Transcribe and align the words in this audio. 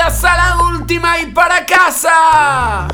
Bienvenidas 0.00 0.24
a 0.24 0.36
la 0.36 0.56
última 0.78 1.20
y 1.20 1.26
para 1.26 1.66
casa. 1.66 2.88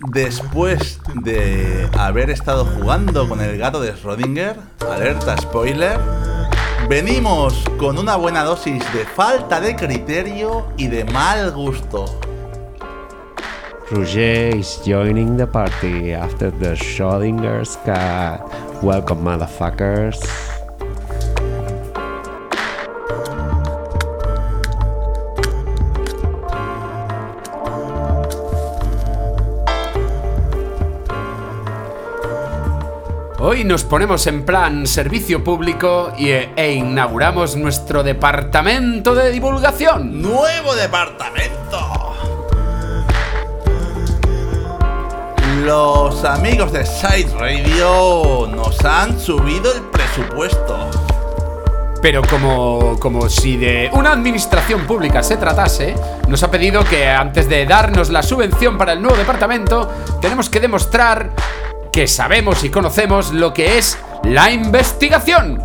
Después 0.00 1.00
de 1.14 1.88
haber 1.98 2.28
estado 2.28 2.66
jugando 2.66 3.26
con 3.26 3.40
el 3.40 3.56
gato 3.56 3.80
de 3.80 3.94
Schrödinger, 3.94 4.56
alerta 4.92 5.38
spoiler, 5.38 5.98
venimos 6.90 7.64
con 7.78 7.96
una 7.96 8.16
buena 8.16 8.44
dosis 8.44 8.84
de 8.92 9.06
falta 9.06 9.60
de 9.60 9.76
criterio 9.76 10.66
y 10.76 10.88
de 10.88 11.04
mal 11.06 11.52
gusto. 11.52 12.29
Roger 13.90 14.56
is 14.56 14.80
joining 14.86 15.36
the 15.36 15.48
party 15.48 16.14
after 16.14 16.52
the 16.52 16.76
Schrödinger's 16.76 17.74
cat. 17.84 18.38
Welcome, 18.84 19.24
motherfuckers. 19.24 20.20
Hoy 33.40 33.64
nos 33.64 33.82
ponemos 33.82 34.24
en 34.28 34.44
plan 34.44 34.86
servicio 34.86 35.42
público 35.42 36.12
y, 36.16 36.28
e 36.28 36.72
inauguramos 36.74 37.56
nuestro 37.56 38.04
departamento 38.04 39.16
de 39.16 39.32
divulgación. 39.32 40.22
¡Nuevo 40.22 40.76
departamento! 40.76 41.89
Los 45.64 46.24
amigos 46.24 46.72
de 46.72 46.86
Side 46.86 47.28
Radio 47.38 48.46
nos 48.46 48.82
han 48.82 49.20
subido 49.20 49.70
el 49.74 49.82
presupuesto. 49.82 50.88
Pero 52.00 52.22
como, 52.22 52.98
como 52.98 53.28
si 53.28 53.58
de 53.58 53.90
una 53.92 54.12
administración 54.12 54.86
pública 54.86 55.22
se 55.22 55.36
tratase, 55.36 55.94
nos 56.28 56.42
ha 56.42 56.50
pedido 56.50 56.82
que 56.84 57.10
antes 57.10 57.46
de 57.48 57.66
darnos 57.66 58.08
la 58.08 58.22
subvención 58.22 58.78
para 58.78 58.94
el 58.94 59.02
nuevo 59.02 59.18
departamento, 59.18 59.90
tenemos 60.22 60.48
que 60.48 60.60
demostrar 60.60 61.30
que 61.92 62.06
sabemos 62.06 62.64
y 62.64 62.70
conocemos 62.70 63.32
lo 63.32 63.52
que 63.52 63.76
es 63.76 63.98
la 64.24 64.50
investigación. 64.50 65.62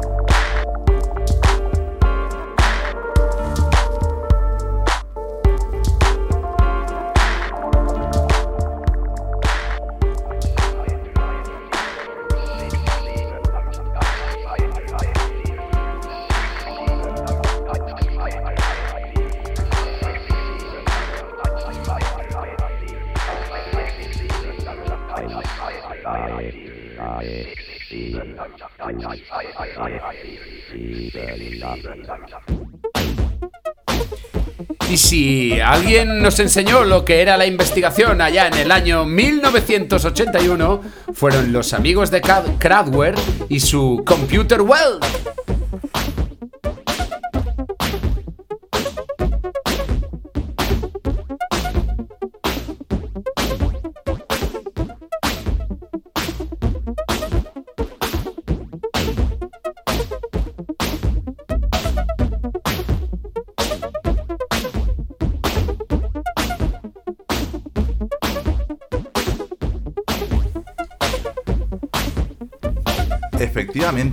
Y 34.89 34.97
si 34.97 35.59
alguien 35.59 36.21
nos 36.21 36.39
enseñó 36.39 36.83
lo 36.83 37.03
que 37.03 37.21
era 37.21 37.37
la 37.37 37.47
investigación 37.47 38.21
allá 38.21 38.47
en 38.47 38.53
el 38.53 38.71
año 38.71 39.05
1981, 39.05 40.81
fueron 41.13 41.51
los 41.51 41.73
amigos 41.73 42.11
de 42.11 42.21
Cradware 42.21 43.15
y 43.49 43.59
su 43.59 44.03
Computer 44.05 44.61
World. 44.61 45.24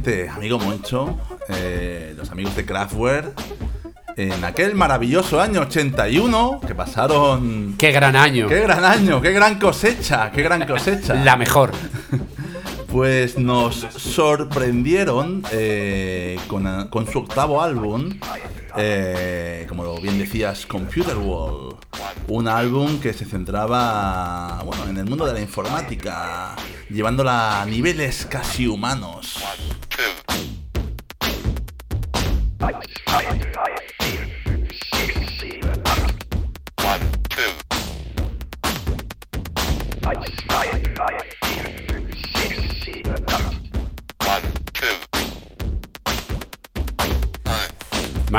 Amigo 0.04 0.58
Moncho, 0.58 1.16
eh, 1.48 2.12
los 2.16 2.28
amigos 2.30 2.56
de 2.56 2.64
Kraftwerk, 2.64 3.40
en 4.16 4.44
aquel 4.44 4.74
maravilloso 4.74 5.40
año 5.40 5.60
81 5.60 6.60
que 6.66 6.74
pasaron... 6.74 7.76
¡Qué 7.78 7.92
gran 7.92 8.16
año! 8.16 8.48
¡Qué 8.48 8.60
gran 8.60 8.84
año! 8.84 9.22
¡Qué 9.22 9.30
gran 9.30 9.60
cosecha! 9.60 10.32
¡Qué 10.32 10.42
gran 10.42 10.66
cosecha! 10.66 11.14
La 11.14 11.36
mejor. 11.36 11.70
Pues 12.88 13.38
nos 13.38 13.86
sorprendieron 13.96 15.42
eh, 15.50 16.38
con, 16.46 16.88
con, 16.88 17.10
su 17.10 17.20
octavo 17.20 17.62
álbum, 17.62 18.18
eh, 18.76 19.64
como 19.66 19.98
bien 19.98 20.18
decías, 20.18 20.66
Computer 20.66 21.16
World. 21.16 21.76
Un 22.28 22.48
álbum 22.48 23.00
que 23.00 23.14
se 23.14 23.24
centraba 23.24 24.60
bueno, 24.66 24.84
en 24.90 24.98
el 24.98 25.06
mundo 25.06 25.24
de 25.24 25.32
la 25.32 25.40
informática, 25.40 26.54
llevándola 26.90 27.62
a 27.62 27.64
niveles 27.64 28.26
casi 28.26 28.66
humanos. 28.66 29.21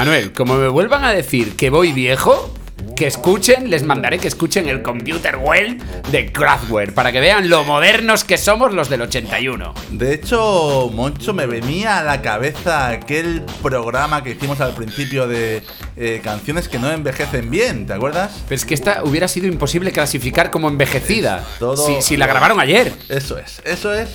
Manuel, 0.03 0.33
como 0.33 0.55
me 0.55 0.67
vuelvan 0.67 1.05
a 1.05 1.13
decir 1.13 1.55
que 1.55 1.69
voy 1.69 1.93
viejo, 1.93 2.53
que 2.93 3.07
escuchen, 3.07 3.69
les 3.69 3.83
mandaré 3.83 4.19
que 4.19 4.27
escuchen 4.27 4.67
el 4.67 4.81
Computer 4.81 5.37
Well 5.37 5.77
de 6.11 6.29
Kraftwerk 6.29 6.93
para 6.93 7.13
que 7.13 7.21
vean 7.21 7.47
lo 7.47 7.63
modernos 7.63 8.25
que 8.25 8.37
somos 8.37 8.73
los 8.73 8.89
del 8.89 9.03
81. 9.03 9.73
De 9.91 10.13
hecho, 10.13 10.91
Moncho, 10.93 11.33
me 11.33 11.45
venía 11.45 11.99
a 11.99 12.03
la 12.03 12.21
cabeza 12.21 12.89
aquel 12.89 13.43
programa 13.61 14.21
que 14.25 14.31
hicimos 14.31 14.59
al 14.59 14.75
principio 14.75 15.25
de 15.25 15.63
eh, 15.95 16.19
canciones 16.21 16.67
que 16.67 16.79
no 16.79 16.91
envejecen 16.91 17.49
bien, 17.49 17.87
¿te 17.87 17.93
acuerdas? 17.93 18.43
Pero 18.49 18.57
es 18.57 18.65
que 18.65 18.73
esta 18.73 19.05
hubiera 19.05 19.29
sido 19.29 19.47
imposible 19.47 19.93
clasificar 19.93 20.51
como 20.51 20.67
envejecida. 20.67 21.45
si, 21.77 22.01
si 22.01 22.17
la 22.17 22.27
grabaron 22.27 22.59
ayer. 22.59 22.91
Eso 23.07 23.37
es, 23.37 23.61
eso 23.63 23.93
es. 23.93 24.09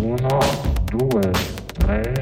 Uno, 0.00 0.40
dos, 0.90 1.26
tres, 1.78 2.17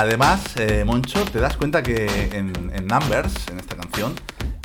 Además, 0.00 0.40
eh, 0.56 0.84
Moncho, 0.86 1.24
te 1.24 1.40
das 1.40 1.56
cuenta 1.56 1.82
que 1.82 2.06
en, 2.32 2.52
en 2.72 2.86
Numbers, 2.86 3.34
en 3.50 3.58
esta 3.58 3.74
canción, 3.74 4.14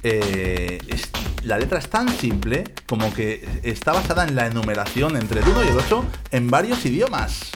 eh, 0.03 0.77
es- 0.87 1.09
la 1.43 1.57
letra 1.57 1.79
es 1.79 1.89
tan 1.89 2.07
simple 2.07 2.63
como 2.85 3.11
que 3.11 3.43
está 3.63 3.93
basada 3.93 4.25
en 4.27 4.35
la 4.35 4.45
enumeración 4.45 5.17
entre 5.17 5.39
el 5.39 5.47
1 5.49 5.63
y 5.63 5.67
el 5.69 5.77
8 5.77 6.05
en 6.29 6.51
varios 6.51 6.85
idiomas. 6.85 7.49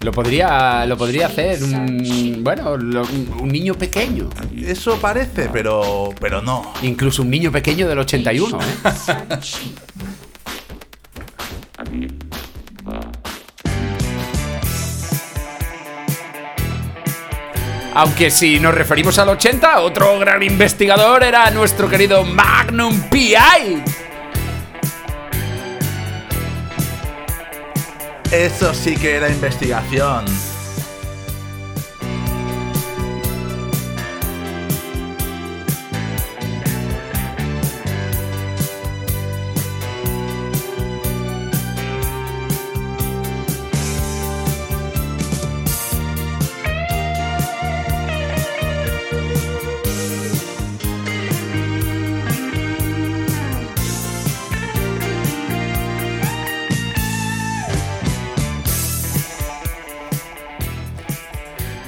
Lo 0.00 0.12
podría, 0.12 0.84
lo 0.84 0.98
podría 0.98 1.28
hacer 1.28 1.64
un, 1.64 2.40
bueno, 2.44 2.76
lo- 2.76 3.02
un 3.04 3.34
un 3.44 3.48
niño 3.48 3.74
pequeño. 3.74 4.28
Eso 4.58 4.98
parece, 5.00 5.48
pero, 5.50 6.10
pero 6.20 6.42
no. 6.42 6.70
Incluso 6.82 7.22
un 7.22 7.30
niño 7.30 7.50
pequeño 7.50 7.88
del 7.88 7.98
81. 8.00 8.58
¿eh? 8.60 8.90
Aunque 17.94 18.30
si 18.30 18.60
nos 18.60 18.74
referimos 18.74 19.18
al 19.18 19.30
80, 19.30 19.80
otro 19.80 20.18
gran 20.18 20.42
investigador 20.42 21.24
era 21.24 21.50
nuestro 21.50 21.88
querido 21.88 22.24
Magnum 22.24 23.00
PI. 23.10 23.82
Eso 28.30 28.72
sí 28.74 28.96
que 28.96 29.16
era 29.16 29.28
investigación. 29.28 30.24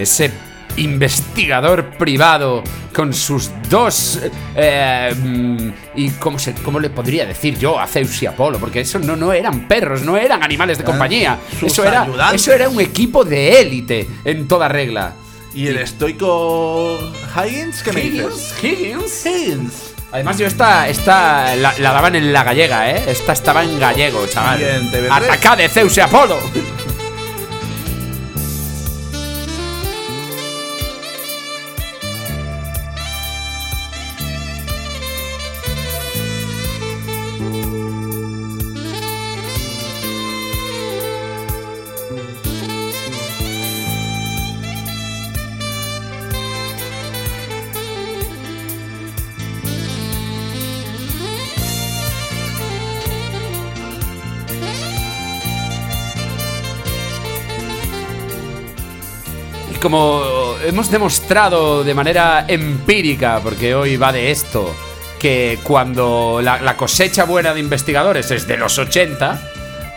Ese 0.02 0.30
investigador 0.76 1.90
privado 1.98 2.62
con 2.94 3.12
sus 3.12 3.50
dos 3.68 4.20
eh, 4.56 5.14
mm, 5.14 5.68
y 5.96 6.10
cómo 6.12 6.38
se 6.38 6.54
cómo 6.54 6.80
le 6.80 6.88
podría 6.88 7.26
decir 7.26 7.58
yo 7.58 7.78
a 7.78 7.86
Zeus 7.86 8.22
y 8.22 8.26
Apolo 8.26 8.58
porque 8.58 8.80
eso 8.80 8.98
no 8.98 9.14
no 9.14 9.32
eran 9.32 9.68
perros 9.68 10.02
no 10.02 10.16
eran 10.16 10.42
animales 10.42 10.78
de 10.78 10.84
compañía 10.84 11.38
sus 11.60 11.72
eso 11.72 11.84
era 11.84 12.06
eso 12.32 12.52
era 12.52 12.70
un 12.70 12.80
equipo 12.80 13.22
de 13.22 13.60
élite 13.60 14.08
en 14.24 14.48
toda 14.48 14.68
regla 14.68 15.12
¿Y 15.54 15.66
el 15.66 15.76
estoico 15.76 16.98
Higgins? 17.36 17.82
¿Qué 17.82 17.92
me 17.92 18.00
dices? 18.00 18.54
Higgins 18.62 19.26
Higgins. 19.26 19.94
Además 20.10 20.38
yo 20.38 20.46
esta, 20.46 20.88
esta 20.88 21.56
la, 21.56 21.74
la 21.78 21.92
daban 21.92 22.14
en 22.16 22.32
la 22.32 22.42
gallega, 22.42 22.90
¿eh? 22.90 23.02
Esta 23.08 23.32
estaba 23.32 23.62
en 23.62 23.78
gallego, 23.78 24.26
chaval. 24.26 24.58
Bien, 24.58 24.90
TV3. 24.90 25.08
Atacá 25.10 25.56
de 25.56 25.68
Zeus 25.68 25.96
y 25.96 26.00
Apolo. 26.00 26.38
como 59.82 60.54
hemos 60.64 60.92
demostrado 60.92 61.82
de 61.82 61.92
manera 61.92 62.44
empírica, 62.46 63.40
porque 63.42 63.74
hoy 63.74 63.96
va 63.96 64.12
de 64.12 64.30
esto, 64.30 64.72
que 65.18 65.58
cuando 65.64 66.40
la, 66.40 66.76
cosecha 66.76 67.24
buena 67.24 67.52
de 67.52 67.58
investigadores 67.58 68.30
es 68.30 68.46
de 68.46 68.56
los 68.56 68.78
80, 68.78 69.40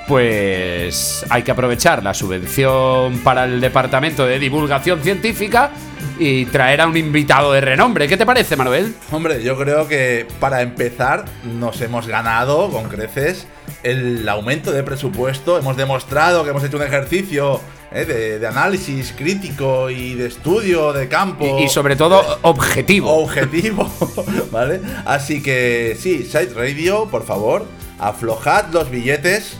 pues 0.07 1.23
hay 1.29 1.43
que 1.43 1.51
aprovechar 1.51 2.01
la 2.01 2.15
subvención 2.15 3.19
para 3.19 3.45
el 3.45 3.61
Departamento 3.61 4.25
de 4.25 4.39
Divulgación 4.39 5.01
Científica 5.01 5.69
y 6.17 6.45
traer 6.45 6.81
a 6.81 6.87
un 6.87 6.97
invitado 6.97 7.53
de 7.53 7.61
renombre. 7.61 8.07
¿Qué 8.07 8.17
te 8.17 8.25
parece, 8.25 8.55
Manuel? 8.55 8.95
Hombre, 9.11 9.43
yo 9.43 9.55
creo 9.55 9.87
que 9.87 10.25
para 10.39 10.63
empezar 10.63 11.25
nos 11.43 11.79
hemos 11.81 12.07
ganado 12.07 12.71
con 12.71 12.89
creces 12.89 13.45
el 13.85 14.27
aumento 14.27 14.71
de 14.71 14.83
presupuesto. 14.83 15.57
Hemos 15.57 15.77
demostrado 15.77 16.43
que 16.43 16.49
hemos 16.49 16.63
hecho 16.63 16.77
un 16.77 16.83
ejercicio 16.83 17.61
eh, 17.91 18.03
de, 18.05 18.39
de 18.39 18.47
análisis 18.47 19.13
crítico 19.15 19.89
y 19.89 20.15
de 20.15 20.27
estudio 20.27 20.91
de 20.91 21.07
campo. 21.07 21.57
Y, 21.59 21.63
y 21.65 21.69
sobre 21.69 21.95
todo, 21.95 22.39
objetivo. 22.41 23.13
objetivo, 23.13 23.89
¿vale? 24.51 24.81
Así 25.05 25.41
que 25.43 25.95
sí, 25.99 26.23
Side 26.23 26.53
Radio, 26.55 27.07
por 27.09 27.25
favor, 27.25 27.65
aflojad 27.99 28.65
los 28.73 28.89
billetes 28.89 29.57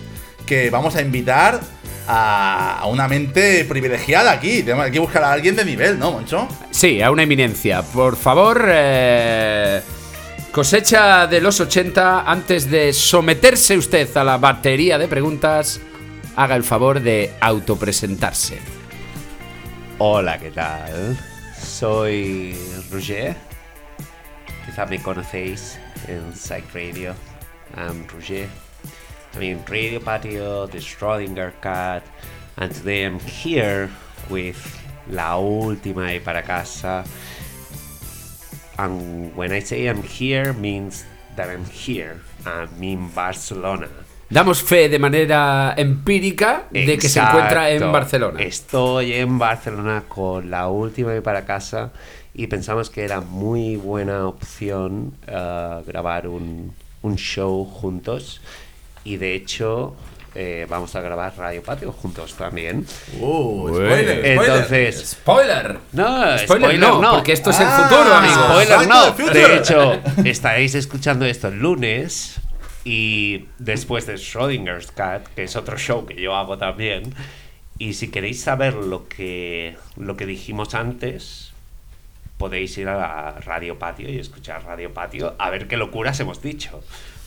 que 0.48 0.70
vamos 0.72 0.96
a 0.96 1.02
invitar 1.02 1.62
a, 2.08 2.80
a 2.80 2.86
una 2.88 3.08
mente 3.08 3.64
privilegiada 3.66 4.32
aquí. 4.32 4.64
Tenemos 4.64 4.90
que 4.90 5.00
buscar 5.00 5.24
a 5.24 5.32
alguien 5.32 5.56
de 5.56 5.66
nivel, 5.66 6.00
¿no, 6.00 6.12
Moncho? 6.12 6.48
Sí, 6.72 7.02
a 7.02 7.12
una 7.12 7.24
eminencia. 7.24 7.84
Por 7.84 8.16
favor, 8.16 8.66
eh, 8.70 9.82
cosecha 10.56 11.28
de 11.28 11.42
los 11.42 11.60
80, 11.60 12.32
antes 12.32 12.72
de 12.72 12.94
someterse 12.94 13.78
usted 13.78 14.16
a 14.16 14.24
la 14.24 14.38
batería 14.38 14.98
de 14.98 15.10
preguntas, 15.10 15.82
haga 16.38 16.56
el 16.56 16.64
favor 16.64 17.02
de 17.02 17.34
autopresentarse. 17.42 18.60
Hola, 19.98 20.40
¿qué 20.40 20.52
tal? 20.52 21.18
Soy 21.62 22.56
Roger. 22.90 23.36
Quizá 24.66 24.86
me 24.86 25.02
conocéis 25.02 25.78
en 26.08 26.34
Psych 26.34 26.74
Radio. 26.74 27.14
I'm 27.76 28.08
Roger. 28.08 28.48
I'm 29.34 29.44
in 29.44 29.60
Radio 29.68 30.00
Patio, 30.00 30.68
the 30.68 30.80
Schrödinger 30.80 31.52
Cat, 31.60 32.04
and 32.56 32.74
today 32.74 33.04
I'm 33.04 33.20
here 33.20 33.90
with 34.30 34.56
La 35.10 35.36
Última 35.36 36.14
y 36.14 36.22
para 36.22 36.44
casa. 36.44 37.04
And 38.78 39.36
when 39.36 39.52
I 39.52 39.62
say 39.62 39.88
I'm 39.88 40.04
here, 40.04 40.54
means 40.54 41.06
that 41.36 41.50
I'm 41.50 41.66
here. 41.66 42.22
I'm 42.46 42.84
in 42.84 43.10
Barcelona. 43.14 43.88
Damos 44.30 44.62
fe 44.64 44.90
de 44.90 44.98
manera 44.98 45.74
empírica 45.78 46.66
de 46.72 46.98
que 46.98 47.08
se 47.08 47.20
encuentra 47.20 47.70
en. 47.70 47.92
Barcelona. 47.92 48.42
Estoy 48.42 49.14
en 49.14 49.38
Barcelona 49.38 50.04
con 50.08 50.50
la 50.50 50.68
última 50.68 51.16
y 51.16 51.22
para 51.22 51.46
casa 51.46 51.92
y 52.34 52.48
pensamos 52.48 52.90
que 52.90 53.04
era 53.04 53.22
muy 53.22 53.76
buena 53.76 54.28
opción 54.28 55.14
eh, 55.28 55.84
grabar 55.86 56.28
un, 56.28 56.74
un 57.04 57.16
show 57.16 57.66
juntos 57.66 58.42
y 59.04 59.18
de 59.18 59.36
hecho 59.36 59.96
eh, 60.36 60.68
vamos 60.70 60.96
a 60.96 61.02
grabar 61.02 61.34
Radio 61.38 61.64
Patio 61.64 61.92
juntos 61.92 62.34
también. 62.36 62.86
Uh, 63.20 63.68
spoiler, 63.70 64.18
spoiler. 64.20 64.26
Entonces, 64.26 65.10
Spoiler. 65.12 65.80
no, 65.94 66.38
Spoiler, 66.38 66.80
no, 66.80 67.12
porque 67.12 67.32
esto 67.32 67.50
es 67.52 67.60
el 67.60 67.68
Ah, 67.68 67.88
futuro, 67.90 68.14
amigos. 68.14 68.46
Spoiler 68.64 68.88
no. 68.88 69.12
De 69.34 69.56
hecho, 69.58 70.02
estaréis 70.26 70.76
escuchando 70.76 71.26
esto 71.26 71.48
el 71.48 71.60
lunes 71.60 72.36
y 72.84 73.46
después 73.58 74.06
de 74.06 74.18
Schrodinger's 74.18 74.92
Cat, 74.92 75.26
que 75.36 75.44
es 75.44 75.56
otro 75.56 75.78
show 75.78 76.06
que 76.06 76.16
yo 76.22 76.36
hago 76.36 76.58
también. 76.58 77.14
Y 77.78 77.94
si 77.94 78.10
queréis 78.10 78.42
saber 78.42 78.74
lo 78.74 79.08
que, 79.08 79.76
lo 79.98 80.16
que 80.16 80.26
dijimos 80.26 80.76
antes, 80.76 81.52
podéis 82.38 82.78
ir 82.78 82.88
a 82.90 82.98
la 82.98 83.32
Radio 83.40 83.80
Patio 83.80 84.10
y 84.10 84.18
escuchar 84.20 84.64
Radio 84.66 84.94
Patio 84.94 85.36
a 85.40 85.50
ver 85.50 85.68
qué 85.68 85.78
locuras 85.78 86.20
hemos 86.20 86.42
dicho. 86.42 86.82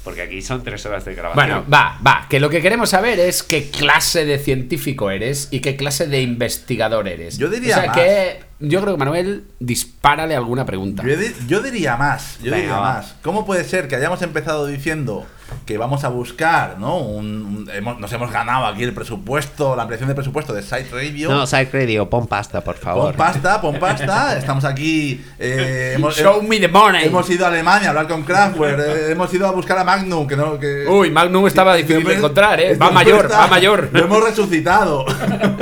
Porque 0.09 0.23
aquí 0.23 0.41
son 0.41 0.65
tres 0.65 0.87
horas 0.87 1.05
de 1.05 1.15
grabación. 1.15 1.47
Bueno, 1.47 1.65
va, 1.71 1.99
va, 2.07 2.27
que 2.31 2.41
lo 2.41 2.49
que 2.49 2.63
queremos 2.63 2.89
saber 2.89 3.21
es 3.21 3.43
qué 3.43 3.69
clase 3.71 4.25
de 4.25 4.39
científico 4.39 5.11
eres 5.11 5.49
y 5.51 5.61
qué 5.61 5.77
clase 5.77 6.07
de 6.07 6.23
investigador 6.23 7.07
eres. 7.09 7.37
Yo 7.37 7.51
diría 7.51 7.77
O 7.77 7.81
sea 7.81 7.87
más. 7.89 7.97
que 7.99 8.41
yo 8.61 8.81
creo 8.81 8.95
que 8.95 8.99
Manuel 8.99 9.45
dispárale 9.61 10.35
alguna 10.35 10.65
pregunta. 10.65 11.03
Yo, 11.07 11.15
di- 11.15 11.35
yo 11.47 11.61
diría 11.61 11.99
más, 11.99 12.39
yo 12.39 12.45
Venga, 12.53 12.57
diría 12.57 12.77
va. 12.77 12.93
más. 12.95 13.17
¿Cómo 13.23 13.45
puede 13.45 13.65
ser 13.65 13.87
que 13.87 13.97
hayamos 13.97 14.23
empezado 14.23 14.67
diciendo 14.67 15.27
que 15.65 15.77
vamos 15.79 16.05
a 16.05 16.09
buscar, 16.09 16.77
¿no? 16.79 16.97
Un, 16.99 17.27
un- 17.45 17.71
hemos- 17.73 17.99
nos 17.99 18.13
hemos 18.13 18.31
ganado 18.33 18.67
aquí 18.67 18.83
el 18.83 18.93
presupuesto, 18.95 19.77
la 19.77 19.83
ampliación 19.83 20.09
de 20.09 20.15
presupuesto 20.15 20.53
de 20.55 20.63
Site 20.63 20.89
Radio. 20.93 21.31
No, 21.31 21.47
Psych 21.47 21.73
Radio, 21.73 22.09
pon 22.09 22.27
pasta, 22.27 22.63
por 22.63 22.77
favor. 22.77 23.09
Pon 23.15 23.17
pasta, 23.17 23.61
pon 23.61 23.79
pasta. 23.79 24.37
Estamos 24.39 24.65
aquí. 24.65 25.23
eh, 25.39 25.93
hemos, 25.97 26.17
Show 26.17 26.43
me 26.43 26.59
the 26.61 26.69
money. 26.69 27.05
hemos 27.07 27.29
ido 27.31 27.45
a 27.45 27.49
Alemania 27.49 27.89
a 27.89 27.91
hablar 27.91 28.09
con 28.09 28.23
Kraftwerk. 28.25 28.79
eh, 28.81 29.13
hemos 29.13 29.33
ido 29.35 29.47
a 29.47 29.51
buscar 29.53 29.79
a 29.79 29.85
Magnum. 29.85 30.27
Que 30.27 30.37
no, 30.37 30.59
que, 30.59 30.87
Uy, 30.89 31.11
Magnum 31.11 31.47
estaba 31.47 31.75
difícil 31.77 32.05
de 32.05 32.15
encontrar, 32.17 32.61
¿eh? 32.61 32.77
Va 32.77 32.91
mayor, 32.91 33.27
está- 33.27 33.39
va 33.41 33.47
mayor. 33.49 33.89
Lo 33.93 34.05
hemos 34.05 34.23
resucitado. 34.25 35.05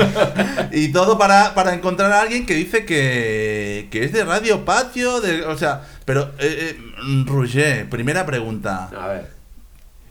y 0.72 0.92
todo 0.92 1.18
para, 1.18 1.54
para 1.54 1.74
encontrar 1.74 2.12
a 2.12 2.20
alguien 2.20 2.46
que 2.46 2.54
dice 2.54 2.84
que, 2.84 3.88
que 3.90 4.04
es 4.04 4.12
de 4.12 4.24
Radio 4.24 4.64
Patio. 4.64 5.20
De, 5.20 5.44
o 5.44 5.56
sea, 5.56 5.82
pero, 6.04 6.30
eh, 6.38 6.76
eh, 6.78 7.24
Roger, 7.26 7.88
primera 7.88 8.24
pregunta. 8.26 8.88
A 8.98 9.08
ver. 9.08 9.35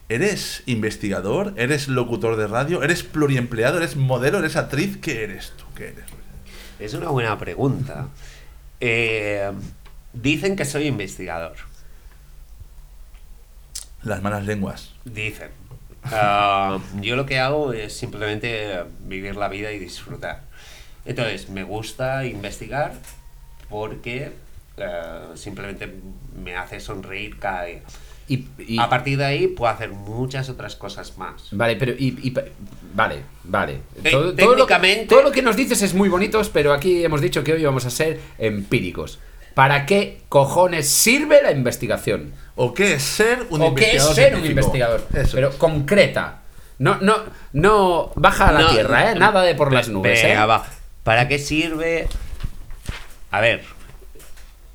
¿Eres 0.08 0.62
investigador? 0.68 1.54
¿Eres 1.58 1.88
locutor 1.88 2.36
de 2.36 2.46
radio? 2.46 2.84
¿Eres 2.84 3.02
pluriempleado? 3.02 3.78
¿Eres 3.78 3.96
modelo? 3.96 4.38
¿Eres 4.38 4.56
actriz? 4.56 4.98
¿Qué 4.98 5.24
eres 5.24 5.54
tú? 5.58 5.66
¿Qué 5.76 5.88
eres? 5.88 6.06
Es 6.80 6.94
una 6.94 7.10
buena 7.10 7.40
pregunta. 7.40 8.10
Eh, 8.80 9.52
dicen 10.14 10.56
que 10.56 10.66
soy 10.66 10.86
investigador. 10.86 11.56
Las 14.04 14.22
malas 14.22 14.46
lenguas. 14.46 14.94
Dicen. 15.06 15.50
Ah, 16.04 16.78
yo 17.02 17.16
lo 17.16 17.26
que 17.26 17.40
hago 17.40 17.74
es 17.74 17.98
simplemente 17.98 18.84
vivir 19.00 19.36
la 19.36 19.48
vida 19.48 19.72
y 19.72 19.80
disfrutar. 19.80 20.44
Entonces, 21.06 21.50
me 21.50 21.64
gusta 21.64 22.26
investigar 22.26 22.94
porque 23.70 24.32
eh, 24.78 25.28
simplemente 25.34 25.92
me 26.44 26.56
hace 26.56 26.80
sonreír 26.80 27.40
cada 27.40 27.64
día. 27.64 27.82
Y, 28.28 28.46
y- 28.58 28.80
A 28.80 28.90
partir 28.90 29.18
de 29.20 29.26
ahí 29.26 29.48
puedo 29.48 29.72
hacer 29.72 29.90
muchas 29.92 30.50
otras 30.50 30.76
cosas 30.76 31.18
más. 31.18 31.48
Vale, 31.52 31.76
pero 31.76 31.92
y, 31.92 32.18
y- 32.28 32.34
vale, 32.94 33.22
vale. 33.44 33.80
Te- 34.02 34.10
Todo, 34.12 34.34
todo 34.36 34.56
lo, 34.56 34.66
técnicamente- 34.66 35.06
todo 35.08 35.22
lo 35.22 35.32
que 35.32 35.42
nos 35.44 35.56
dices 35.56 35.82
es 35.84 35.94
muy 35.94 36.10
bonito, 36.10 36.42
pero 36.52 36.74
aquí 36.74 37.04
hemos 37.06 37.22
dicho 37.22 37.44
que 37.44 37.54
hoy 37.54 37.64
vamos 37.64 37.86
a 37.86 37.90
ser 37.92 38.20
empíricos. 38.40 39.20
¿Para 39.54 39.86
qué 39.86 40.22
cojones 40.28 40.90
sirve 40.90 41.42
la 41.44 41.52
investigación? 41.52 42.34
¿O 42.56 42.74
qué 42.74 42.96
es 42.96 43.04
ser 43.04 43.46
un 43.52 43.62
¿O 43.62 43.76
qué 43.76 43.96
es 43.96 44.04
investigador? 44.04 44.16
ser 44.16 44.36
un 44.36 44.42
científico? 44.42 44.50
investigador? 44.50 45.08
Eso. 45.14 45.32
Pero 45.36 45.52
concreta. 45.58 46.42
No, 46.80 46.98
no, 47.02 47.18
no 47.54 48.12
baja 48.16 48.50
a 48.50 48.52
la 48.52 48.60
No, 48.62 48.70
tierra, 48.72 49.12
¿eh? 49.12 49.16
Nada 49.16 49.44
de 49.44 49.56
por 49.56 49.72
las 49.72 49.88
nubes, 49.88 50.22
Venga, 50.24 50.44
¿eh? 50.44 50.48
va. 50.48 50.66
¿Para 51.04 51.28
qué 51.30 51.38
sirve? 51.40 52.08
A 53.32 53.40
ver, 53.40 53.64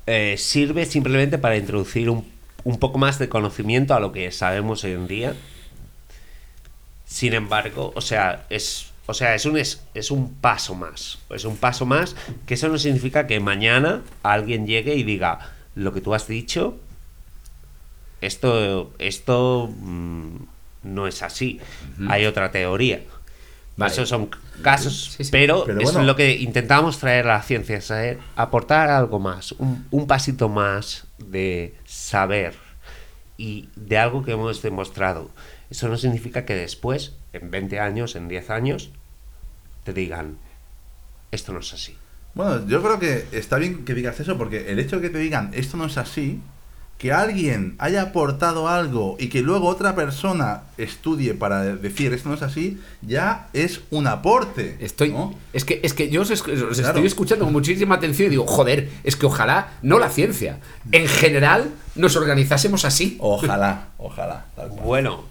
eh, 0.07 0.35
sirve 0.37 0.85
simplemente 0.85 1.37
para 1.37 1.57
introducir 1.57 2.09
un, 2.09 2.30
un 2.63 2.79
poco 2.79 2.97
más 2.97 3.19
de 3.19 3.29
conocimiento 3.29 3.93
a 3.93 3.99
lo 3.99 4.11
que 4.11 4.31
sabemos 4.31 4.83
hoy 4.83 4.91
en 4.93 5.07
día. 5.07 5.35
Sin 7.05 7.33
embargo, 7.33 7.91
o 7.95 8.01
sea, 8.01 8.45
es 8.49 8.87
O 9.07 9.13
sea, 9.13 9.35
es 9.35 9.45
un, 9.45 9.57
es, 9.57 9.81
es 9.93 10.11
un 10.11 10.33
paso 10.35 10.73
más. 10.75 11.19
Es 11.31 11.43
un 11.43 11.57
paso 11.57 11.85
más 11.85 12.15
que 12.45 12.53
eso 12.53 12.69
no 12.69 12.77
significa 12.77 13.27
que 13.27 13.39
mañana 13.39 14.03
alguien 14.23 14.65
llegue 14.67 14.95
y 14.95 15.03
diga 15.03 15.51
lo 15.75 15.91
que 15.91 16.01
tú 16.01 16.13
has 16.13 16.27
dicho. 16.27 16.77
Esto, 18.21 18.93
esto 18.99 19.69
mm, 19.75 20.35
no 20.83 21.07
es 21.07 21.23
así. 21.23 21.59
Hay 22.07 22.25
otra 22.25 22.51
teoría. 22.51 23.01
Vale. 23.75 23.91
Esos 23.91 24.09
son 24.09 24.29
casos, 24.61 25.13
Sí, 25.17 25.23
sí. 25.23 25.31
pero, 25.31 25.63
Pero 25.65 25.81
es 25.81 25.93
lo 25.95 26.15
que 26.15 26.35
intentamos 26.35 26.99
traer 26.99 27.25
a 27.27 27.37
la 27.37 27.41
ciencia, 27.41 27.79
aportar 28.35 28.89
algo 28.89 29.19
más, 29.19 29.53
un, 29.53 29.87
un 29.89 30.05
pasito 30.05 30.49
más 30.49 31.07
de 31.17 31.73
saber 32.11 32.55
y 33.37 33.69
de 33.77 33.97
algo 33.97 34.23
que 34.23 34.33
hemos 34.33 34.61
demostrado. 34.61 35.31
Eso 35.69 35.87
no 35.87 35.97
significa 35.97 36.43
que 36.43 36.55
después, 36.55 37.15
en 37.31 37.49
20 37.49 37.79
años, 37.79 38.17
en 38.17 38.27
10 38.27 38.49
años, 38.49 38.91
te 39.85 39.93
digan, 39.93 40.37
esto 41.31 41.53
no 41.53 41.59
es 41.59 41.73
así. 41.73 41.95
Bueno, 42.33 42.67
yo 42.67 42.81
creo 42.83 42.99
que 42.99 43.25
está 43.31 43.57
bien 43.57 43.85
que 43.85 43.93
digas 43.93 44.19
eso 44.19 44.37
porque 44.37 44.71
el 44.71 44.79
hecho 44.79 44.97
de 44.97 45.03
que 45.03 45.09
te 45.09 45.19
digan 45.19 45.51
esto 45.53 45.77
no 45.77 45.85
es 45.85 45.97
así, 45.97 46.41
que 47.01 47.11
alguien 47.11 47.73
haya 47.79 48.03
aportado 48.03 48.67
algo 48.67 49.15
y 49.19 49.29
que 49.29 49.41
luego 49.41 49.67
otra 49.67 49.95
persona 49.95 50.65
estudie 50.77 51.33
para 51.33 51.63
decir 51.63 52.13
esto 52.13 52.29
no 52.29 52.35
es 52.35 52.43
así, 52.43 52.79
ya 53.01 53.47
es 53.53 53.81
un 53.89 54.05
aporte. 54.05 54.77
Estoy. 54.79 55.09
¿no? 55.09 55.33
Es 55.51 55.65
que, 55.65 55.79
es 55.81 55.95
que 55.95 56.09
yo 56.11 56.21
os, 56.21 56.29
es- 56.29 56.41
os 56.41 56.47
Claro. 56.47 56.69
estoy 56.69 57.07
escuchando 57.07 57.45
con 57.45 57.53
muchísima 57.53 57.95
atención 57.95 58.27
y 58.27 58.29
digo, 58.29 58.45
joder, 58.45 58.91
es 59.03 59.15
que 59.15 59.25
ojalá, 59.25 59.71
no 59.81 59.97
la 59.97 60.09
ciencia, 60.09 60.59
en 60.91 61.07
general 61.07 61.71
nos 61.95 62.15
organizásemos 62.15 62.85
así. 62.85 63.17
Ojalá, 63.19 63.87
ojalá. 63.97 64.45
tal 64.55 64.69
cual. 64.69 64.83
Bueno, 64.85 65.23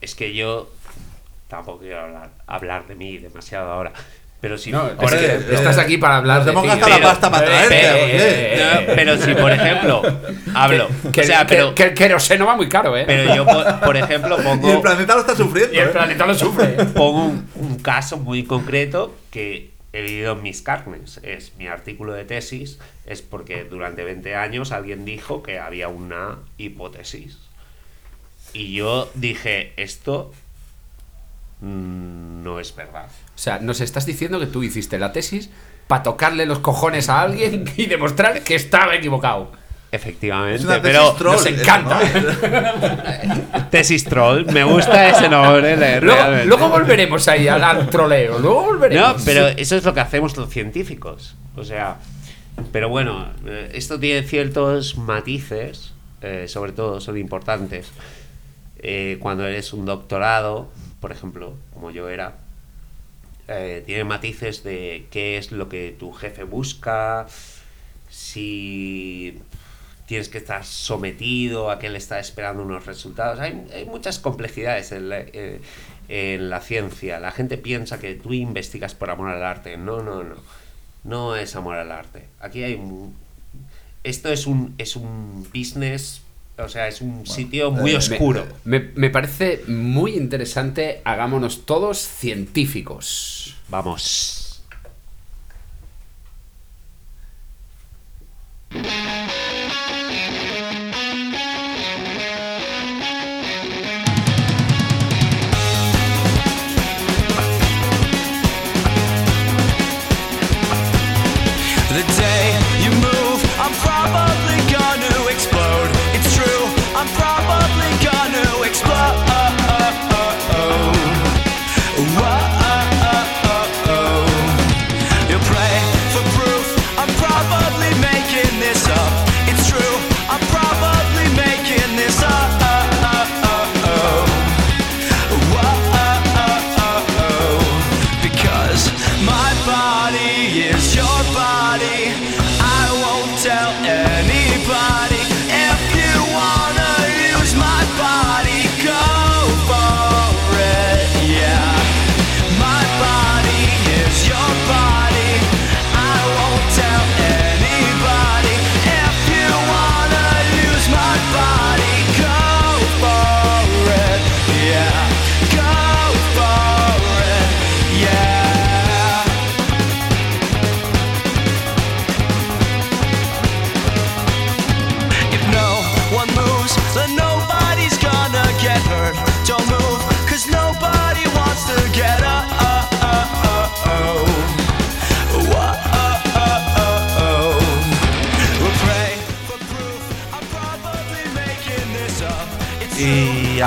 es 0.00 0.14
que 0.14 0.36
yo 0.36 0.70
tampoco 1.48 1.80
quiero 1.80 2.02
hablar, 2.02 2.30
hablar 2.46 2.86
de 2.86 2.94
mí 2.94 3.18
demasiado 3.18 3.72
ahora, 3.72 3.92
pero 4.40 4.58
si... 4.58 4.70
No, 4.70 4.88
por 4.90 5.06
es 5.06 5.20
que 5.20 5.26
ejemplo- 5.26 5.54
estás 5.56 5.78
aquí 5.78 5.96
para 5.98 6.18
hablar 6.18 6.44
de 6.44 6.52
ti. 6.52 6.66
la 6.66 6.76
pero- 6.78 7.00
pasta 7.02 7.30
para 7.30 7.44
eh, 7.46 7.48
traerte. 7.48 7.76
eh, 7.80 8.54
eh, 8.54 8.84
No, 8.86 8.94
pero 8.94 9.16
si, 9.18 9.34
por 9.34 9.50
ejemplo, 9.52 10.02
hablo... 10.54 10.88
Que, 11.12 11.20
o 11.22 11.24
sea, 11.24 11.46
que- 11.46 11.54
pero, 11.54 11.74
que 11.74 11.82
el 11.84 11.94
queroseno 11.94 12.46
va 12.46 12.54
muy 12.56 12.68
caro, 12.68 12.96
¿eh? 12.96 13.04
pero 13.06 13.34
yo, 13.34 13.44
por, 13.46 13.80
por 13.80 13.96
ejemplo, 13.96 14.36
Y 14.42 14.46
el 14.46 14.60
pongo... 14.60 14.82
planeta 14.82 15.14
lo 15.14 15.20
está 15.20 15.34
sufriendo. 15.36 15.74
y 15.74 15.78
el 15.78 15.88
¿eh? 15.88 15.92
planeta 15.92 16.26
lo 16.26 16.34
sufre. 16.34 16.66
pongo 16.94 17.24
un, 17.24 17.48
un 17.56 17.78
caso 17.78 18.18
muy 18.18 18.44
concreto 18.44 19.14
que 19.30 19.70
he 19.92 20.02
vivido 20.02 20.32
en 20.34 20.42
mis 20.42 20.60
carnes. 20.62 21.18
Es 21.22 21.52
mi 21.56 21.66
artículo 21.68 22.12
de 22.12 22.24
tesis, 22.26 22.78
es 23.06 23.22
porque 23.22 23.64
durante 23.64 24.04
20 24.04 24.34
años 24.36 24.70
alguien 24.72 25.04
dijo 25.06 25.42
que 25.42 25.58
había 25.58 25.88
una 25.88 26.36
hipótesis. 26.58 27.38
Y 28.52 28.74
yo 28.74 29.10
dije, 29.14 29.72
esto 29.76 30.32
no 31.60 32.60
es 32.60 32.74
verdad. 32.74 33.06
O 33.06 33.38
sea, 33.38 33.58
nos 33.58 33.80
estás 33.80 34.06
diciendo 34.06 34.38
que 34.38 34.46
tú 34.46 34.62
hiciste 34.62 34.98
la 34.98 35.12
tesis 35.12 35.50
para 35.86 36.02
tocarle 36.02 36.46
los 36.46 36.58
cojones 36.58 37.08
a 37.08 37.22
alguien 37.22 37.64
y 37.76 37.86
demostrar 37.86 38.42
que 38.42 38.54
estaba 38.54 38.94
equivocado. 38.94 39.52
Efectivamente, 39.92 40.56
Es 40.56 40.64
una 40.64 40.82
tesis 40.82 40.98
pero 40.98 41.12
troll, 41.12 41.32
nos 41.36 41.46
eso, 41.46 41.60
encanta. 41.60 42.00
¿no? 42.02 43.62
tesis 43.70 44.04
troll, 44.04 44.44
me 44.46 44.64
gusta 44.64 45.10
ese 45.10 45.28
nombre. 45.28 46.00
Luego, 46.00 46.44
luego 46.44 46.68
volveremos 46.68 47.26
ahí 47.28 47.48
al, 47.48 47.62
al 47.62 47.88
troleo. 47.88 48.38
Luego 48.38 48.64
volveremos. 48.64 49.18
No, 49.18 49.24
pero 49.24 49.46
eso 49.46 49.76
es 49.76 49.84
lo 49.84 49.94
que 49.94 50.00
hacemos 50.00 50.36
los 50.36 50.50
científicos. 50.50 51.36
O 51.54 51.64
sea, 51.64 51.98
pero 52.72 52.88
bueno, 52.88 53.28
eh, 53.46 53.70
esto 53.74 53.98
tiene 53.98 54.26
ciertos 54.26 54.96
matices, 54.98 55.92
eh, 56.20 56.46
sobre 56.48 56.72
todo 56.72 57.00
son 57.00 57.16
importantes. 57.16 57.88
Eh, 58.78 59.18
cuando 59.20 59.46
eres 59.46 59.72
un 59.72 59.86
doctorado, 59.86 60.68
por 61.06 61.12
ejemplo, 61.12 61.54
como 61.72 61.92
yo 61.92 62.08
era, 62.08 62.36
eh, 63.46 63.80
tiene 63.86 64.02
matices 64.02 64.64
de 64.64 65.06
qué 65.12 65.38
es 65.38 65.52
lo 65.52 65.68
que 65.68 65.94
tu 65.96 66.10
jefe 66.10 66.42
busca, 66.42 67.28
si 68.10 69.38
tienes 70.08 70.28
que 70.28 70.38
estar 70.38 70.64
sometido 70.64 71.70
a 71.70 71.78
que 71.78 71.86
él 71.86 71.94
está 71.94 72.18
esperando 72.18 72.64
unos 72.64 72.86
resultados. 72.86 73.38
Hay, 73.38 73.68
hay 73.72 73.84
muchas 73.84 74.18
complejidades 74.18 74.90
en 74.90 75.08
la, 75.10 75.20
eh, 75.20 75.60
en 76.08 76.50
la 76.50 76.60
ciencia. 76.60 77.20
La 77.20 77.30
gente 77.30 77.56
piensa 77.56 78.00
que 78.00 78.16
tú 78.16 78.32
investigas 78.32 78.96
por 78.96 79.10
amor 79.10 79.28
al 79.30 79.44
arte. 79.44 79.76
No, 79.76 80.02
no, 80.02 80.24
no. 80.24 80.34
No 81.04 81.36
es 81.36 81.54
amor 81.54 81.76
al 81.76 81.92
arte. 81.92 82.24
Aquí 82.40 82.64
hay... 82.64 82.76
mu- 82.78 83.12
Esto 84.02 84.28
es 84.32 84.48
un, 84.48 84.74
es 84.78 84.96
un 84.96 85.44
business, 85.54 86.22
o 86.58 86.68
sea, 86.68 86.88
es 86.88 87.00
un 87.00 87.26
sitio 87.26 87.70
muy 87.70 87.92
eh, 87.92 87.96
oscuro. 87.96 88.46
Me, 88.64 88.90
me 88.94 89.10
parece 89.10 89.62
muy 89.66 90.16
interesante. 90.16 91.02
Hagámonos 91.04 91.66
todos 91.66 91.98
científicos. 91.98 93.54
Vamos. 93.68 94.45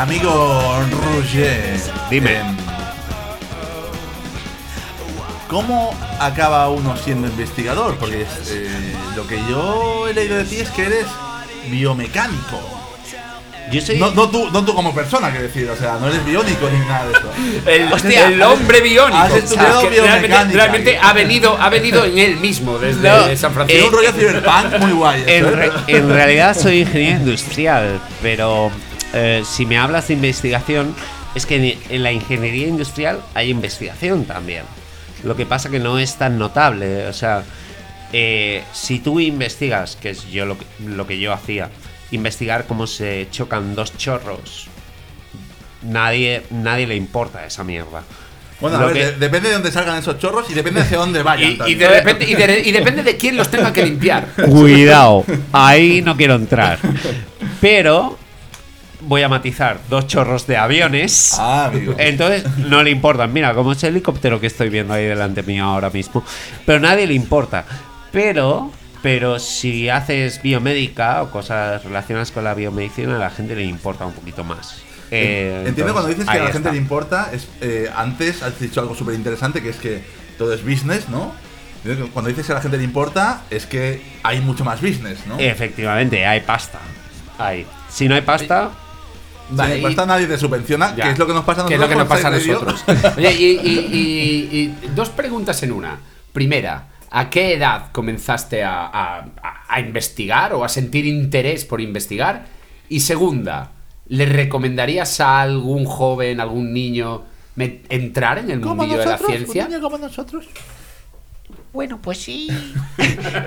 Amigo 0.01 0.79
Roger, 1.15 1.79
Dime. 2.09 2.37
em, 2.37 2.57
¿cómo 5.47 5.93
acaba 6.19 6.69
uno 6.69 6.95
siendo 6.97 7.27
investigador? 7.27 7.95
Porque 7.97 8.21
eh, 8.23 8.93
lo 9.15 9.27
que 9.27 9.37
yo 9.49 10.07
he 10.07 10.13
leído 10.13 10.37
de 10.37 10.45
ti 10.45 10.57
es 10.57 10.69
que 10.69 10.85
eres 10.85 11.05
biomecánico. 11.69 12.59
Yo 13.71 13.79
soy... 13.81 13.97
No, 13.97 14.09
no 14.11 14.27
tú, 14.29 14.49
no 14.51 14.65
tú 14.65 14.73
como 14.73 14.95
persona, 14.95 15.29
quiero 15.29 15.43
decir, 15.45 15.69
o 15.69 15.75
sea, 15.75 15.97
no 15.99 16.07
eres 16.07 16.25
biónico 16.25 16.67
ni 16.71 16.79
nada 16.87 17.05
de 17.05 17.11
eso. 17.13 17.31
El, 17.69 17.93
Hostia, 17.93 18.25
el 18.27 18.41
hombre 18.41 18.81
biónico. 18.81 19.15
has 19.17 19.33
estudiado 19.33 19.81
que 19.81 19.89
realmente, 19.89 20.27
biomecánica. 20.27 20.57
realmente 20.57 20.99
ha 20.99 21.13
venido, 21.13 21.55
ha 21.61 21.69
venido 21.69 22.03
en 22.05 22.17
él 22.17 22.37
mismo 22.37 22.77
desde 22.79 23.07
No, 23.07 23.17
San 23.37 23.53
Tiene 23.67 23.87
Francisco. 23.87 23.87
un 23.87 23.93
rollo 23.93 24.79
muy 24.79 24.91
guay. 24.93 25.23
En, 25.27 25.45
¿eh? 25.45 25.51
re- 25.51 25.71
en 25.87 26.09
realidad 26.09 26.57
soy 26.57 26.79
ingeniero 26.81 27.19
industrial, 27.19 27.99
pero 28.23 28.71
eh, 29.13 29.43
si 29.45 29.65
me 29.65 29.77
hablas 29.77 30.07
de 30.07 30.13
investigación, 30.15 30.93
es 31.35 31.45
que 31.45 31.77
en, 31.89 32.03
la 32.03 32.11
ingeniería 32.11 32.67
industrial 32.67 33.19
hay 33.33 33.49
investigación 33.49 34.25
también. 34.25 34.63
Lo 35.23 35.35
que 35.35 35.45
pasa 35.45 35.69
que 35.69 35.79
no 35.79 35.99
es 35.99 36.15
tan 36.15 36.37
notable. 36.39 37.07
O 37.07 37.13
sea, 37.13 37.43
eh, 38.13 38.63
si 38.73 38.99
tú 38.99 39.19
investigas, 39.19 39.95
que 39.95 40.11
es 40.11 40.29
yo 40.31 40.45
lo 40.45 40.57
que, 40.57 40.65
lo 40.85 41.05
que 41.05 41.19
yo 41.19 41.33
hacía, 41.33 41.69
investigar 42.11 42.65
cómo 42.65 42.87
se 42.87 43.27
chocan 43.31 43.75
dos 43.75 43.95
chorros, 43.97 44.67
nadie, 45.83 46.43
nadie 46.49 46.87
le 46.87 46.95
importa 46.95 47.45
esa 47.45 47.63
mierda. 47.63 48.03
Bueno, 48.61 48.77
a 48.77 48.81
Lo 48.81 48.87
ver, 48.87 48.93
que- 48.95 49.05
de- 49.05 49.11
depende 49.13 49.47
de 49.49 49.53
dónde 49.55 49.71
salgan 49.71 49.97
esos 49.97 50.17
chorros 50.19 50.49
y 50.49 50.53
depende 50.53 50.81
hacia 50.81 50.97
dónde 50.97 51.23
vayan. 51.23 51.51
Y, 51.51 51.53
y 51.53 51.57
también. 51.57 51.79
de 51.79 51.87
repente, 51.89 52.25
y, 52.29 52.35
de- 52.35 52.59
y 52.65 52.71
depende 52.71 53.03
de 53.03 53.15
quién 53.17 53.37
los 53.37 53.49
tenga 53.49 53.71
que 53.71 53.83
limpiar. 53.85 54.27
Cuidado, 54.49 55.23
ahí 55.53 56.01
no 56.01 56.17
quiero 56.17 56.35
entrar. 56.35 56.77
Pero 57.61 58.17
voy 59.01 59.21
a 59.23 59.29
matizar 59.29 59.79
dos 59.89 60.07
chorros 60.07 60.47
de 60.47 60.57
aviones. 60.57 61.35
Ah, 61.37 61.65
amigo. 61.65 61.95
Entonces 61.97 62.45
no 62.57 62.83
le 62.83 62.91
importan. 62.91 63.31
Mira, 63.31 63.53
como 63.53 63.71
ese 63.71 63.87
helicóptero 63.87 64.39
que 64.39 64.47
estoy 64.47 64.69
viendo 64.69 64.93
ahí 64.93 65.05
delante 65.05 65.43
mío 65.43 65.65
ahora 65.65 65.89
mismo. 65.89 66.23
Pero 66.65 66.79
nadie 66.79 67.07
le 67.07 67.13
importa. 67.13 67.65
Pero, 68.11 68.71
pero 69.01 69.39
si 69.39 69.89
haces 69.89 70.41
biomédica 70.41 71.21
o 71.23 71.31
cosas 71.31 71.83
relacionadas 71.83 72.31
con 72.31 72.43
la 72.43 72.53
biomedicina, 72.53 73.15
a 73.15 73.19
la 73.19 73.29
gente 73.29 73.55
le 73.55 73.63
importa 73.63 74.05
un 74.05 74.13
poquito 74.13 74.43
más. 74.43 74.83
Eh, 75.11 75.63
Entiendo 75.65 75.93
cuando 75.93 76.09
dices 76.09 76.25
que 76.25 76.37
a 76.37 76.43
la 76.43 76.51
gente 76.51 76.71
le 76.71 76.77
importa, 76.77 77.29
es, 77.31 77.47
eh, 77.61 77.89
antes 77.95 78.43
has 78.43 78.59
dicho 78.59 78.79
algo 78.79 78.95
súper 78.95 79.15
interesante, 79.15 79.61
que 79.61 79.69
es 79.69 79.77
que 79.77 80.03
todo 80.37 80.53
es 80.53 80.63
business, 80.63 81.09
¿no? 81.09 81.33
Cuando 82.13 82.29
dices 82.29 82.45
que 82.45 82.51
a 82.51 82.55
la 82.55 82.61
gente 82.61 82.77
le 82.77 82.83
importa, 82.83 83.43
es 83.49 83.65
que 83.65 84.01
hay 84.21 84.41
mucho 84.41 84.65
más 84.65 84.81
business, 84.81 85.25
¿no? 85.27 85.39
Efectivamente, 85.39 86.25
hay 86.25 86.41
pasta. 86.41 86.79
Hay. 87.37 87.65
Si 87.89 88.07
no 88.07 88.15
hay 88.15 88.21
pasta, 88.21 88.69
Vale, 89.51 89.73
le 89.73 89.79
y- 89.79 89.81
cuesta 89.81 90.03
a 90.03 90.05
nadie 90.05 90.27
te 90.27 90.37
subvenciona, 90.37 90.95
Ya. 90.95 91.05
que 91.05 91.11
es 91.11 91.19
lo 91.19 91.25
que 91.27 91.33
nos 91.33 91.43
pasa 91.45 91.63
a 91.63 91.67
Que 91.67 91.77
nosotros. 91.77 91.83
es 91.83 91.89
lo 91.89 91.89
que 91.89 91.95
nos 91.95 92.07
pasa 92.07 92.27
a 92.27 92.31
nosotros. 92.31 93.15
Oye, 93.17 93.31
y, 93.33 93.45
y- 93.45 93.89
y- 93.91 94.59
y 94.59 94.75
dos 94.95 95.09
preguntas 95.09 95.61
en 95.63 95.71
una. 95.71 95.99
Primera, 96.33 96.87
¿a 97.09 97.29
qué 97.29 97.53
edad 97.53 97.91
comenzaste 97.91 98.63
a, 98.63 98.85
a- 98.85 99.19
a- 99.41 99.63
a 99.67 99.79
investigar 99.79 100.53
o 100.53 100.63
a 100.63 100.69
sentir 100.69 101.05
interés 101.05 101.65
por 101.65 101.81
investigar? 101.81 102.45
Y 102.89 102.99
segunda, 103.01 103.71
¿le 104.07 104.25
recomendarías 104.25 105.19
a 105.19 105.41
algún 105.41 105.85
joven, 105.85 106.39
algún 106.39 106.73
niño 106.73 107.23
me- 107.55 107.81
entrar 107.89 108.37
en 108.39 108.51
el 108.51 108.59
mundillo 108.59 108.97
de 108.97 109.05
la 109.05 109.17
ciencia? 109.17 109.65
un 109.65 109.69
niño 109.71 109.81
como 109.81 109.97
nosotros. 109.97 110.45
Bueno, 111.73 111.99
pues 112.01 112.19
sí. 112.19 112.47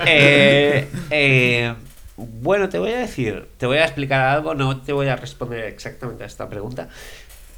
Eh, 0.06 0.88
eh, 1.10 1.74
bueno, 2.16 2.68
te 2.68 2.78
voy 2.78 2.92
a 2.92 2.98
decir, 2.98 3.46
te 3.58 3.66
voy 3.66 3.78
a 3.78 3.84
explicar 3.84 4.20
algo, 4.20 4.54
no 4.54 4.80
te 4.80 4.92
voy 4.92 5.08
a 5.08 5.16
responder 5.16 5.64
exactamente 5.64 6.24
a 6.24 6.26
esta 6.26 6.48
pregunta. 6.48 6.88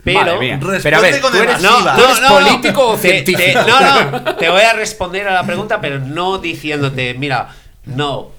Pero. 0.04 0.38
Pero 0.82 0.96
a 0.98 1.00
ver, 1.00 1.20
con 1.20 1.32
¿tú 1.32 1.38
eres, 1.38 1.64
evasiva. 1.64 1.96
¿tú 1.96 2.02
eres 2.04 2.20
político 2.20 2.88
o 2.88 2.96
Te- 2.96 3.22
te- 3.22 3.24
científico? 3.24 3.60
no, 3.66 4.10
no, 4.20 4.36
te 4.36 4.48
voy 4.50 4.60
a 4.60 4.74
responder 4.74 5.26
a 5.28 5.32
la 5.34 5.44
pregunta, 5.44 5.80
pero 5.80 5.98
no 5.98 6.38
diciéndote, 6.38 7.14
mira, 7.14 7.48
no, 7.86 8.30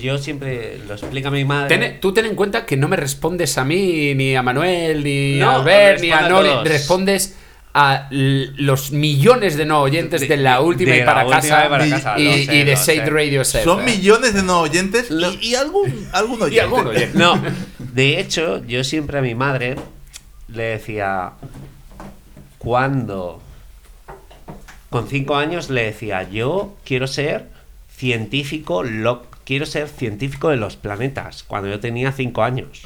yo 0.00 0.18
siempre 0.18 0.78
lo 0.86 0.94
explica 0.94 1.30
mi 1.30 1.44
madre. 1.44 1.78
Ten- 1.78 2.00
tú 2.00 2.12
ten 2.12 2.26
en 2.26 2.34
cuenta 2.34 2.66
que 2.66 2.76
no 2.76 2.88
me 2.88 2.96
respondes 2.96 3.56
a 3.56 3.64
mí, 3.64 4.14
ni 4.14 4.34
a 4.34 4.42
Manuel, 4.42 5.04
ni 5.04 5.38
No, 5.38 5.50
a 5.50 5.54
Albert, 5.56 6.00
ni 6.00 6.10
a 6.10 6.28
todos. 6.28 6.64
Respondes 6.68 7.36
a 7.74 8.08
los 8.10 8.92
millones 8.92 9.56
de 9.56 9.64
no 9.64 9.80
oyentes 9.80 10.28
de, 10.28 10.36
la 10.36 10.60
última 10.60 10.92
de 10.92 11.00
y 11.00 11.04
para 11.04 11.26
casa 11.26 11.64
y 11.66 11.68
para 11.70 11.86
y, 11.86 11.90
casa, 11.90 12.18
y- 12.18 12.24
lo 12.24 12.32
sé, 12.44 12.54
y 12.56 12.64
de 12.64 12.76
sé. 12.76 13.06
Radio 13.06 13.44
Set. 13.44 13.64
Son 13.64 13.84
millones 13.84 14.34
de 14.34 14.42
no 14.42 14.60
oyentes 14.60 15.10
Lo- 15.10 15.32
y, 15.32 15.38
y 15.48 15.54
algún, 15.54 16.08
algún 16.12 16.42
oyente. 16.42 16.56
Y 16.56 16.58
algún 16.58 16.86
oyente. 16.86 17.18
No, 17.18 17.40
de 17.78 18.20
hecho, 18.20 18.62
yo 18.66 18.84
siempre 18.84 19.18
a 19.18 19.22
mi 19.22 19.34
madre 19.34 19.76
le 20.48 20.62
decía, 20.64 21.32
cuando, 22.58 23.40
con 24.90 25.08
cinco 25.08 25.36
años 25.36 25.70
le 25.70 25.84
decía, 25.84 26.28
yo 26.30 26.76
quiero 26.84 27.06
ser 27.06 27.46
científico, 27.96 28.82
lo, 28.82 29.22
quiero 29.44 29.64
ser 29.64 29.88
científico 29.88 30.50
de 30.50 30.56
los 30.56 30.76
planetas, 30.76 31.42
cuando 31.42 31.68
yo 31.70 31.80
tenía 31.80 32.12
cinco 32.12 32.42
años. 32.42 32.82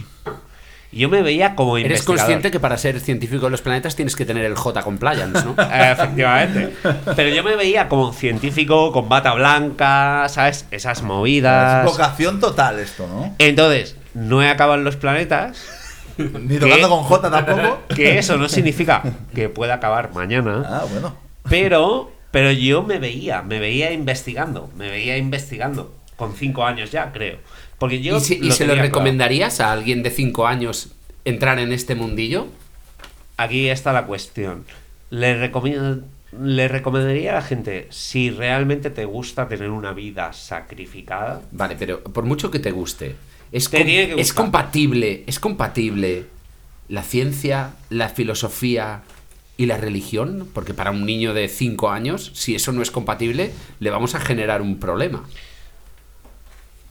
Yo 0.93 1.09
me 1.09 1.21
veía 1.23 1.55
como 1.55 1.77
Eres 1.77 1.91
investigador. 1.91 2.19
consciente 2.21 2.51
que 2.51 2.61
para 2.61 2.79
ser 2.79 3.01
científico 3.01 3.47
de 3.47 3.51
los 3.51 3.61
planetas 3.61 3.97
tienes 3.97 4.17
que 4.17 4.25
tener 4.25 4.45
el 4.45 4.55
J 4.55 4.83
compliance, 4.83 5.45
¿no? 5.45 5.55
Efectivamente. 5.73 6.75
Pero 7.17 7.29
yo 7.31 7.43
me 7.45 7.57
veía 7.57 7.89
como 7.89 8.13
científico 8.13 8.93
con 8.93 9.09
bata 9.09 9.35
blanca, 9.35 10.27
¿sabes? 10.29 10.67
Esas 10.71 10.99
Es 10.99 11.05
movidas. 11.05 11.85
vocación 11.85 12.41
total 12.41 12.79
esto, 12.79 13.07
¿no? 13.07 13.35
Entonces, 13.39 13.97
no 14.15 14.43
he 14.43 14.49
acabado 14.49 14.79
en 14.79 14.85
los 14.85 14.97
planetas. 14.97 15.67
Ni 16.19 16.57
tocando 16.59 16.89
con 16.89 17.03
J 17.03 17.31
tampoco. 17.31 17.81
Que 17.95 18.19
eso 18.19 18.37
no 18.39 18.49
significa 18.49 19.03
que 19.35 19.49
pueda 19.49 19.75
acabar 19.75 20.15
mañana. 20.15 20.63
Ah, 20.67 20.85
bueno. 20.91 21.15
Pero, 21.49 22.11
pero 22.31 22.51
yo 22.53 22.83
me 22.83 22.99
veía, 22.99 23.43
me 23.43 23.59
veía 23.59 23.93
investigando, 23.93 24.71
me 24.77 24.89
veía 24.91 25.17
investigando. 25.19 25.95
Con 26.17 26.35
cinco 26.35 26.65
años 26.65 26.91
ya, 26.91 27.13
creo. 27.13 27.37
Porque 27.79 28.01
yo 28.01 28.17
¿Y, 28.17 28.21
si- 28.21 28.39
y 28.43 28.51
se 28.53 28.67
lo 28.67 28.73
claro. 28.75 28.89
recomendarías 28.89 29.61
a 29.61 29.73
alguien 29.73 30.03
de 30.03 30.11
5 30.11 30.47
años 30.47 30.89
entrar 31.25 31.59
en 31.59 31.73
este 31.73 31.95
mundillo? 31.95 32.47
Aquí 33.37 33.69
está 33.69 33.93
la 33.93 34.07
cuestión. 34.07 34.65
Le 35.11 35.37
recomiendo. 35.39 36.03
Le 36.39 36.69
recomendaría 36.69 37.31
a 37.33 37.35
la 37.37 37.43
gente, 37.43 37.87
si 37.91 38.31
realmente 38.31 38.91
te 38.91 39.05
gusta 39.05 39.49
tener 39.49 39.71
una 39.71 39.93
vida 39.93 40.33
sacrificada, 40.35 41.41
Vale, 41.53 41.77
pero 41.79 42.03
por 42.03 42.25
mucho 42.25 42.51
que 42.51 42.59
te 42.59 42.73
guste, 42.73 43.15
¿es, 43.53 43.69
com- 43.69 43.81
que 43.81 44.15
es 44.21 44.33
compatible, 44.35 45.23
es 45.27 45.39
compatible 45.39 46.27
la 46.89 47.03
ciencia, 47.05 47.71
la 47.91 48.09
filosofía 48.11 49.03
y 49.57 49.67
la 49.67 49.79
religión? 49.79 50.49
Porque 50.53 50.75
para 50.75 50.91
un 50.91 51.07
niño 51.07 51.33
de 51.33 51.49
5 51.49 51.91
años, 51.91 52.33
si 52.35 52.55
eso 52.55 52.73
no 52.73 52.83
es 52.83 52.91
compatible, 52.91 53.53
le 53.79 53.91
vamos 53.91 54.15
a 54.15 54.21
generar 54.21 54.61
un 54.61 54.79
problema. 54.79 55.25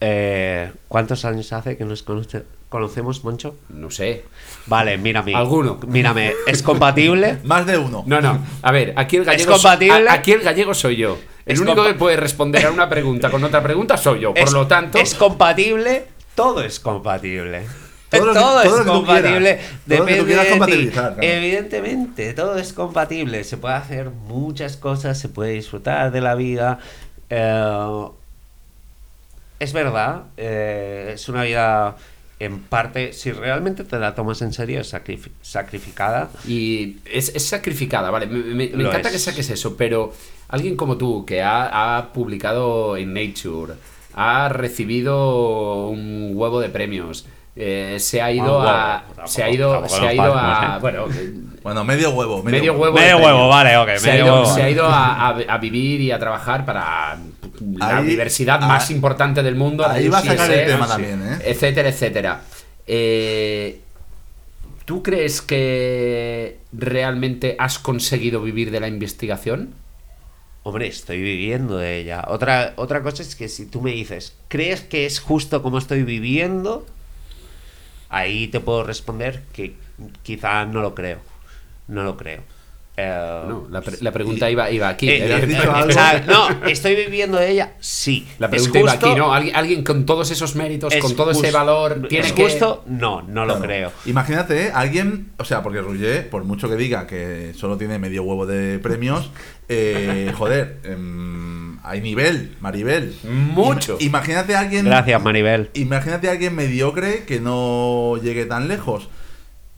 Eh, 0.01 0.71
¿Cuántos 0.88 1.25
años 1.25 1.51
hace 1.53 1.77
que 1.77 1.86
nos 1.86 2.05
conoce- 2.05 2.43
conocemos, 2.69 3.23
Moncho? 3.23 3.55
No 3.69 3.89
sé. 3.91 4.25
Vale, 4.67 4.97
mírame. 4.97 5.34
Alguno. 5.36 5.79
Mírame, 5.88 6.34
¿es 6.47 6.62
compatible? 6.62 7.38
Más 7.43 7.65
de 7.65 7.77
uno. 7.77 8.03
No, 8.05 8.19
no. 8.21 8.39
A 8.62 8.71
ver, 8.71 8.93
aquí 8.97 9.17
el 9.17 9.25
gallego. 9.25 9.53
compatible? 9.53 10.10
a- 10.10 10.13
aquí 10.13 10.31
el 10.34 10.41
gallego 10.41 10.73
soy 10.73 10.97
yo. 10.97 11.17
El 11.45 11.53
Es 11.55 11.60
único 11.60 11.84
que 11.86 11.93
puede 11.93 12.17
responder 12.17 12.65
a 12.65 12.71
una 12.71 12.89
pregunta 12.89 13.29
con 13.29 13.43
otra 13.43 13.62
pregunta 13.63 13.97
soy 13.97 14.21
yo. 14.21 14.34
Por 14.34 14.43
Es- 14.43 14.51
lo 14.53 14.67
tanto. 14.67 14.97
¿Es 14.97 15.13
compatible? 15.15 16.08
Todo 16.36 16.62
es 16.63 16.79
compatible. 16.79 17.63
Todo 18.10 18.62
que- 18.62 18.67
es 18.67 18.73
compatible. 18.86 19.60
Depende 19.86 20.36
de 20.36 20.65
ti. 20.65 20.88
claro. 20.89 21.15
Evidentemente, 21.21 22.34
todo 22.34 22.58
es 22.58 22.71
compatible. 22.73 23.43
Se 23.43 23.58
puede 23.58 23.75
hacer 23.75 24.10
muchas 24.10 24.77
cosas, 24.77 25.19
se 25.19 25.27
puede 25.29 25.51
disfrutar 25.51 26.12
de 26.12 26.21
la 26.21 26.36
vida. 26.36 26.79
Eh, 27.29 28.05
es 29.60 29.74
verdad, 29.74 30.24
eh, 30.38 31.12
es 31.15 31.30
una 31.30 31.44
vida 31.44 31.96
en 32.39 32.60
parte, 32.60 33.13
si 33.13 33.32
realmente 33.32 33.84
te 33.86 33.98
la 33.98 34.13
tomas 34.13 34.41
en 34.41 34.52
serio, 34.52 34.82
es 34.82 34.94
sacrifi- 34.94 35.32
sacrificada. 35.41 36.30
Y 36.48 36.98
es, 37.06 37.34
es 37.34 37.46
sacrificada, 37.46 38.12
vale. 38.12 38.28
Me, 38.28 38.68
me- 38.70 38.84
encanta 38.84 39.08
es. 39.10 39.13
que 39.13 39.20
saques 39.20 39.50
eso, 39.50 39.78
pero 39.78 40.13
alguien 40.50 40.76
como 40.76 40.98
tú, 40.98 41.26
que 41.26 41.41
ha, 41.41 41.98
ha 41.98 42.12
publicado 42.12 42.98
en 42.98 43.13
Nature, 43.13 43.74
ha 44.13 44.50
recibido 44.50 45.88
un 45.89 46.32
huevo 46.34 46.60
de 46.60 46.70
premios, 46.70 47.26
eh, 47.56 47.98
se 48.00 48.22
ha 48.22 48.32
ido 48.32 48.46
huevo, 48.46 48.62
a. 48.68 49.04
tampoco- 49.08 49.28
Se 49.28 49.44
ha 49.44 49.50
ido, 49.50 49.88
se 49.88 50.06
ha 50.08 50.13
ido 50.13 50.34
a. 50.36 50.80
Bueno, 50.80 51.06
Bueno, 51.63 51.84
medio 51.84 52.12
huevo. 52.12 52.44
Medio, 52.44 52.60
medio 52.60 52.74
huevo. 52.74 52.94
Medio 52.96 53.18
huevo, 53.18 53.48
vale, 53.48 53.76
ok, 53.78 53.89
Se 53.98 54.12
ha 54.12 54.15
ido, 54.18 54.26
huevo. 54.41 54.54
se 54.54 54.62
ha 54.62 54.70
ido 54.70 54.86
a, 54.86 55.30
a- 55.30 55.38
a 55.48 55.58
vivir 55.58 56.00
y 56.02 56.12
a 56.12 56.20
trabajar 56.20 56.63
para 56.63 57.18
la 57.78 57.98
Ahí- 57.98 58.06
universidad 58.06 58.60
ah, 58.62 58.68
más 58.68 58.91
importante 58.91 59.41
del 59.41 59.56
mundo. 59.56 59.84
ahí 59.88 60.08
va 60.08 60.20
a 60.20 60.22
sacar 60.22 60.52
el 60.52 60.68
tema 60.68 60.88
también, 60.88 61.22
¿eh? 61.28 61.39
Etcétera, 61.46 61.89
etcétera. 61.89 62.41
Eh, 62.86 63.80
¿Tú 64.86 65.02
crees 65.02 65.41
que 65.41 66.60
realmente 66.72 67.56
has 67.58 67.80
conseguido 67.80 68.44
vivir 68.44 68.70
de 68.70 68.80
la 68.80 68.88
investigación? 68.88 69.74
Hombre, 70.62 70.86
estoy 70.88 71.20
viviendo 71.20 71.78
de 71.78 71.98
ella. 72.00 72.26
Otra, 72.28 72.74
otra 72.76 73.02
cosa 73.02 73.24
es 73.24 73.36
que 73.36 73.50
si 73.50 73.65
tú 73.65 73.82
me 73.82 73.91
dices, 73.91 74.36
¿crees 74.48 74.82
que 74.82 75.08
es 75.08 75.20
justo 75.20 75.63
como 75.63 75.80
estoy 75.80 76.04
viviendo? 76.04 76.86
Ahí 78.10 78.48
te 78.48 78.60
puedo 78.60 78.84
responder 78.84 79.44
que 79.54 79.76
quizá 80.24 80.65
no 80.65 80.82
lo 80.82 80.96
creo. 80.96 81.20
No 81.88 82.04
lo 82.04 82.18
creo. 82.18 82.41
Eh, 82.97 83.41
No, 83.47 83.67
la, 83.69 83.81
pre- 83.81 83.97
la 83.99 84.12
pregunta 84.13 84.49
iba, 84.49 84.71
iba 84.71 84.88
aquí. 84.88 85.10
eh, 85.10 85.27
¿le 85.27 85.34
has 85.34 85.43
eh, 85.43 85.47
dicho 85.47 85.63
eh, 85.63 85.69
algo? 85.73 85.89
o 85.89 85.91
sea, 85.91 86.23
no, 86.25 86.65
estoy 86.67 86.95
viviendo 86.95 87.38
de 87.38 87.51
ella, 87.51 87.73
sí. 87.79 88.25
La 88.39 88.47
¿Es 88.47 88.51
pregunta 88.51 88.79
iba 88.79 88.91
aquí, 88.93 89.15
¿no? 89.19 89.34
Alguien, 89.34 89.55
alguien 89.55 89.84
con 89.84 90.05
todos 90.05 90.31
esos 90.31 90.55
méritos, 90.55 90.93
¿Es 90.93 91.01
con 91.01 91.15
todo 91.15 91.31
ese 91.31 91.51
valor, 91.51 92.08
tiene 92.08 92.27
¿Es 92.27 92.31
que... 92.34 92.43
justo? 92.43 92.84
No, 92.88 93.21
no 93.23 93.45
lo 93.45 93.60
creo. 93.60 93.91
Imagínate, 94.05 94.67
¿eh? 94.67 94.71
alguien, 94.73 95.31
o 95.38 95.43
sea, 95.43 95.62
porque 95.62 95.81
Roger, 95.81 96.29
por 96.29 96.45
mucho 96.45 96.69
que 96.69 96.75
diga 96.77 97.05
que 97.05 97.53
solo 97.55 97.77
tiene 97.77 97.99
medio 97.99 98.23
huevo 98.23 98.45
de 98.45 98.79
premios, 98.79 99.29
eh, 99.67 100.31
joder, 100.38 100.77
em, 100.84 101.77
hay 101.84 101.99
nivel, 102.01 102.55
Maribel. 102.62 103.13
Mucho. 103.25 103.97
Im- 103.99 104.05
Imagínate 104.08 104.55
a 104.55 104.62
alguien. 104.62 104.86
Gracias, 104.86 105.21
Maribel. 105.21 105.69
Imagínate 105.73 106.29
a 106.29 106.31
alguien 106.31 106.55
mediocre 106.55 107.25
que 107.25 107.39
no 107.41 108.15
llegue 108.23 108.45
tan 108.45 108.67
lejos. 108.69 109.10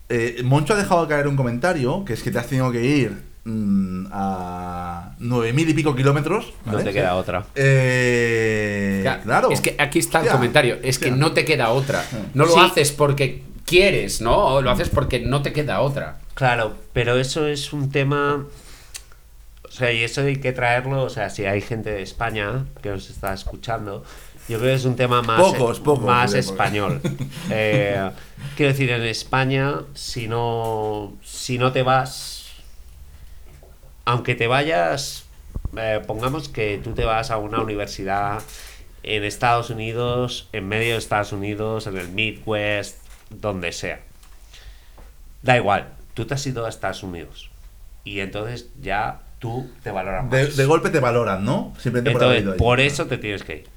Eh, 0.09 0.41
Moncho 0.43 0.73
ha 0.73 0.77
dejado 0.77 1.07
caer 1.07 1.27
un 1.27 1.35
comentario, 1.35 2.05
que 2.05 2.13
es 2.13 2.23
que 2.23 2.31
te 2.31 2.39
has 2.39 2.47
tenido 2.47 2.71
que 2.71 2.83
ir 2.83 3.17
mm, 3.43 4.07
a 4.11 5.15
nueve 5.19 5.51
mil 5.53 5.67
y 5.69 5.73
pico 5.73 5.95
kilómetros. 5.95 6.53
No 6.65 6.77
te 6.79 6.93
queda 6.93 7.15
otra. 7.15 7.45
Eh, 7.55 8.99
Claro, 9.03 9.21
claro. 9.23 9.51
Es 9.51 9.61
que 9.61 9.75
aquí 9.77 9.99
está 9.99 10.21
el 10.21 10.27
comentario. 10.29 10.77
Es 10.83 10.99
que 10.99 11.11
no 11.11 11.31
te 11.33 11.45
queda 11.45 11.69
otra. 11.69 12.03
No 12.33 12.45
lo 12.45 12.53
Sí. 12.53 12.59
haces 12.59 12.91
porque 12.91 13.43
quieres, 13.65 14.21
¿no? 14.21 14.35
O 14.37 14.61
lo 14.61 14.71
haces 14.71 14.89
porque 14.89 15.19
no 15.19 15.41
te 15.41 15.53
queda 15.53 15.81
otra. 15.81 16.17
Claro, 16.33 16.73
pero 16.93 17.17
eso 17.17 17.47
es 17.47 17.73
un 17.73 17.89
tema. 17.91 18.45
sea, 19.69 19.91
y 19.93 20.03
eso 20.03 20.21
hay 20.21 20.37
que 20.37 20.53
traerlo, 20.53 21.03
o 21.03 21.09
sea, 21.09 21.29
si 21.29 21.45
hay 21.45 21.61
gente 21.61 21.91
de 21.91 22.01
España 22.01 22.65
que 22.81 22.89
nos 22.89 23.09
está 23.11 23.33
escuchando, 23.33 24.03
yo 24.47 24.59
creo 24.59 24.71
que 24.71 24.75
es 24.75 24.85
un 24.85 24.95
tema 24.95 25.21
más, 25.21 25.41
Pocos, 25.41 25.79
pocos, 25.79 26.05
más 26.05 26.33
español. 26.33 27.01
Eh, 27.49 28.09
quiero 28.55 28.71
decir, 28.71 28.89
en 28.91 29.03
España, 29.03 29.81
si 29.93 30.27
no, 30.27 31.13
si 31.23 31.57
no 31.57 31.71
te 31.71 31.81
vas, 31.81 32.45
aunque 34.05 34.35
te 34.35 34.47
vayas, 34.47 35.25
eh, 35.77 36.01
pongamos 36.05 36.49
que 36.49 36.79
tú 36.83 36.93
te 36.93 37.05
vas 37.05 37.31
a 37.31 37.37
una 37.37 37.61
universidad 37.61 38.41
en 39.03 39.23
Estados 39.23 39.69
Unidos, 39.69 40.49
en 40.51 40.67
medio 40.67 40.93
de 40.93 40.97
Estados 40.97 41.31
Unidos, 41.31 41.87
en 41.87 41.97
el 41.97 42.09
Midwest, 42.09 42.97
donde 43.29 43.71
sea. 43.71 43.99
Da 45.41 45.57
igual, 45.57 45.87
tú 46.13 46.25
te 46.25 46.33
has 46.33 46.45
ido 46.45 46.65
a 46.65 46.69
Estados 46.69 47.03
Unidos. 47.03 47.49
Y 48.03 48.19
entonces 48.19 48.69
ya 48.81 49.21
tú 49.39 49.69
te 49.83 49.91
valoras 49.91 50.23
más. 50.23 50.31
De, 50.31 50.47
de 50.47 50.65
golpe 50.65 50.89
te 50.89 50.99
valoran, 50.99 51.45
¿no? 51.45 51.73
Simplemente 51.77 52.11
por 52.11 52.23
entonces, 52.23 52.53
ahí. 52.53 52.57
por 52.57 52.79
eso 52.79 53.05
te 53.07 53.17
tienes 53.17 53.43
que 53.43 53.55
ir. 53.57 53.76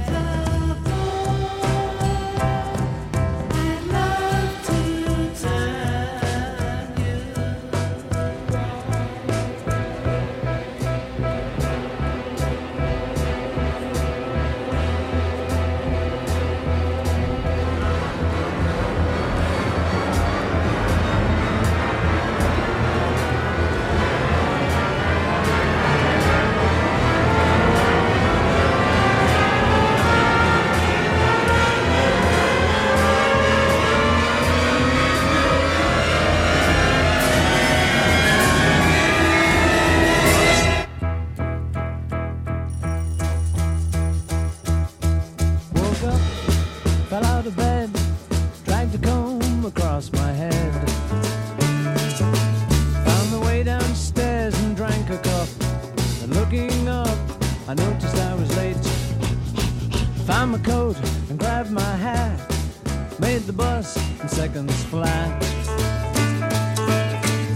seconds 64.31 64.83
flat. 64.85 65.43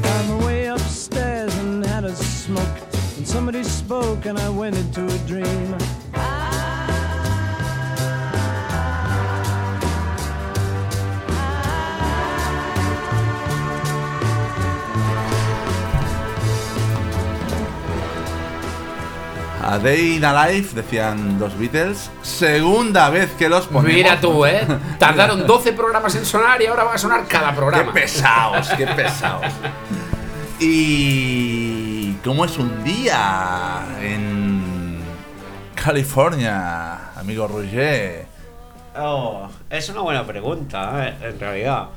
Found 0.04 0.30
my 0.30 0.46
way 0.46 0.66
upstairs 0.66 1.56
and 1.60 1.86
had 1.86 2.04
a 2.04 2.16
smoke. 2.16 2.78
And 3.18 3.28
somebody 3.28 3.64
spoke 3.64 4.26
and 4.26 4.38
I 4.38 4.50
went 4.50 4.76
into 4.76 5.06
a 5.06 5.18
dream. 5.20 5.78
A 19.68 19.80
Day 19.80 20.18
in 20.18 20.24
a 20.24 20.32
Life, 20.32 20.76
decían 20.76 21.40
los 21.40 21.58
Beatles. 21.58 22.12
Segunda 22.22 23.10
vez 23.10 23.32
que 23.32 23.50
los 23.50 23.66
ponemos. 23.66 23.96
Mira 23.96 24.22
tú, 24.22 24.46
¿eh? 24.46 24.66
Tardaron 25.00 25.46
12 25.46 25.74
programas 25.74 26.16
en 26.16 26.26
sonar 26.26 26.62
y 26.62 26.66
ahora 26.68 26.84
va 26.86 26.94
a 26.94 26.98
sonar 26.98 27.26
cada 27.28 27.50
Qué 27.52 27.56
programa. 27.56 27.94
pesados, 27.94 28.70
qué 28.78 28.88
pesados. 28.96 29.46
Y 30.60 32.14
cómo 32.24 32.46
es 32.46 32.58
un 32.58 32.84
día 32.84 33.82
en 34.02 35.00
California, 35.76 37.12
amigo 37.16 37.48
Roger. 37.48 38.26
Oh, 38.98 39.50
es 39.70 39.90
una 39.90 40.02
buena 40.02 40.26
pregunta, 40.26 41.08
eh, 41.08 41.14
en 41.30 41.40
realidad. 41.40 41.90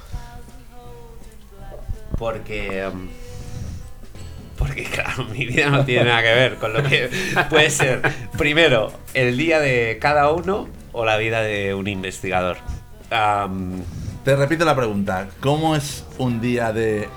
Porque. 2.19 2.89
mm, 2.93 3.09
Porque, 4.59 4.83
claro, 4.85 5.25
mi 5.27 5.47
vida 5.47 5.71
no 5.71 5.85
tiene 5.85 6.07
nada 6.07 6.23
que 6.23 6.35
ver 6.35 6.57
con 6.57 6.73
lo 6.73 6.83
que 6.83 7.09
puede 7.49 7.71
ser, 7.71 8.03
primero, 8.37 8.93
el 9.15 9.37
día 9.37 9.61
de 9.61 9.99
cada 10.01 10.33
uno 10.33 10.69
o 10.93 11.05
la 11.05 11.17
vida 11.17 11.43
de 11.43 11.75
un 11.75 11.87
investigador. 11.87 12.57
Te 13.11 14.37
repito 14.37 14.65
la 14.65 14.77
pregunta, 14.77 15.29
¿cómo 15.41 15.75
es 15.75 16.05
un 16.19 16.41
día 16.41 16.73
de 16.73 17.09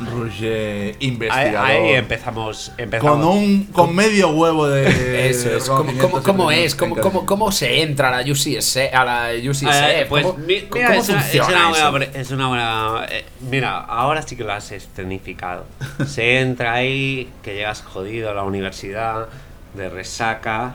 Roger 0.00 0.96
investigador? 1.00 1.66
ahí 1.70 1.90
empezamos, 1.90 2.72
empezamos. 2.78 3.16
con 3.18 3.24
un 3.26 3.64
con 3.66 3.94
medio 3.94 4.30
huevo 4.30 4.66
de 4.68 5.28
Eso 5.30 5.56
es. 5.56 5.68
¿Cómo, 5.68 5.92
cómo- 5.98 6.22
cómo 6.22 6.50
es? 6.50 6.74
¿Cómo, 6.74 6.96
cómo, 6.96 7.26
cómo 7.26 7.52
se 7.52 7.82
entra 7.82 8.08
a 8.08 8.22
la 8.22 8.30
UCS? 8.32 8.76
A 8.92 9.04
la 9.04 9.28
UCSF? 9.50 10.08
Pues 10.08 10.24
¿Cómo, 10.26 10.38
mi- 10.38 10.62
cómo 10.62 10.82
mira, 10.82 10.96
es, 10.96 11.08
una, 11.08 11.18
es 11.20 11.24
funciona 11.24 11.48
una 11.48 11.68
buena, 11.68 11.78
eso? 11.84 11.92
pre- 12.12 12.20
es 12.20 12.30
una 12.30 12.48
buena- 12.48 13.06
eh, 13.10 13.24
mira, 13.50 13.78
ahora 13.78 14.22
sí 14.22 14.36
que 14.36 14.44
lo 14.44 14.52
has 14.52 14.70
escenificado. 14.72 15.64
Se 16.06 16.40
entra 16.40 16.74
ahí, 16.74 17.30
que 17.42 17.54
llegas 17.54 17.82
jodido 17.82 18.30
a 18.30 18.34
la 18.34 18.42
universidad, 18.42 19.28
de 19.74 19.88
resaca. 19.88 20.74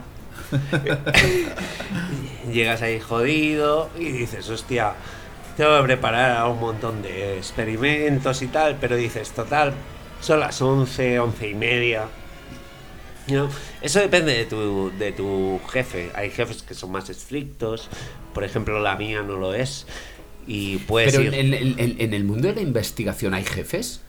llegas 2.52 2.82
ahí 2.82 3.00
jodido 3.00 3.90
y 3.98 4.04
dices, 4.04 4.48
hostia, 4.48 4.94
tengo 5.56 5.76
que 5.78 5.84
preparar 5.84 6.48
un 6.48 6.60
montón 6.60 7.02
de 7.02 7.36
experimentos 7.38 8.42
y 8.42 8.48
tal, 8.48 8.76
pero 8.80 8.96
dices, 8.96 9.30
total, 9.30 9.74
son 10.20 10.40
las 10.40 10.60
11, 10.60 11.18
11 11.20 11.48
y 11.48 11.54
media. 11.54 12.04
¿no? 13.28 13.48
Eso 13.82 14.00
depende 14.00 14.32
de 14.34 14.44
tu, 14.44 14.92
de 14.96 15.12
tu 15.12 15.60
jefe. 15.70 16.10
Hay 16.14 16.30
jefes 16.30 16.62
que 16.62 16.74
son 16.74 16.92
más 16.92 17.10
estrictos, 17.10 17.88
por 18.32 18.44
ejemplo 18.44 18.80
la 18.80 18.96
mía 18.96 19.22
no 19.22 19.36
lo 19.36 19.54
es. 19.54 19.86
y 20.46 20.78
puedes 20.78 21.12
Pero 21.16 21.24
ir. 21.26 21.34
en, 21.34 21.54
en- 21.54 21.78
en- 21.80 22.00
en 22.00 22.14
el 22.14 22.24
mundo 22.24 22.48
de 22.48 22.54
la 22.54 22.60
investigación 22.60 23.34
hay 23.34 23.44
jefes. 23.44 24.00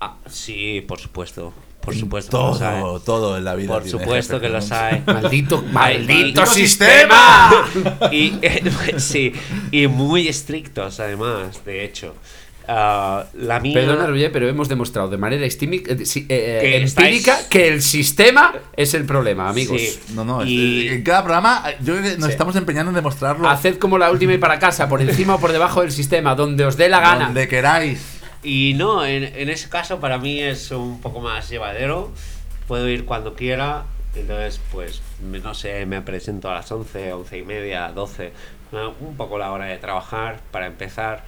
Ah, 0.00 0.16
sí, 0.28 0.84
por 0.86 0.98
supuesto. 0.98 1.52
Por 1.88 1.96
supuesto 2.00 2.38
que 2.38 2.44
los 2.50 2.60
hay. 2.62 2.80
Todo, 2.80 3.00
todo 3.00 3.36
en 3.38 3.44
la 3.44 3.54
vida. 3.54 3.68
Por 3.74 3.82
tiene 3.82 3.98
supuesto 3.98 4.34
jefe 4.34 4.46
que 4.46 4.52
los 4.52 4.72
hay. 4.72 5.02
Maldito, 5.06 5.62
maldito 5.72 6.40
maldito 6.42 6.46
sistema. 6.46 7.50
y 8.12 8.34
eh, 8.42 8.62
sí, 8.98 9.32
y 9.70 9.86
muy 9.86 10.28
estrictos 10.28 11.00
además, 11.00 11.64
de 11.64 11.84
hecho. 11.84 12.14
Ah, 12.70 13.24
la 13.32 13.60
mía 13.60 13.72
Perdona, 13.72 14.06
Roger, 14.06 14.30
pero 14.30 14.46
hemos 14.46 14.68
demostrado 14.68 15.08
de 15.08 15.16
manera 15.16 15.46
estímica- 15.46 15.90
eh, 15.92 16.04
sí, 16.04 16.26
eh, 16.28 16.58
Que 16.60 16.76
empírica 16.76 17.32
estáis- 17.40 17.48
que 17.48 17.68
el 17.68 17.80
sistema 17.80 18.52
es 18.76 18.92
el 18.92 19.04
problema, 19.06 19.48
amigos. 19.48 19.80
Sí. 19.80 19.98
No, 20.14 20.22
no, 20.22 20.44
Y- 20.44 20.86
en 20.88 21.02
cada 21.02 21.22
programa 21.24 21.64
yo 21.80 21.94
creo 21.96 22.02
que 22.02 22.18
nos 22.18 22.26
Sí. 22.26 22.32
estamos 22.32 22.56
empeñando 22.56 22.90
en 22.90 22.96
demostrarlo 22.96 23.48
Haced 23.48 23.78
como 23.78 23.96
la 23.96 24.10
última 24.10 24.34
y 24.34 24.38
para 24.38 24.58
casa, 24.58 24.86
por 24.86 25.00
encima 25.00 25.36
o 25.36 25.40
por 25.40 25.50
debajo 25.52 25.80
del 25.80 25.92
sistema, 25.92 26.34
donde 26.34 26.66
os 26.66 26.76
dé 26.76 26.90
la 26.90 27.00
gana. 27.00 27.24
donde 27.24 27.48
queráis. 27.48 28.17
Y 28.48 28.72
no, 28.72 29.04
en, 29.04 29.24
en 29.24 29.50
ese 29.50 29.68
caso 29.68 30.00
para 30.00 30.16
mí 30.16 30.40
es 30.40 30.70
un 30.70 31.02
poco 31.02 31.20
más 31.20 31.50
llevadero. 31.50 32.10
Puedo 32.66 32.88
ir 32.88 33.04
cuando 33.04 33.34
quiera. 33.34 33.84
Entonces, 34.14 34.58
pues, 34.72 35.02
no 35.20 35.52
sé, 35.52 35.84
me 35.84 36.00
presento 36.00 36.50
a 36.50 36.54
las 36.54 36.72
11, 36.72 37.12
11 37.12 37.36
y 37.36 37.42
media, 37.42 37.92
12. 37.92 38.32
¿no? 38.72 38.94
Un 39.00 39.18
poco 39.18 39.36
la 39.36 39.52
hora 39.52 39.66
de 39.66 39.76
trabajar 39.76 40.40
para 40.50 40.66
empezar. 40.66 41.24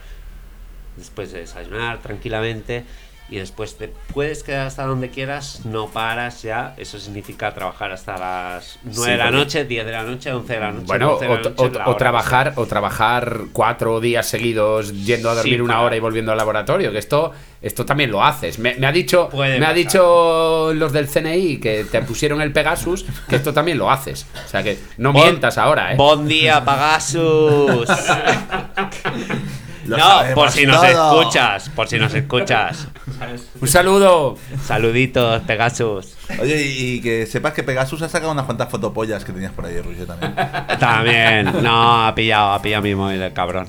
Después 0.96 1.30
de 1.30 1.40
desayunar 1.40 1.98
tranquilamente. 1.98 2.86
Y 3.30 3.36
después 3.36 3.76
te 3.78 3.92
puedes 4.12 4.42
quedar 4.42 4.66
hasta 4.66 4.84
donde 4.86 5.08
quieras, 5.10 5.60
no 5.64 5.86
paras 5.86 6.42
ya. 6.42 6.74
Eso 6.76 6.98
significa 6.98 7.54
trabajar 7.54 7.92
hasta 7.92 8.18
las 8.18 8.80
9 8.82 9.04
Sí, 9.04 9.10
de 9.12 9.16
la 9.16 9.30
noche, 9.30 9.64
10 9.64 9.86
de 9.86 9.92
la 9.92 10.02
noche, 10.02 10.32
11 10.32 10.52
de 10.52 10.58
la 10.60 10.72
noche. 10.72 10.86
Bueno, 10.86 11.10
12 11.12 11.24
de 11.24 11.28
la 11.30 11.40
o, 11.40 11.88
noche, 11.88 11.98
trabajar 11.98 12.52
o 12.56 12.66
trabajar 12.66 13.40
cuatro 13.52 14.00
días 14.00 14.26
seguidos 14.26 15.04
yendo 15.04 15.30
a 15.30 15.34
dormir 15.36 15.54
Sí, 15.54 15.60
una 15.60 15.74
para- 15.74 15.86
hora 15.86 15.96
y 15.96 16.00
volviendo 16.00 16.32
al 16.32 16.38
laboratorio. 16.38 16.90
Que 16.90 16.98
esto, 16.98 17.30
esto 17.62 17.86
también 17.86 18.10
lo 18.10 18.24
haces. 18.24 18.58
Me, 18.58 18.74
me 18.74 18.88
ha 18.88 18.92
dicho, 18.92 19.28
Puede 19.28 19.60
me 19.60 19.66
ha 19.66 19.72
dicho 19.72 20.72
los 20.74 20.92
del 20.92 21.06
CNI 21.08 21.58
que 21.60 21.84
te 21.84 22.02
pusieron 22.02 22.40
el 22.42 22.52
Pegasus 22.52 23.04
que 23.28 23.36
esto 23.36 23.52
también 23.54 23.78
lo 23.78 23.92
haces. 23.92 24.26
O 24.44 24.48
sea 24.48 24.64
que 24.64 24.76
no 24.98 25.12
Bon- 25.12 25.22
mientas 25.22 25.56
ahora, 25.56 25.92
¿eh? 25.92 25.96
Buen 25.96 26.26
día, 26.26 26.64
Pagasus. 26.64 27.86
Lo 29.90 29.98
no, 29.98 30.34
por 30.34 30.50
si 30.52 30.66
nos 30.66 30.84
escuchas, 30.84 31.68
por 31.70 31.88
si 31.88 31.98
nos 31.98 32.14
escuchas. 32.14 32.86
Un 33.60 33.66
saludo. 33.66 34.36
Saluditos, 34.64 35.42
Pegasus. 35.42 36.14
Oye, 36.40 36.62
y, 36.62 36.94
y 36.94 37.00
que 37.00 37.26
sepas 37.26 37.54
que 37.54 37.64
Pegasus 37.64 38.00
ha 38.02 38.08
sacado 38.08 38.30
unas 38.30 38.44
cuantas 38.44 38.68
fotopollas 38.70 39.24
que 39.24 39.32
tenías 39.32 39.52
por 39.52 39.66
ahí, 39.66 39.80
Roger, 39.80 40.06
también. 40.06 40.34
También, 40.78 41.62
no, 41.62 42.06
ha 42.06 42.14
pillado, 42.14 42.52
ha 42.52 42.62
pillado 42.62 42.82
mi 42.84 42.94
móvil 42.94 43.20
el 43.20 43.32
cabrón. 43.32 43.66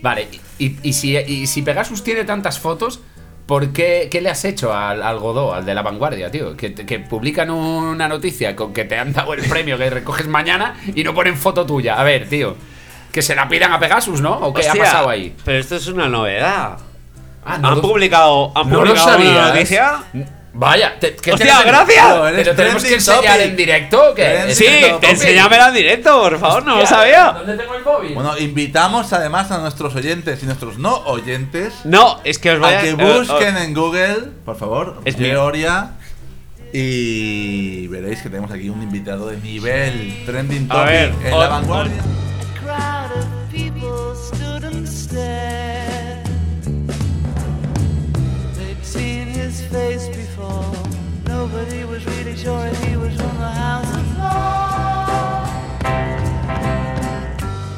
Vale, 0.00 0.28
y, 0.60 0.76
y 0.82 0.92
si, 0.92 1.16
y 1.16 1.48
si 1.48 1.62
Pegasus 1.62 2.04
tiene 2.04 2.22
tantas 2.22 2.60
fotos, 2.60 3.00
¿por 3.46 3.72
qué, 3.72 4.08
qué 4.12 4.20
le 4.20 4.30
has 4.30 4.44
hecho 4.44 4.72
al, 4.72 5.02
al 5.02 5.18
Godó, 5.18 5.54
al 5.54 5.66
de 5.66 5.74
la 5.74 5.82
vanguardia, 5.82 6.30
tío? 6.30 6.56
Que, 6.56 6.72
que 6.72 7.00
publican 7.00 7.50
una 7.50 8.06
noticia 8.06 8.54
con 8.54 8.72
que 8.72 8.84
te 8.84 8.96
han 8.96 9.12
dado 9.12 9.34
el 9.34 9.42
premio 9.48 9.76
que 9.76 9.90
recoges 9.90 10.28
mañana 10.28 10.76
y 10.94 11.02
no 11.02 11.14
ponen 11.14 11.36
foto 11.36 11.66
tuya. 11.66 11.98
A 11.98 12.04
ver, 12.04 12.28
tío. 12.28 12.56
Que 13.14 13.22
se 13.22 13.36
la 13.36 13.48
pidan 13.48 13.72
a 13.72 13.78
Pegasus, 13.78 14.20
¿no? 14.20 14.32
¿O 14.38 14.52
qué 14.52 14.68
ha 14.68 14.74
pasado 14.74 15.08
ahí? 15.08 15.36
Pero 15.44 15.58
esto 15.60 15.76
es 15.76 15.86
una 15.86 16.08
novedad. 16.08 16.76
Ah, 17.44 17.58
no 17.58 17.68
han 17.68 17.74
lo- 17.76 17.82
publicado, 17.82 18.50
han 18.56 18.68
¿No 18.68 18.80
lo 18.84 18.90
publicado 18.90 19.06
una 19.18 19.24
sabías? 19.24 19.48
noticia. 19.54 19.92
Vaya, 20.56 20.98
te, 20.98 21.14
¿qué 21.14 21.32
Hostia, 21.32 21.62
gracias. 21.62 22.06
Pero, 22.34 22.54
tenemos 22.56 22.82
que 22.82 22.94
enseñar 22.94 23.22
topic. 23.36 23.40
en 23.50 23.56
directo 23.56 24.10
o 24.10 24.14
qué? 24.16 24.52
Sí, 24.52 24.66
enséñamela 25.02 25.68
en 25.68 25.74
directo, 25.74 26.20
por 26.22 26.38
favor, 26.40 26.64
no 26.64 26.76
lo 26.76 26.86
sabía. 26.86 27.32
¿Dónde 27.38 27.56
tengo 27.56 27.74
el 27.76 27.84
móvil? 27.84 28.14
Bueno, 28.14 28.36
invitamos 28.38 29.12
además 29.12 29.50
a 29.52 29.58
nuestros 29.58 29.94
oyentes 29.94 30.42
y 30.42 30.46
nuestros 30.46 30.78
no 30.78 30.96
oyentes 31.06 31.72
No, 31.84 32.18
es 32.24 32.40
que 32.40 32.50
os 32.50 32.58
voy 32.58 32.72
a. 32.72 32.78
a 32.78 32.82
que 32.82 32.90
eh, 32.90 32.94
busquen 32.94 33.54
oh, 33.56 33.60
en 33.60 33.74
Google, 33.74 34.18
por 34.44 34.56
favor, 34.56 35.00
Es 35.04 35.14
Georia. 35.16 35.90
Y 36.72 37.86
veréis 37.86 38.20
que 38.22 38.28
tenemos 38.28 38.50
aquí 38.50 38.68
un 38.68 38.82
invitado 38.82 39.28
de 39.28 39.36
nivel 39.36 40.22
trending 40.26 40.66
A 40.70 40.74
topic 40.74 40.88
ver, 40.90 41.14
en 41.24 41.38
la 41.38 41.46
vanguardia. 41.48 42.02
A 42.74 42.76
crowd 42.76 43.12
of 43.12 43.26
people 43.52 44.14
stood 44.16 44.64
and 44.64 44.88
stared. 44.88 46.26
They'd 48.56 48.84
seen 48.84 49.28
his 49.28 49.60
face 49.66 50.08
before. 50.08 50.74
Nobody 51.24 51.84
was 51.84 52.04
really 52.04 52.36
sure 52.36 52.66
he 52.66 52.96
was 52.96 53.14
from 53.14 53.38
the 53.38 53.52
house 53.64 53.96
of 53.96 54.18
law. 54.18 55.46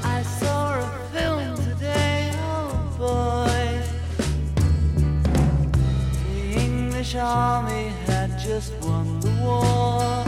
I 0.03 0.23
saw 0.41 0.79
a 0.81 0.89
film 1.13 1.57
today, 1.57 2.31
oh 2.41 2.95
boy. 2.97 3.83
The 6.25 6.59
English 6.59 7.17
army 7.17 7.89
had 8.07 8.39
just 8.39 8.73
won 8.81 9.21
the 9.21 9.31
war. 9.43 10.25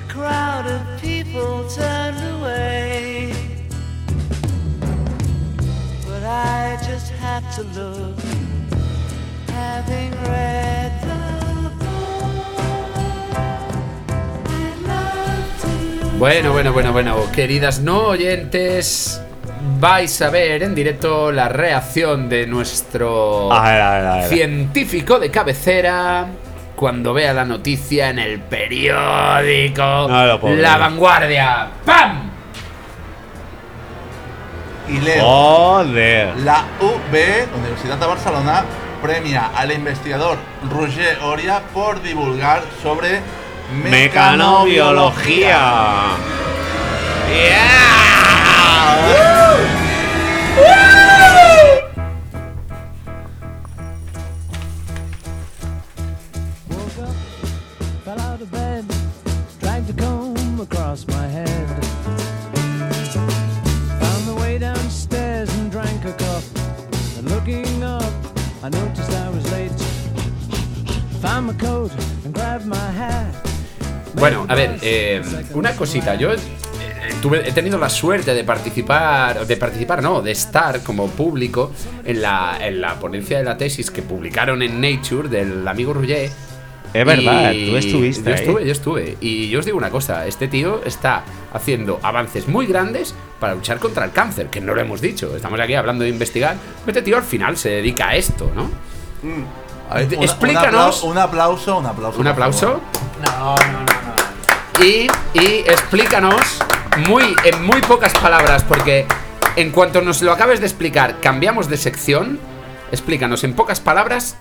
A 0.00 0.02
crowd 0.08 0.66
of 0.66 1.00
people 1.02 1.68
turned 1.68 2.16
away. 2.16 2.35
To 7.56 7.62
look, 7.62 8.18
having 9.48 10.12
read 10.28 10.92
the 11.00 11.70
book. 11.78 13.30
I 14.46 14.74
love 14.86 15.60
to 15.62 15.68
look 16.04 16.18
Bueno, 16.18 16.52
bueno, 16.52 16.72
bueno, 16.74 16.92
bueno, 16.92 17.16
queridas 17.32 17.80
no 17.80 18.08
oyentes, 18.08 19.22
vais 19.80 20.20
a 20.20 20.28
ver 20.28 20.64
en 20.64 20.74
directo 20.74 21.32
la 21.32 21.48
reacción 21.48 22.28
de 22.28 22.46
nuestro 22.46 23.50
A 23.50 23.72
ver, 23.72 23.80
a 23.80 23.90
ver, 23.92 24.06
a 24.06 24.16
ver. 24.16 24.28
científico 24.28 25.18
de 25.18 25.30
cabecera 25.30 26.26
cuando 26.74 27.14
vea 27.14 27.32
la 27.32 27.46
noticia 27.46 28.10
en 28.10 28.18
el 28.18 28.38
periódico 28.38 29.82
No 29.82 30.38
La. 30.56 30.76
Vanguardia. 30.76 31.68
¡Pam! 31.86 32.25
Y 34.88 35.00
leo. 35.00 35.24
Joder. 35.24 36.36
La 36.38 36.64
UB, 36.80 37.58
Universidad 37.58 37.98
de 37.98 38.06
Barcelona, 38.06 38.64
premia 39.02 39.50
al 39.54 39.72
investigador 39.72 40.38
Roger 40.70 41.18
Oria 41.22 41.60
por 41.72 42.00
divulgar 42.02 42.62
sobre 42.82 43.20
Mecanobiología. 43.72 46.16
Bueno, 74.14 74.46
a 74.48 74.54
ver, 74.54 74.78
eh, 74.82 75.22
una 75.54 75.72
cosita. 75.76 76.14
Yo 76.14 76.32
eh, 76.32 76.38
tuve- 77.22 77.46
he 77.46 77.52
tenido 77.52 77.78
la 77.78 77.90
suerte 77.90 78.32
de 78.34 78.44
participar, 78.44 79.46
de 79.46 79.56
participar, 79.56 80.02
no, 80.02 80.22
de 80.22 80.32
estar 80.32 80.82
como 80.82 81.08
público 81.08 81.72
en 82.04 82.22
la, 82.22 82.56
en 82.60 82.80
la 82.80 82.94
ponencia 82.98 83.38
de 83.38 83.44
la 83.44 83.56
tesis 83.58 83.90
que 83.90 84.02
publicaron 84.02 84.62
en 84.62 84.80
Nature 84.80 85.28
del 85.28 85.66
amigo 85.68 85.92
Rouget. 85.92 86.30
Es 86.94 87.04
verdad, 87.04 87.52
Y 87.52 87.70
tú 87.70 87.76
estuviste 87.76 88.22
Yo 88.30 88.30
ahí. 88.36 88.40
estuve, 88.42 88.64
yo 88.64 88.72
estuve. 88.72 89.16
Y 89.20 89.48
yo 89.50 89.58
os 89.58 89.66
digo 89.66 89.76
una 89.76 89.90
cosa: 89.90 90.26
este 90.26 90.48
tío 90.48 90.82
está 90.86 91.24
haciendo 91.52 92.00
avances 92.02 92.48
muy 92.48 92.64
grandes 92.66 93.14
para 93.38 93.54
luchar 93.54 93.78
contra 93.78 94.06
el 94.06 94.12
cáncer, 94.12 94.46
que 94.46 94.62
no 94.62 94.74
lo 94.74 94.80
hemos 94.80 95.02
dicho. 95.02 95.36
Estamos 95.36 95.60
aquí 95.60 95.74
hablando 95.74 96.04
de 96.04 96.10
investigar. 96.10 96.56
pero 96.86 96.96
Este 96.98 97.02
tío 97.02 97.18
al 97.18 97.22
final 97.24 97.58
se 97.58 97.68
dedica 97.68 98.08
a 98.08 98.16
esto, 98.16 98.50
¿no? 98.54 98.70
A 99.90 99.96
ver, 99.96 100.16
un- 100.18 100.24
Explícanos. 100.24 101.02
Un, 101.02 101.16
aplauso, 101.18 101.76
un 101.78 101.86
aplauso. 101.86 102.18
Un 102.18 102.24
por 102.24 102.32
aplauso. 102.32 102.80
favor. 103.24 103.58
Y, 104.82 105.06
y 105.34 105.46
explícanos 105.66 106.58
muy, 107.08 107.34
en 107.44 107.64
muy 107.64 107.80
pocas 107.82 108.12
palabras, 108.14 108.62
porque 108.64 109.06
en 109.56 109.70
cuanto 109.70 110.02
nos 110.02 110.20
lo 110.22 110.32
acabes 110.32 110.60
de 110.60 110.66
explicar, 110.66 111.20
cambiamos 111.20 111.68
de 111.70 111.76
sección. 111.76 112.38
Explícanos 112.92 113.42
en 113.44 113.54
pocas 113.54 113.80
palabras 113.80 114.36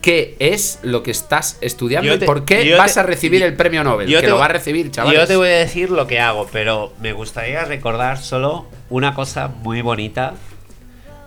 qué 0.00 0.36
es 0.38 0.78
lo 0.82 1.02
que 1.02 1.10
estás 1.10 1.58
estudiando 1.60 2.08
Yo 2.08 2.14
y 2.14 2.18
te- 2.20 2.26
por 2.26 2.44
qué 2.44 2.76
vas 2.76 2.94
te- 2.94 3.00
a 3.00 3.02
recibir 3.02 3.42
el 3.42 3.54
premio 3.56 3.82
Nobel. 3.84 4.08
yo 4.08 4.18
que 4.20 4.26
te- 4.26 4.30
lo 4.30 4.38
va 4.38 4.46
a 4.46 4.48
recibir, 4.48 4.90
chavales. 4.90 5.18
Yo 5.20 5.26
te 5.26 5.36
voy 5.36 5.48
a 5.48 5.52
decir 5.58 5.90
lo 5.90 6.06
que 6.06 6.20
hago, 6.20 6.48
pero 6.52 6.92
me 7.00 7.12
gustaría 7.12 7.64
recordar 7.64 8.18
solo 8.18 8.66
una 8.88 9.14
cosa 9.14 9.48
muy 9.48 9.82
bonita 9.82 10.34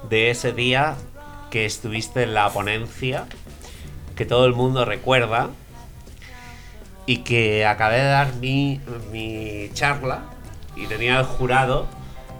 de 0.09 0.31
ese 0.31 0.51
día 0.53 0.95
que 1.49 1.65
estuviste 1.65 2.23
en 2.23 2.33
la 2.33 2.49
ponencia, 2.49 3.25
que 4.15 4.25
todo 4.25 4.45
el 4.45 4.53
mundo 4.53 4.85
recuerda, 4.85 5.49
y 7.05 7.17
que 7.17 7.65
acabé 7.65 7.97
de 7.97 8.07
dar 8.07 8.35
mi, 8.35 8.79
mi 9.11 9.71
charla 9.73 10.21
y 10.75 10.85
tenía 10.85 11.19
el 11.19 11.25
jurado 11.25 11.87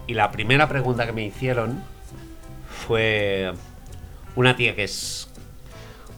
Y 0.06 0.14
la 0.14 0.32
primera 0.32 0.68
pregunta 0.68 1.06
que 1.06 1.12
me 1.12 1.24
hicieron 1.24 1.84
fue 2.88 3.54
una 4.36 4.56
tía 4.56 4.76
que 4.76 4.84
es 4.84 5.30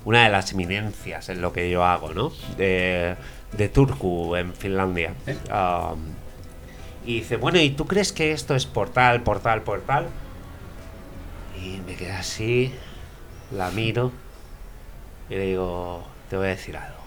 una 0.06 0.24
de 0.24 0.30
las 0.30 0.52
eminencias 0.52 1.30
en 1.30 1.42
lo 1.42 1.52
que 1.52 1.70
yo 1.70 1.84
hago, 1.84 2.14
¿no? 2.14 2.32
De, 2.58 3.16
de 3.52 3.70
Turku, 3.70 4.36
en 4.36 4.54
Finlandia. 4.54 5.14
Um, 5.50 6.00
y 7.06 7.20
dice, 7.20 7.36
bueno, 7.36 7.60
¿y 7.60 7.72
tú 7.72 7.86
crees 7.86 8.14
que 8.14 8.32
esto 8.32 8.56
es 8.56 8.66
portal, 8.66 9.24
portal, 9.24 9.62
portal? 9.62 10.08
Y 11.62 11.80
me 11.86 11.96
quedé 11.96 12.14
así, 12.14 12.74
la 13.52 13.70
miro 13.72 14.12
y 15.30 15.36
le 15.36 15.46
digo, 15.46 16.04
te 16.30 16.38
voy 16.38 16.48
a 16.48 16.50
decir 16.50 16.76
algo. 16.76 17.00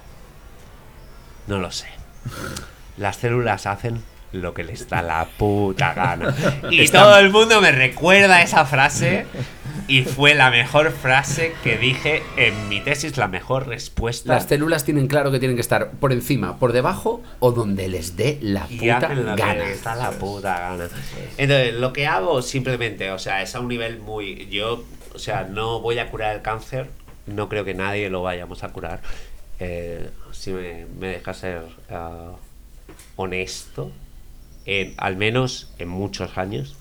No 1.47 1.59
lo 1.59 1.71
sé. 1.71 1.89
Las 2.97 3.17
células 3.17 3.67
hacen 3.67 4.03
lo 4.35 4.55
que 4.55 4.65
les 4.65 4.89
da 4.89 5.03
la 5.03 5.27
puta 5.39 5.95
gana. 5.95 6.35
Y 6.71 6.89
todo 6.89 7.19
el 7.19 7.31
mundo 7.31 7.61
me 7.61 7.73
recuerda 7.73 8.43
esa 8.43 8.65
frase 8.65 9.27
y 9.87 10.03
fue 10.03 10.35
la 10.35 10.51
mejor 10.51 10.93
frase 10.93 11.53
que 11.63 11.77
dije 11.77 12.23
en 12.37 12.69
mi 12.69 12.81
tesis, 12.81 13.17
la 13.17 13.29
mejor 13.29 13.69
respuesta. 13.69 14.33
Las 14.33 14.47
células 14.47 14.85
tienen 14.85 15.09
claro 15.09 15.31
que 15.31 15.39
tienen 15.39 15.57
que 15.57 15.61
estar 15.61 15.91
por 15.93 16.13
encima, 16.13 16.59
por 16.59 16.73
debajo 16.73 17.23
o 17.39 17.53
donde 17.53 17.89
les 17.89 18.17
dé 18.17 18.39
la 18.41 18.67
y 18.69 18.79
puta 18.79 18.97
hacen 18.99 19.27
lo 19.27 19.37
que 19.37 19.43
gana. 19.43 19.55
les 19.55 19.85
da 19.85 19.95
la 19.95 20.11
puta 20.13 20.59
gana. 20.59 20.89
Entonces, 21.37 21.75
lo 21.75 21.93
que 21.93 22.07
hago 22.07 22.41
simplemente, 22.43 23.11
o 23.11 23.19
sea, 23.19 23.43
es 23.43 23.55
a 23.55 23.61
un 23.61 23.69
nivel 23.69 23.99
muy. 23.99 24.49
Yo, 24.49 24.85
o 25.15 25.19
sea, 25.19 25.45
no 25.45 25.81
voy 25.81 25.99
a 25.99 26.11
curar 26.11 26.35
el 26.35 26.43
cáncer, 26.43 26.89
no 27.27 27.49
creo 27.49 27.65
que 27.65 27.75
nadie 27.75 28.09
lo 28.11 28.23
vayamos 28.23 28.65
a 28.65 28.71
curar. 28.71 29.01
Eh, 29.61 30.11
si 30.33 30.51
me, 30.51 30.87
me 30.99 31.09
deja 31.09 31.35
ser 31.35 31.63
ah, 31.91 32.33
honesto, 33.17 33.93
al 34.97 35.17
menos 35.17 35.71
en 35.79 35.89
muchos 35.89 36.37
años, 36.39 36.77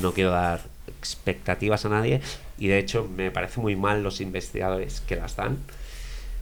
no 0.00 0.12
quiero 0.12 0.30
dar 0.30 0.60
expectativas 1.00 1.84
a 1.84 1.88
nadie 1.88 2.20
y 2.58 2.68
de 2.68 2.78
hecho 2.78 3.08
me 3.16 3.30
parece 3.30 3.60
muy 3.60 3.76
mal 3.76 4.02
los 4.02 4.20
investigadores 4.20 5.00
que 5.00 5.16
las 5.16 5.36
dan. 5.36 5.58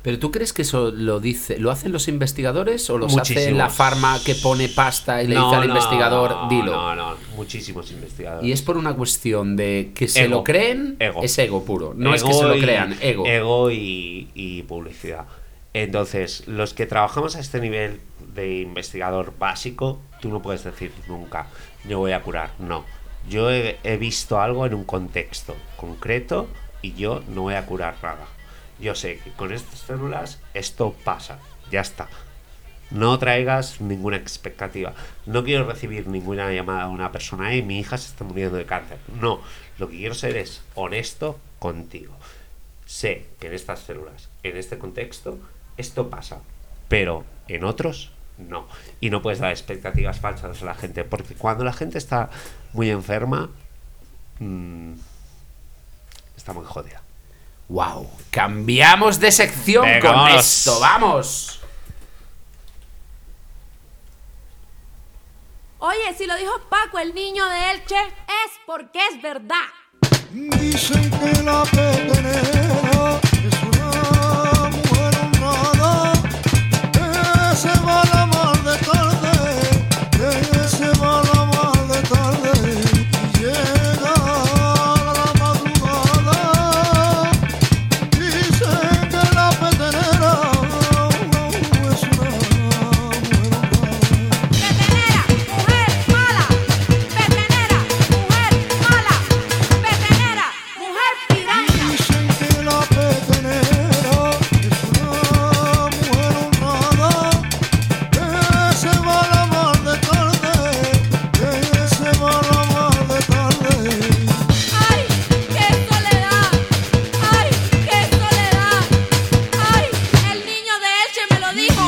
Pero 0.02 0.20
tú 0.20 0.30
crees 0.30 0.52
que 0.52 0.62
eso 0.62 0.92
lo 0.92 1.18
dice, 1.18 1.58
lo 1.58 1.72
hacen 1.72 1.90
los 1.90 2.06
investigadores 2.06 2.88
o 2.90 2.96
los 2.96 3.10
hace 3.16 3.32
Muchísimos. 3.34 3.58
la 3.58 3.68
farma 3.70 4.20
que 4.24 4.36
pone 4.36 4.68
pasta 4.68 5.20
y 5.20 5.26
le 5.26 5.34
No, 5.34 5.46
dice 5.46 5.56
al 5.56 5.62
no, 5.68 5.74
investigador, 5.74 6.48
dilo? 6.48 6.70
No, 6.72 6.94
no, 6.94 7.16
muchísimos 7.34 7.90
investigadores. 7.90 8.48
Y 8.48 8.52
es 8.52 8.62
por 8.62 8.76
una 8.76 8.94
cuestión 8.94 9.56
de 9.56 9.90
que 9.96 10.06
se 10.06 10.22
Ego. 10.26 10.30
lo 10.36 10.44
creen, 10.44 10.94
Ego. 11.00 11.24
es 11.24 11.36
ego 11.38 11.64
puro. 11.64 11.92
No 11.96 12.14
es 12.14 12.22
que 12.22 12.32
se 12.32 12.44
lo 12.44 12.56
y- 12.56 12.60
crean, 12.60 12.96
ego. 13.00 13.26
Ego 13.26 13.70
y, 13.72 14.28
y 14.34 14.62
publicidad. 14.62 15.24
Entonces, 15.74 16.44
los 16.46 16.72
que 16.72 16.86
trabajamos 16.86 17.34
a 17.34 17.40
este 17.40 17.60
nivel 17.60 18.00
de 18.32 18.60
investigador 18.60 19.32
básico, 19.38 20.00
tú 20.20 20.28
no 20.28 20.42
puedes 20.42 20.64
decir 20.64 20.92
nunca, 21.08 21.46
yo 21.88 21.98
voy 21.98 22.12
a 22.12 22.22
curar. 22.22 22.50
No. 22.58 22.84
Yo 23.28 23.50
he, 23.50 23.96
visto 23.98 24.40
algo 24.40 24.66
en 24.66 24.74
un 24.74 24.84
contexto 24.84 25.56
concreto 25.76 26.48
y 26.80 26.92
yo 26.94 27.22
no 27.28 27.42
voy 27.42 27.54
a 27.54 27.66
curar 27.66 27.96
nada. 28.02 28.26
Yo 28.78 28.94
sé 28.94 29.18
que 29.18 29.32
con 29.32 29.52
estas 29.52 29.80
células 29.80 30.40
esto 30.54 30.94
pasa. 31.04 31.38
Ya 31.70 31.80
está. 31.80 32.08
No 32.90 33.18
traigas 33.18 33.80
ninguna 33.80 34.16
expectativa. 34.16 34.94
No 35.24 35.42
quiero 35.42 35.64
recibir 35.64 36.06
ninguna 36.06 36.52
llamada 36.52 36.86
de 36.86 36.94
una 36.94 37.10
persona 37.10 37.52
y 37.54 37.62
mi 37.62 37.80
hija 37.80 37.98
se 37.98 38.10
está 38.10 38.22
muriendo 38.22 38.56
de 38.56 38.64
cáncer. 38.64 38.98
No, 39.20 39.40
lo 39.78 39.88
que 39.88 39.96
quiero 39.96 40.14
ser 40.14 40.36
es 40.36 40.62
honesto 40.76 41.40
contigo. 41.58 42.16
Sé 42.84 43.26
que 43.40 43.48
en 43.48 43.54
estas 43.54 43.80
células, 43.80 44.28
en 44.44 44.56
este 44.56 44.78
contexto, 44.78 45.40
esto 45.76 46.08
pasa, 46.08 46.42
pero 46.88 47.24
en 47.48 47.64
otros 47.64 48.12
no. 48.38 48.68
Y 49.00 49.10
no 49.10 49.22
puedes 49.22 49.38
dar 49.38 49.50
expectativas 49.50 50.20
falsas 50.20 50.62
a 50.62 50.64
la 50.64 50.74
gente, 50.74 51.04
porque 51.04 51.34
cuando 51.34 51.64
la 51.64 51.72
gente 51.72 51.98
está 51.98 52.30
muy 52.72 52.90
enferma, 52.90 53.50
mm, 54.38 54.92
está 56.36 56.52
muy 56.52 56.64
jodida. 56.64 57.02
Wow. 57.68 58.08
Cambiamos 58.30 59.18
de 59.18 59.32
sección 59.32 59.84
Venga, 59.84 60.12
con 60.12 60.28
esto, 60.28 60.78
vamos. 60.80 61.60
Oye, 65.78 66.14
si 66.16 66.26
lo 66.26 66.36
dijo 66.36 66.52
Paco, 66.68 66.98
el 66.98 67.14
niño 67.14 67.44
de 67.46 67.70
Elche, 67.72 68.00
es 68.00 68.52
porque 68.66 68.98
es 69.10 69.22
verdad. 69.22 69.66
Dicen 70.32 71.10
que 71.10 71.42
la 71.42 71.62
petenera 71.64 72.65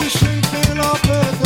Patient 0.08 0.46
philosophers. 0.46 1.37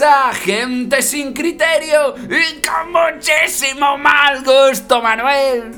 Gente 0.00 1.02
sin 1.02 1.32
criterio 1.34 2.14
y 2.16 2.60
con 2.62 2.92
muchísimo 2.92 3.98
mal 3.98 4.42
gusto, 4.44 5.02
Manuel. 5.02 5.72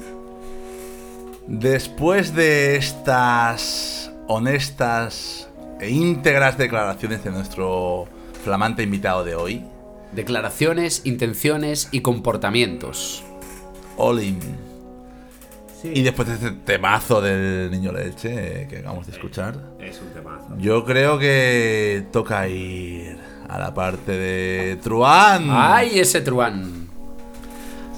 Después 1.47 2.35
de 2.35 2.77
estas 2.77 4.13
honestas 4.29 5.49
e 5.81 5.91
íntegras 5.91 6.57
declaraciones 6.57 7.25
de 7.25 7.31
nuestro 7.31 8.07
flamante 8.45 8.83
invitado 8.83 9.25
de 9.25 9.35
hoy, 9.35 9.65
Declaraciones, 10.13 11.01
intenciones 11.07 11.89
y 11.91 12.01
comportamientos. 12.01 13.25
Olin. 13.97 14.39
Y 15.83 16.03
después 16.03 16.29
de 16.29 16.35
este 16.35 16.51
temazo 16.53 17.21
del 17.21 17.69
niño 17.73 17.91
leche 17.91 18.63
eh, 18.63 18.67
que 18.69 18.79
acabamos 18.79 19.07
de 19.09 19.13
escuchar, 19.13 19.57
Es 19.81 20.01
un 20.01 20.11
temazo. 20.11 20.57
yo 20.57 20.85
creo 20.85 21.19
que 21.19 22.07
toca 22.13 22.47
ir 22.47 23.19
a 23.49 23.59
la 23.59 23.73
parte 23.75 24.13
de 24.13 24.77
Truán. 24.83 25.47
¡Ay, 25.51 25.99
ese 25.99 26.21
truán! 26.21 26.89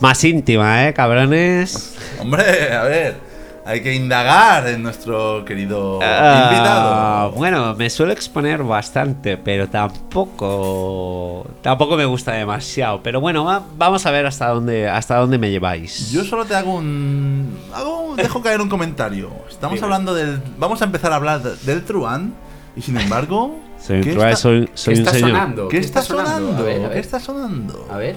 Más 0.01 0.23
íntima, 0.25 0.87
¿eh, 0.89 0.93
cabrones? 0.95 1.97
Hombre, 2.21 2.73
a 2.75 2.83
ver, 2.83 3.17
hay 3.65 3.81
que 3.83 3.95
indagar 3.95 4.67
en 4.69 4.83
nuestro 4.83 5.43
querido 5.47 6.01
Ah, 6.03 6.51
invitado. 6.53 7.31
bueno, 7.33 7.75
me 7.75 7.89
suelo 7.89 8.13
exponer 8.13 8.63
bastante, 8.63 9.39
pero 9.39 9.69
tampoco 9.71 11.47
tampoco 11.63 11.97
me 11.97 12.05
gusta 12.05 12.33
demasiado. 12.33 13.03
Pero 13.03 13.21
bueno, 13.21 13.45
va- 13.45 13.63
vamos 13.77 14.05
a 14.07 14.11
ver 14.11 14.27
hasta 14.27 14.49
dónde 14.49 14.89
hasta 14.89 15.17
dónde 15.17 15.39
me 15.39 15.51
lleváis. 15.51 16.11
Yo 16.11 16.25
solo 16.25 16.45
te 16.45 16.55
hago 16.55 16.75
un, 16.75 17.59
hago 17.75 18.01
un- 18.11 18.17
dejo 18.17 18.43
caer 18.43 18.61
un 18.61 18.69
comentario. 18.69 19.31
Estamos 19.49 19.83
hablando 19.83 20.15
del, 20.15 20.41
vamos 20.59 20.83
a 20.83 20.85
empezar 20.85 21.13
a 21.13 21.17
hablar 21.17 21.43
de- 21.43 21.57
del 21.73 21.85
Truán 21.85 22.35
y 22.77 22.83
sin 22.83 22.99
embargo, 22.99 23.59
soy, 23.87 23.97
un 23.99 24.03
¿qué 24.03 24.11
está, 24.11 24.37
soy, 24.37 24.71
soy 24.75 24.95
¿Qué 24.95 25.01
un 25.01 25.07
está 25.07 25.13
señor. 25.19 25.31
sonando? 25.31 25.69
¿qué 25.69 25.79
está 25.79 26.03
sonando? 26.03 26.57
A 26.57 26.63
ver, 26.63 26.77
a 26.77 26.89
ver. 26.89 26.93
¿Qué 26.93 26.99
está 26.99 27.21
sonando? 27.21 27.87
A 27.91 27.97
ver. 27.99 28.17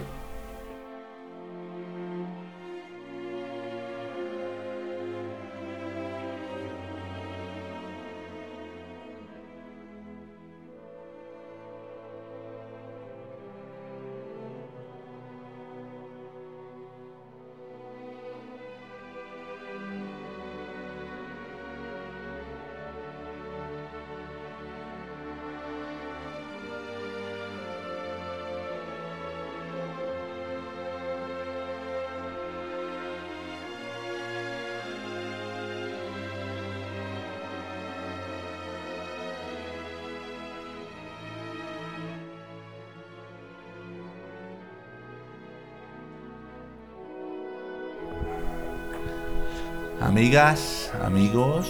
Amigas, 50.14 50.92
amigos. 51.06 51.68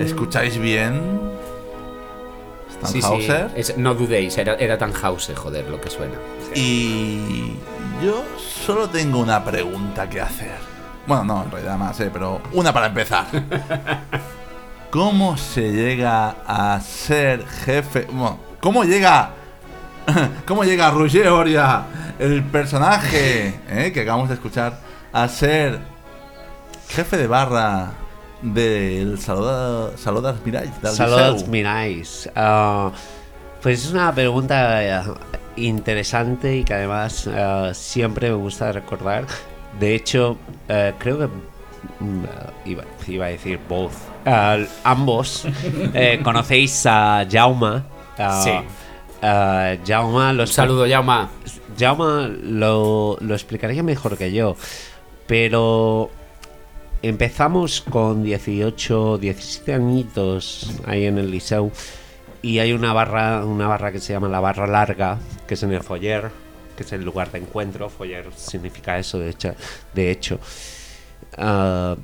¿escucháis 0.00 0.58
bien? 0.58 1.00
Sí, 2.84 3.00
sí. 3.00 3.00
Tannhauser. 3.00 3.50
es- 3.56 3.78
no 3.78 3.94
dudéis, 3.94 4.36
era, 4.36 4.54
era 4.56 4.76
Tannhauser, 4.76 5.34
joder, 5.34 5.66
lo 5.70 5.80
que 5.80 5.88
suena. 5.88 6.16
Y 6.54 7.54
yo 8.04 8.22
solo 8.36 8.90
tengo 8.90 9.18
una 9.18 9.42
pregunta 9.42 10.06
que 10.10 10.20
hacer. 10.20 10.58
Bueno, 11.06 11.24
no, 11.24 11.42
en 11.44 11.50
realidad 11.50 11.78
más, 11.78 11.98
¿eh? 12.00 12.10
pero 12.12 12.38
una 12.52 12.70
para 12.70 12.88
empezar. 12.88 13.24
¿Cómo 14.90 15.38
se 15.38 15.72
llega 15.72 16.36
a 16.46 16.78
ser 16.82 17.46
jefe? 17.46 18.06
Bueno, 18.12 18.38
¿cómo 18.60 18.84
llega? 18.84 19.30
¿Cómo 20.46 20.64
llega 20.64 20.90
Roger 20.90 21.28
Oria, 21.28 21.84
el 22.18 22.42
personaje 22.44 23.54
eh, 23.70 23.90
que 23.90 24.02
acabamos 24.02 24.28
de 24.28 24.34
escuchar, 24.34 24.78
a 25.14 25.26
ser 25.28 25.93
jefe 26.88 27.16
de 27.16 27.26
barra 27.26 27.92
del 28.42 29.18
Saludas 29.18 30.00
Saludas 30.00 30.36
Miralles? 30.44 30.72
del 30.82 30.92
Saludos. 30.92 31.48
Ah, 32.36 32.90
pues 33.62 33.84
es 33.84 33.92
una 33.92 34.14
pregunta 34.14 34.84
eh, 34.84 35.02
interesante 35.56 36.56
y 36.56 36.64
que 36.64 36.74
además 36.74 37.28
eh, 37.32 37.70
siempre 37.74 38.28
me 38.30 38.36
gusta 38.36 38.70
recordar. 38.72 39.24
De 39.80 39.94
hecho, 39.94 40.36
eh, 40.68 40.92
creo 40.98 41.18
que 41.18 41.26
mm, 41.26 42.24
iba, 42.66 42.84
iba 43.06 43.26
a 43.26 43.28
decir 43.28 43.58
both. 43.68 43.92
Ambos 44.84 45.46
eh, 45.94 46.20
conocéis 46.22 46.84
a 46.86 47.26
Jauma. 47.30 47.84
Ah, 48.18 48.40
Sí. 48.42 48.52
Jauma 49.86 50.34
los 50.34 50.52
saludo, 50.52 50.86
Yauma. 50.86 51.30
Jaume 51.78 52.28
lo, 52.42 53.16
lo 53.20 53.34
explicaría 53.34 53.82
mejor 53.82 54.18
que 54.18 54.30
yo, 54.32 54.54
pero 55.26 56.10
empezamos 57.08 57.80
con 57.82 58.22
18, 58.22 59.18
17 59.18 59.74
añitos 59.74 60.70
ahí 60.86 61.04
en 61.06 61.18
el 61.18 61.30
liceu 61.30 61.70
y 62.42 62.58
hay 62.58 62.72
una 62.72 62.92
barra, 62.92 63.44
una 63.44 63.66
barra 63.68 63.92
que 63.92 64.00
se 64.00 64.12
llama 64.12 64.28
la 64.28 64.40
barra 64.40 64.66
larga, 64.66 65.18
que 65.46 65.54
es 65.54 65.62
en 65.62 65.72
el 65.72 65.82
foyer, 65.82 66.30
que 66.76 66.82
es 66.82 66.92
el 66.92 67.04
lugar 67.04 67.30
de 67.32 67.38
encuentro. 67.38 67.88
Foyer 67.88 68.26
significa 68.36 68.98
eso, 68.98 69.18
de 69.18 69.30
hecho. 70.10 70.38
Ah, 71.38 71.96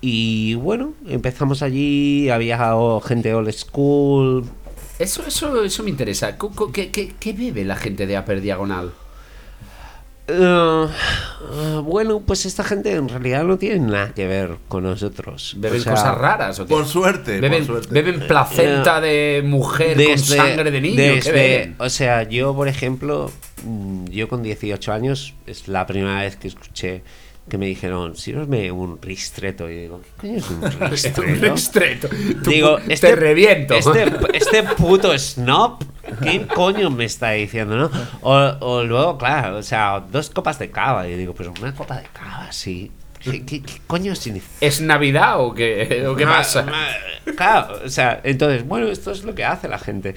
y 0.00 0.54
bueno, 0.54 0.94
empezamos 1.06 1.62
allí, 1.62 2.28
había 2.30 2.58
gente 3.04 3.34
old 3.34 3.52
school, 3.52 4.44
Eso, 4.98 5.22
eso, 5.26 5.62
eso 5.64 5.82
me 5.82 5.90
interesa. 5.90 6.36
¿Cu- 6.38 6.54
cu- 6.54 6.72
¿Qué, 6.72 6.90
qué, 6.90 7.14
qué 7.20 7.32
bebe 7.32 7.64
la 7.64 7.76
gente 7.76 8.06
de 8.06 8.18
Upper 8.18 8.40
Diagonal? 8.40 8.92
Eh, 10.28 10.86
eh, 11.52 11.80
bueno, 11.84 12.20
pues 12.20 12.46
esta 12.46 12.64
gente 12.64 12.92
en 12.92 13.08
realidad 13.08 13.44
no 13.44 13.56
tiene 13.58 13.78
nada 13.78 14.12
que 14.12 14.26
ver 14.26 14.56
con 14.68 14.82
nosotros. 14.82 15.54
¿Beben 15.56 15.80
O 15.80 15.82
sea, 15.84 15.92
cosas 15.92 16.18
raras 16.18 16.58
o 16.58 16.66
qué? 16.66 16.74
Por 16.74 16.86
suerte, 16.86 17.40
¿Beben, 17.40 17.64
por 17.66 17.76
suerte. 17.82 17.94
beben 17.94 18.26
placenta 18.26 19.00
de 19.00 19.42
mujer 19.44 19.96
con 20.04 20.18
sangre 20.18 20.70
de 20.70 20.80
niño? 20.80 20.96
¿Qué 20.96 21.12
desde- 21.14 21.32
beben? 21.32 21.76
o 21.78 21.88
sea, 21.88 22.24
yo, 22.24 22.54
por 22.56 22.66
ejemplo, 22.68 23.30
mm, 23.64 24.06
yo 24.06 24.28
con 24.28 24.42
18 24.42 24.92
años 24.92 25.34
es 25.46 25.68
la 25.68 25.86
primera 25.86 26.20
vez 26.22 26.36
que 26.36 26.48
escuché 26.48 27.02
que 27.48 27.58
me 27.58 27.66
dijeron, 27.66 28.16
sírveme 28.16 28.70
un 28.72 29.00
ristreto. 29.00 29.70
Y 29.70 29.82
digo, 29.82 30.00
¿qué 30.02 30.10
coño 30.20 30.36
es 30.38 30.50
un 30.50 30.64
Un 30.82 30.90
ristreto? 30.90 31.52
ristreto. 31.54 32.08
Tú- 32.42 32.50
Digo, 32.50 32.76
te 32.78 32.92
este, 32.94 33.14
reviento. 33.16 33.74
Este, 33.74 34.04
este 34.34 34.62
puto 34.64 35.16
snob, 35.18 35.78
¿qué 36.22 36.46
coño 36.46 36.90
me 36.90 37.04
está 37.04 37.30
diciendo, 37.32 37.76
no? 37.76 37.90
O, 38.22 38.32
o 38.60 38.82
luego, 38.84 39.16
claro, 39.18 39.58
o 39.58 39.62
sea, 39.62 40.00
dos 40.10 40.30
copas 40.30 40.58
de 40.58 40.70
cava. 40.70 41.06
Y 41.08 41.14
digo, 41.14 41.34
pues 41.34 41.48
una 41.60 41.74
copa 41.74 41.98
de 41.98 42.06
cava, 42.12 42.50
sí. 42.50 42.90
¿Qué, 43.20 43.44
qué- 43.44 43.62
qué 43.62 43.72
coño 43.86 44.14
significa? 44.14 44.54
¿Es 44.60 44.80
Navidad 44.80 45.40
o 45.40 45.52
qué, 45.54 46.04
o 46.06 46.14
qué 46.14 46.24
Ma- 46.26 46.36
pasa? 46.38 46.62
ma- 46.62 47.32
Claro, 47.34 47.80
o 47.84 47.88
sea, 47.88 48.20
entonces, 48.22 48.64
bueno, 48.66 48.86
esto 48.88 49.10
es 49.10 49.24
lo 49.24 49.34
que 49.34 49.44
hace 49.44 49.68
la 49.68 49.78
gente. 49.78 50.14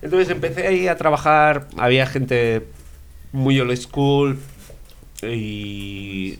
Entonces 0.00 0.30
empecé 0.30 0.66
ahí 0.68 0.86
a 0.88 0.96
trabajar, 0.96 1.66
había 1.76 2.06
gente 2.06 2.66
muy 3.32 3.58
old 3.60 3.76
school 3.76 4.38
y, 5.22 6.38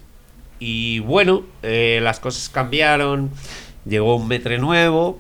y 0.65 1.01
bueno, 1.01 1.43
eh, 1.65 1.99
las 2.05 2.21
cosas 2.21 2.49
cambiaron, 2.49 3.31
llegó 3.85 4.15
un 4.15 4.29
metre 4.29 4.59
nuevo, 4.59 5.19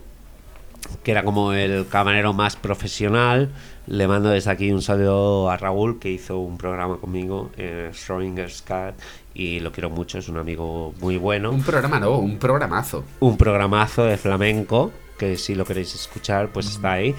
que 1.02 1.10
era 1.10 1.24
como 1.24 1.52
el 1.52 1.88
camarero 1.88 2.32
más 2.32 2.54
profesional. 2.54 3.50
Le 3.88 4.06
mando 4.06 4.28
desde 4.28 4.52
aquí 4.52 4.70
un 4.70 4.82
saludo 4.82 5.50
a 5.50 5.56
Raúl, 5.56 5.98
que 5.98 6.12
hizo 6.12 6.38
un 6.38 6.58
programa 6.58 6.98
conmigo, 6.98 7.50
eh, 7.56 7.90
Schrodinger's 7.92 8.62
Cat, 8.62 8.94
y 9.34 9.58
lo 9.58 9.72
quiero 9.72 9.90
mucho, 9.90 10.18
es 10.18 10.28
un 10.28 10.38
amigo 10.38 10.94
muy 11.00 11.16
bueno 11.16 11.50
Un 11.50 11.64
programa 11.64 11.98
no, 11.98 12.18
un 12.18 12.38
programazo. 12.38 13.04
un 13.18 13.36
programazo 13.36 14.04
de 14.04 14.18
flamenco, 14.18 14.92
que 15.18 15.36
si 15.36 15.56
lo 15.56 15.64
queréis 15.64 15.92
escuchar, 15.96 16.50
pues 16.52 16.68
está 16.68 16.92
ahí. 16.92 17.16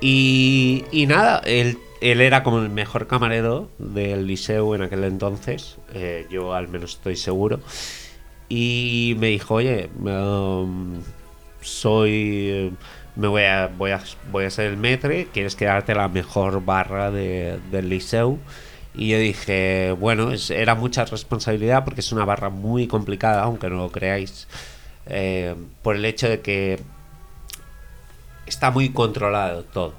Y, 0.00 0.86
y 0.92 1.04
nada, 1.04 1.42
él, 1.44 1.78
él 2.00 2.20
era 2.20 2.42
como 2.42 2.58
el 2.60 2.70
mejor 2.70 3.06
camarero 3.06 3.70
del 3.78 4.26
liceo 4.26 4.74
en 4.74 4.82
aquel 4.82 5.04
entonces, 5.04 5.76
eh, 5.94 6.26
yo 6.30 6.54
al 6.54 6.68
menos 6.68 6.92
estoy 6.94 7.16
seguro. 7.16 7.60
Y 8.48 9.16
me 9.18 9.28
dijo, 9.28 9.54
oye, 9.54 9.88
um, 9.98 11.00
soy... 11.60 12.72
Me 13.16 13.26
voy 13.28 13.42
a, 13.42 13.66
voy, 13.76 13.90
a, 13.90 14.00
voy 14.30 14.44
a 14.44 14.50
ser 14.50 14.66
el 14.66 14.76
metre, 14.76 15.28
¿quieres 15.32 15.56
quedarte 15.56 15.94
la 15.94 16.08
mejor 16.08 16.64
barra 16.64 17.10
de- 17.10 17.58
del 17.70 17.88
liceo? 17.88 18.38
Y 18.94 19.08
yo 19.10 19.18
dije, 19.18 19.94
bueno, 19.98 20.30
era 20.50 20.74
mucha 20.74 21.04
responsabilidad 21.04 21.84
porque 21.84 22.00
es 22.00 22.12
una 22.12 22.24
barra 22.24 22.48
muy 22.50 22.86
complicada, 22.86 23.42
aunque 23.42 23.68
no 23.68 23.76
lo 23.76 23.90
creáis, 23.92 24.46
eh, 25.06 25.54
por 25.82 25.96
el 25.96 26.04
hecho 26.04 26.28
de 26.28 26.40
que 26.40 26.80
está 28.46 28.70
muy 28.70 28.90
controlado 28.90 29.64
todo. 29.64 29.94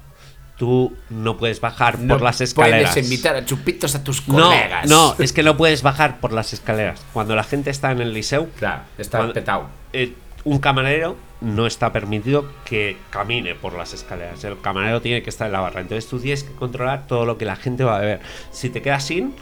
Tú 0.62 0.92
no 1.10 1.36
puedes 1.38 1.60
bajar 1.60 1.98
No 1.98 2.14
por 2.14 2.22
las 2.22 2.40
escaleras. 2.40 2.92
Puedes 2.92 3.04
invitar 3.10 3.34
a 3.34 3.44
chupitos 3.44 3.96
a 3.96 4.04
tus 4.04 4.28
no, 4.28 4.44
colegas. 4.44 4.88
no, 4.88 5.16
es 5.18 5.32
que 5.32 5.42
no 5.42 5.56
puedes 5.56 5.82
bajar 5.82 6.20
por 6.20 6.32
las 6.32 6.52
escaleras. 6.52 7.04
Cuando 7.12 7.34
la 7.34 7.42
gente 7.42 7.70
está 7.70 7.90
en 7.90 8.00
el 8.00 8.14
liceo, 8.14 8.48
Claro, 8.60 8.82
está 8.96 9.18
Cuando- 9.18 9.34
petado. 9.34 9.66
eh, 9.92 10.12
un 10.44 10.60
camarero 10.60 11.16
no 11.40 11.66
está 11.66 11.92
permitido 11.92 12.46
que 12.64 12.96
camine 13.10 13.56
por 13.56 13.72
las 13.74 13.92
escaleras. 13.92 14.44
El 14.44 14.60
camarero 14.60 15.02
tiene 15.02 15.24
que 15.24 15.30
estar 15.30 15.48
en 15.48 15.52
la 15.52 15.58
barra. 15.60 15.80
Entonces 15.80 16.08
tú 16.08 16.20
tienes 16.20 16.44
que 16.44 16.52
controlar 16.54 17.08
todo 17.08 17.24
lo 17.26 17.38
que 17.38 17.44
la 17.44 17.56
gente 17.56 17.82
va 17.82 17.96
a 17.96 17.98
beber. 17.98 18.20
Si 18.52 18.70
te 18.70 18.82
quedas 18.82 19.02
sin, 19.04 19.34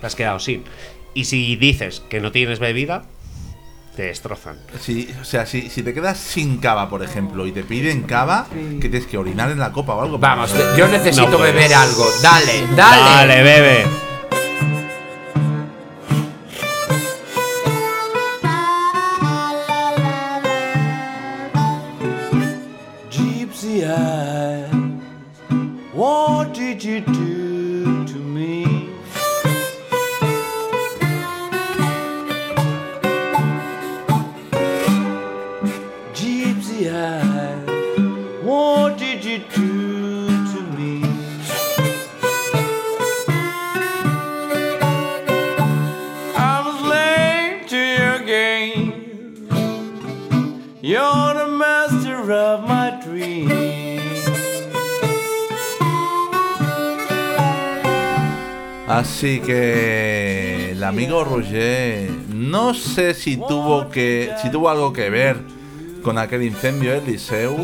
te 0.00 0.06
has 0.08 0.16
quedado 0.16 0.40
sin. 0.40 0.64
Y 1.14 1.26
si 1.26 1.54
dices 1.54 2.00
que 2.10 2.20
no 2.20 2.32
tienes 2.32 2.58
bebida, 2.58 3.04
te 3.96 4.02
destrozan. 4.02 4.56
Si, 4.80 5.12
o 5.20 5.24
sea, 5.24 5.46
si, 5.46 5.70
si 5.70 5.82
te 5.82 5.92
quedas 5.94 6.18
sin 6.18 6.58
cava, 6.58 6.88
por 6.88 7.02
ejemplo, 7.02 7.46
y 7.46 7.52
te 7.52 7.64
piden 7.64 8.02
cava, 8.02 8.46
que 8.80 8.88
tienes 8.88 9.06
que 9.06 9.16
orinar 9.18 9.50
en 9.50 9.58
la 9.58 9.72
copa 9.72 9.94
o 9.94 10.02
algo. 10.02 10.18
Vamos, 10.18 10.52
yo 10.76 10.86
necesito 10.86 11.28
No 11.30 11.38
puedes. 11.38 11.54
beber 11.54 11.74
algo. 11.74 12.04
Dale, 12.22 12.66
dale. 12.76 13.02
Dale, 13.26 13.42
bebe. 13.42 13.86
Así 59.26 59.40
que 59.40 60.70
el 60.70 60.84
amigo 60.84 61.24
Roger 61.24 62.08
no 62.32 62.74
sé 62.74 63.12
si 63.12 63.36
tuvo 63.36 63.88
que 63.88 64.30
si 64.40 64.52
tuvo 64.52 64.70
algo 64.70 64.92
que 64.92 65.10
ver 65.10 65.38
con 66.04 66.16
aquel 66.16 66.44
incendio 66.44 66.92
del 66.92 67.04
Liceu 67.06 67.56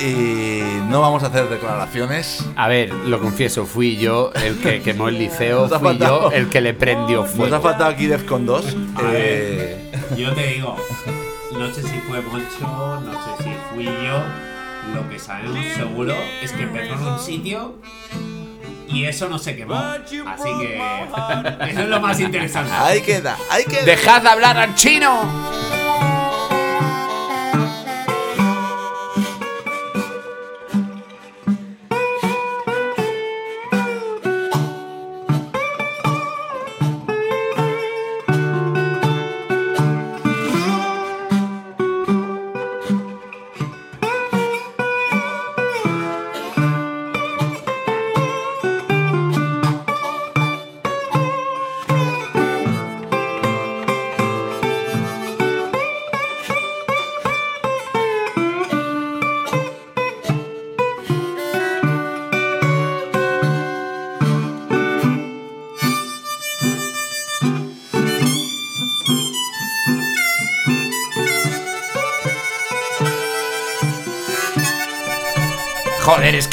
y 0.00 0.62
no 0.90 1.00
vamos 1.00 1.22
a 1.22 1.28
hacer 1.28 1.48
declaraciones. 1.48 2.44
A 2.56 2.66
ver, 2.66 2.92
lo 2.92 3.20
confieso, 3.20 3.66
fui 3.66 3.98
yo 3.98 4.32
el 4.34 4.58
que 4.58 4.82
quemó 4.82 5.06
el 5.08 5.16
liceo, 5.16 5.68
fui 5.68 5.96
yo 5.96 6.32
el 6.32 6.48
que 6.48 6.60
le 6.60 6.74
prendió 6.74 7.20
Nos 7.20 7.30
ha 7.30 7.36
fuego. 7.36 7.60
faltado 7.60 7.90
aquí 7.90 8.06
Defcon 8.08 8.46
2. 8.46 8.76
A 8.96 9.02
ver. 9.02 9.12
Eh, 9.14 9.90
Yo 10.16 10.34
te 10.34 10.44
digo, 10.54 10.76
no 11.52 11.72
sé 11.72 11.82
si 11.84 11.98
fue 12.00 12.20
Moncho, 12.20 13.00
no 13.00 13.12
sé 13.12 13.44
si 13.44 13.50
fui 13.72 13.84
yo. 13.84 14.24
Lo 14.92 15.08
que 15.08 15.20
sabemos 15.20 15.64
seguro 15.76 16.14
es 16.42 16.50
que 16.50 16.62
empezó 16.64 16.94
en 16.94 17.02
un 17.12 17.18
sitio 17.20 17.74
y 18.88 19.04
eso 19.04 19.28
no 19.28 19.38
se 19.38 19.56
quemó. 19.56 19.74
Así 19.74 20.18
que 20.60 20.76
eso 21.70 21.80
es 21.80 21.88
lo 21.88 22.00
más 22.00 22.20
interesante. 22.20 22.72
ahí 22.72 23.00
queda, 23.00 23.36
ahí 23.50 23.64
queda. 23.64 23.84
¡Dejad 23.84 24.22
de 24.22 24.28
hablar 24.28 24.58
al 24.58 24.74
chino! 24.74 25.75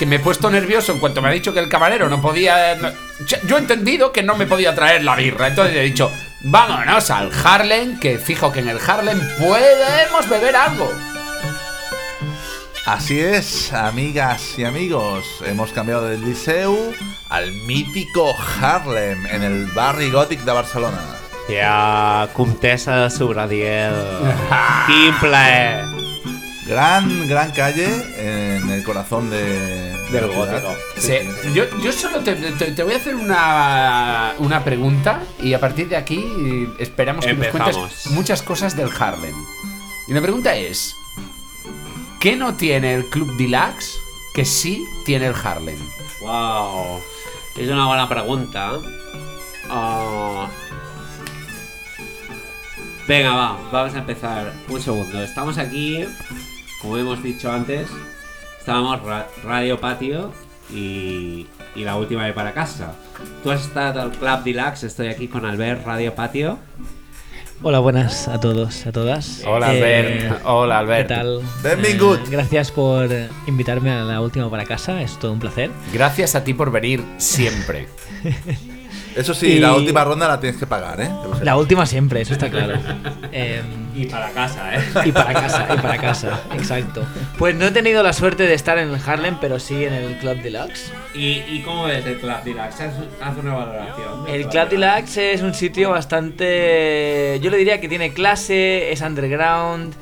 Que 0.04 0.08
me 0.10 0.18
he 0.18 0.20
puesto 0.20 0.50
nervioso 0.50 0.92
en 0.92 1.00
cuanto 1.00 1.22
me 1.22 1.30
ha 1.30 1.32
dicho 1.32 1.54
que 1.54 1.62
el 1.62 1.70
camarero 1.70 2.10
no 2.10 2.22
podía. 2.22 2.76
no- 2.76 2.92
yo 3.48 3.56
he 3.56 3.60
entendido 3.60 4.12
que 4.12 4.22
no 4.22 4.36
me 4.36 4.46
podía 4.46 4.76
traer 4.76 5.02
la 5.02 5.16
birra. 5.16 5.48
Entonces 5.48 5.78
he 5.78 5.82
dicho, 5.84 6.12
vámonos 6.42 7.10
al 7.10 7.32
Harlem, 7.42 7.98
que 8.02 8.20
fijo 8.20 8.52
que 8.52 8.60
en 8.60 8.68
el 8.68 8.80
Harlem 8.86 9.18
podemos 9.40 10.28
beber 10.28 10.58
algo. 10.58 10.92
Así 12.86 13.18
es, 13.22 13.72
amigas 13.72 14.60
y 14.60 14.66
amigos, 14.66 15.24
hemos 15.46 15.72
cambiado 15.72 16.04
del 16.06 16.22
Liceu 16.22 16.94
al 17.30 17.54
mítico 17.54 18.36
Harlem 18.62 19.26
en 19.28 19.42
el 19.42 19.68
barri 19.68 20.12
gòtic 20.12 20.42
de 20.42 20.52
Barcelona. 20.52 21.00
Ja, 21.48 22.28
Comtessa 22.34 23.04
de 23.04 23.10
Sobradiel. 23.10 23.94
Quin 24.86 25.16
plaer. 25.22 25.86
Gran, 26.66 27.28
gran 27.28 27.52
calle 27.52 27.88
en 28.18 28.70
el 28.70 28.84
corazón 28.86 29.30
de 29.30 29.83
Del 30.14 30.28
gótico. 30.28 30.76
Sí, 30.98 31.14
yo, 31.54 31.64
yo 31.82 31.92
solo 31.92 32.20
te, 32.20 32.36
te- 32.36 32.72
te 32.72 32.84
voy 32.84 32.94
a 32.94 32.98
hacer 32.98 33.16
una, 33.16 34.34
una 34.40 34.64
pregunta 34.64 35.22
y 35.42 35.54
a 35.54 35.60
partir 35.60 35.90
de 35.90 35.96
aquí 35.98 36.24
esperamos 36.80 37.26
que 37.26 37.34
nos 37.34 37.48
cuentes 37.48 38.08
muchas 38.12 38.42
cosas 38.42 38.76
del 38.78 38.90
Harlem. 38.98 39.36
Y 40.08 40.14
la 40.14 40.22
pregunta 40.22 40.56
es, 40.56 40.96
¿qué 42.20 42.36
no 42.36 42.56
tiene 42.56 42.94
el 42.94 43.06
Club 43.10 43.36
Deluxe 43.38 43.98
que 44.34 44.46
sí 44.46 44.86
tiene 45.06 45.28
el 45.28 45.36
Harlem? 45.36 45.78
Wow. 46.22 47.02
Es 47.58 47.70
una 47.70 47.88
buena 47.88 48.08
pregunta. 48.08 48.74
Ah. 49.70 50.48
Venga, 53.08 53.34
va, 53.36 53.60
vamos 53.72 53.96
a 53.96 54.00
empezar. 54.00 54.54
Un 54.70 54.82
segundo. 54.82 55.22
Estamos 55.24 55.58
aquí, 55.58 56.06
como 56.82 56.98
hemos 56.98 57.22
dicho 57.22 57.52
antes, 57.52 57.90
estábamos 58.64 59.04
ra- 59.04 59.28
Radio 59.44 59.78
Patio 59.78 60.32
y, 60.74 61.48
y 61.76 61.84
la 61.84 61.98
última 61.98 62.26
de 62.26 62.32
para 62.32 62.54
casa. 62.54 62.94
Tú 63.44 63.52
has 63.52 63.62
estado 63.66 64.02
al 64.02 64.12
Club 64.12 64.44
Deluxe, 64.46 64.84
estoy 64.86 65.08
aquí 65.08 65.28
con 65.28 65.46
Albert, 65.46 65.86
Radio 65.86 66.16
Patio. 66.16 66.58
Hola, 67.62 67.80
buenas 67.80 68.30
a 68.30 68.40
todos, 68.40 68.86
a 68.88 68.94
todas. 68.94 69.44
Hola, 69.46 69.74
Eh, 69.76 70.20
Albert. 70.30 70.42
Hola, 70.46 70.80
Albert. 70.80 71.08
¿Qué 71.10 71.14
tal? 71.16 71.42
Benvingut. 71.62 72.20
Eh, 72.20 72.30
gracias 72.32 72.72
por 72.72 73.10
invitarme 73.48 73.92
a 73.92 74.04
la 74.06 74.22
última 74.22 74.50
para 74.50 74.64
casa, 74.64 75.02
es 75.02 75.20
todo 75.20 75.34
un 75.34 75.40
placer. 75.40 75.70
Gracias 75.92 76.34
a 76.36 76.46
ti 76.46 76.54
por 76.54 76.72
venir 76.72 77.04
siempre. 77.18 77.90
Eso 79.16 79.34
sí, 79.34 79.48
Y- 79.54 79.60
la 79.60 79.74
última 79.74 80.04
ronda 80.04 80.28
la 80.28 80.40
tienes 80.40 80.60
que 80.60 80.66
pagar, 80.68 81.00
¿eh? 81.02 81.10
La 81.42 81.58
última 81.58 81.86
siempre, 81.86 82.22
eso 82.22 82.34
está 82.34 82.50
claro. 82.50 82.74
Em, 83.32 83.64
Y 83.96 84.06
para 84.06 84.30
casa, 84.32 84.76
¿eh? 84.76 84.80
y 85.06 85.12
para 85.12 85.34
casa, 85.34 85.68
y 85.74 85.78
para 85.78 85.98
casa, 85.98 86.42
exacto. 86.56 87.04
Pues 87.38 87.56
no 87.56 87.66
he 87.66 87.72
tenido 87.72 88.02
la 88.04 88.14
suerte 88.14 88.44
de 88.48 88.54
estar 88.54 88.78
en 88.78 88.90
el 88.90 89.00
Harlem, 89.06 89.38
pero 89.40 89.60
sí 89.60 89.84
en 89.86 89.94
el 89.94 90.18
Club 90.18 90.42
Deluxe. 90.42 90.92
¿Y, 91.14 91.42
y 91.48 91.62
cómo 91.66 91.86
ves 91.86 92.06
el 92.06 92.20
Club 92.20 92.44
Deluxe? 92.44 92.82
Haz, 92.82 92.94
haz 93.22 93.38
una 93.38 93.54
valoración. 93.54 94.28
El 94.28 94.48
Club 94.48 94.70
Deluxe 94.70 95.18
es 95.34 95.42
un 95.42 95.54
sitio 95.54 95.92
bastante. 95.92 97.40
Yo 97.42 97.50
le 97.52 97.58
diría 97.58 97.80
que 97.82 97.88
tiene 97.88 98.14
clase, 98.14 98.92
es 98.92 99.02
underground. 99.02 99.94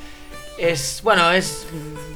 Es. 0.58 1.02
Bueno, 1.04 1.32
es. 1.32 1.68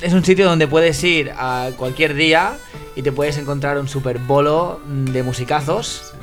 Es 0.02 0.14
un 0.14 0.24
sitio 0.24 0.46
donde 0.46 0.68
puedes 0.68 1.04
ir 1.04 1.32
a 1.38 1.70
cualquier 1.78 2.14
día 2.14 2.54
y 2.96 3.02
te 3.02 3.12
puedes 3.12 3.38
encontrar 3.38 3.78
un 3.78 3.88
super 3.88 4.20
bolo 4.20 4.80
de 4.88 5.24
musicazos. 5.24 6.14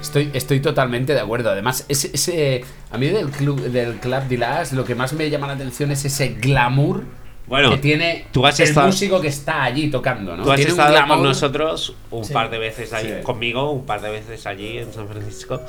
Estoy, 0.00 0.30
estoy 0.32 0.60
totalmente 0.60 1.12
de 1.14 1.20
acuerdo. 1.20 1.50
Además, 1.50 1.84
ese, 1.88 2.10
ese- 2.14 2.64
a 2.90 2.96
mí 2.98 3.08
del 3.08 3.28
club 3.30 3.60
del 3.60 3.96
Club 3.96 4.22
Deluxe 4.28 4.72
lo 4.72 4.84
que 4.84 4.94
más 4.94 5.12
me 5.12 5.28
llama 5.28 5.46
la 5.46 5.52
atención 5.54 5.90
es 5.90 6.04
ese 6.04 6.28
glamour 6.28 7.04
Bueno, 7.46 7.70
que 7.70 7.76
tiene 7.78 8.26
tú 8.32 8.46
has 8.46 8.58
el 8.60 8.68
estado- 8.68 8.86
músico 8.86 9.20
que 9.20 9.28
está 9.28 9.62
allí 9.62 9.90
tocando, 9.90 10.36
¿no? 10.36 10.42
Tú 10.44 10.50
has 10.52 10.56
Tiene 10.56 10.72
un 10.72 10.80
estado 10.80 10.96
con 10.96 11.06
glamour- 11.18 11.22
nosotros 11.28 11.94
un 12.10 12.24
Sí. 12.24 12.32
par 12.32 12.48
de 12.50 12.58
veces 12.58 12.92
allí, 12.94 13.08
Sí. 13.08 13.22
conmigo 13.22 13.70
un 13.72 13.84
par 13.84 14.00
de 14.00 14.10
veces 14.10 14.46
allí 14.46 14.78
en 14.78 14.92
San 14.92 15.06
Francisco. 15.08 15.60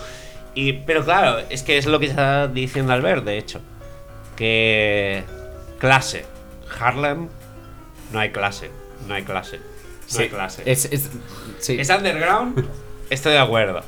Y, 0.55 0.73
pero 0.73 1.03
claro, 1.03 1.39
es 1.49 1.63
que 1.63 1.77
es 1.77 1.85
lo 1.85 1.99
que 1.99 2.05
está 2.07 2.47
diciendo 2.47 2.93
Albert, 2.93 3.25
de 3.25 3.37
hecho. 3.37 3.59
Que 4.35 5.23
clase, 5.79 6.25
Harlem, 6.79 7.27
no 8.11 8.19
hay 8.19 8.31
clase. 8.31 8.69
No 9.07 9.13
hay 9.13 9.23
clase. 9.23 9.57
No 9.57 9.63
Sí, 10.07 10.21
hay 10.23 10.29
clase. 10.29 10.63
Es, 10.65 10.85
es- 10.85 11.09
sí. 11.59 11.77
¿Es 11.79 11.89
underground? 11.89 12.65
Estoy 13.09 13.33
de 13.33 13.39
acuerdo. 13.39 13.81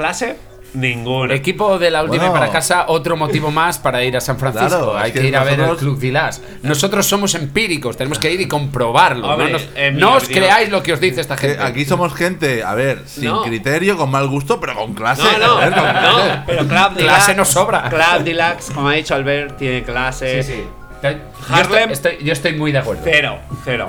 ¿Clase? 0.00 0.36
Ninguna. 0.72 1.34
Equipo 1.34 1.80
de 1.80 1.90
la 1.90 2.04
última 2.04 2.26
Bueno. 2.28 2.36
y 2.36 2.38
para 2.38 2.52
casa, 2.52 2.84
otro 2.86 3.16
motivo 3.16 3.50
más 3.50 3.78
para 3.78 4.04
ir 4.04 4.16
a 4.16 4.20
San 4.20 4.38
Francisco. 4.38 4.68
Claro, 4.68 4.96
es 4.98 5.04
Hay 5.04 5.12
que, 5.12 5.20
que 5.22 5.26
ir 5.26 5.36
a 5.36 5.42
ver 5.42 5.54
el 5.54 5.58
nosotros- 5.62 5.80
Club 5.80 5.98
Dilas. 5.98 6.40
Nosotros 6.62 7.06
somos 7.06 7.34
empíricos, 7.34 7.96
tenemos 7.96 8.20
que 8.20 8.30
ir 8.32 8.40
y 8.40 8.46
comprobarlo. 8.46 9.28
Hombre, 9.28 9.50
no 9.94 10.10
nos- 10.12 10.22
os 10.22 10.28
creáis 10.28 10.70
lo 10.70 10.80
que 10.82 10.92
os 10.92 11.00
dice 11.00 11.20
esta 11.22 11.34
Que 11.34 11.48
gente. 11.48 11.62
aquí 11.64 11.84
somos 11.84 12.14
gente, 12.14 12.62
a 12.62 12.74
ver, 12.74 13.02
sin 13.06 13.24
No. 13.24 13.42
criterio, 13.42 13.96
con 13.96 14.10
mal 14.12 14.28
gusto, 14.28 14.60
pero 14.60 14.76
con 14.76 14.94
clase. 14.94 15.22
No, 15.24 15.38
no, 15.38 15.54
joder, 15.54 15.72
con 15.74 15.82
clase. 15.82 16.06
no, 16.36 16.42
pero 16.46 16.58
Club 16.68 16.70
Deluxe. 16.94 17.02
Clase 17.02 17.34
nos 17.34 17.48
sobra. 17.48 17.88
Club 17.90 18.22
Deluxe, 18.24 18.70
como 18.72 18.88
ha 18.88 18.92
dicho 18.92 19.14
Albert, 19.16 19.56
tiene 19.58 19.82
clase. 19.82 20.42
Sí, 20.44 20.52
sí. 20.52 20.64
Yo 21.02 21.08
Harlem. 21.54 21.90
estoy, 21.90 22.12
estoy- 22.12 22.24
yo 22.26 22.32
estoy 22.32 22.52
muy 22.52 22.70
de 22.70 22.78
acuerdo. 22.78 23.02
Cero, 23.04 23.38
cero. 23.64 23.88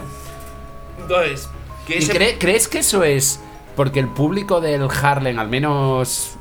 Entonces, 1.00 1.48
¿qué 1.86 1.98
¿Y 1.98 2.02
se- 2.02 2.14
cree- 2.14 2.38
crees 2.40 2.68
que 2.68 2.80
eso 2.80 3.04
es 3.04 3.40
porque 3.76 4.00
el 4.00 4.08
público 4.08 4.62
del 4.62 4.88
Harlem, 5.02 5.40
al 5.40 5.48
menos 5.50 6.36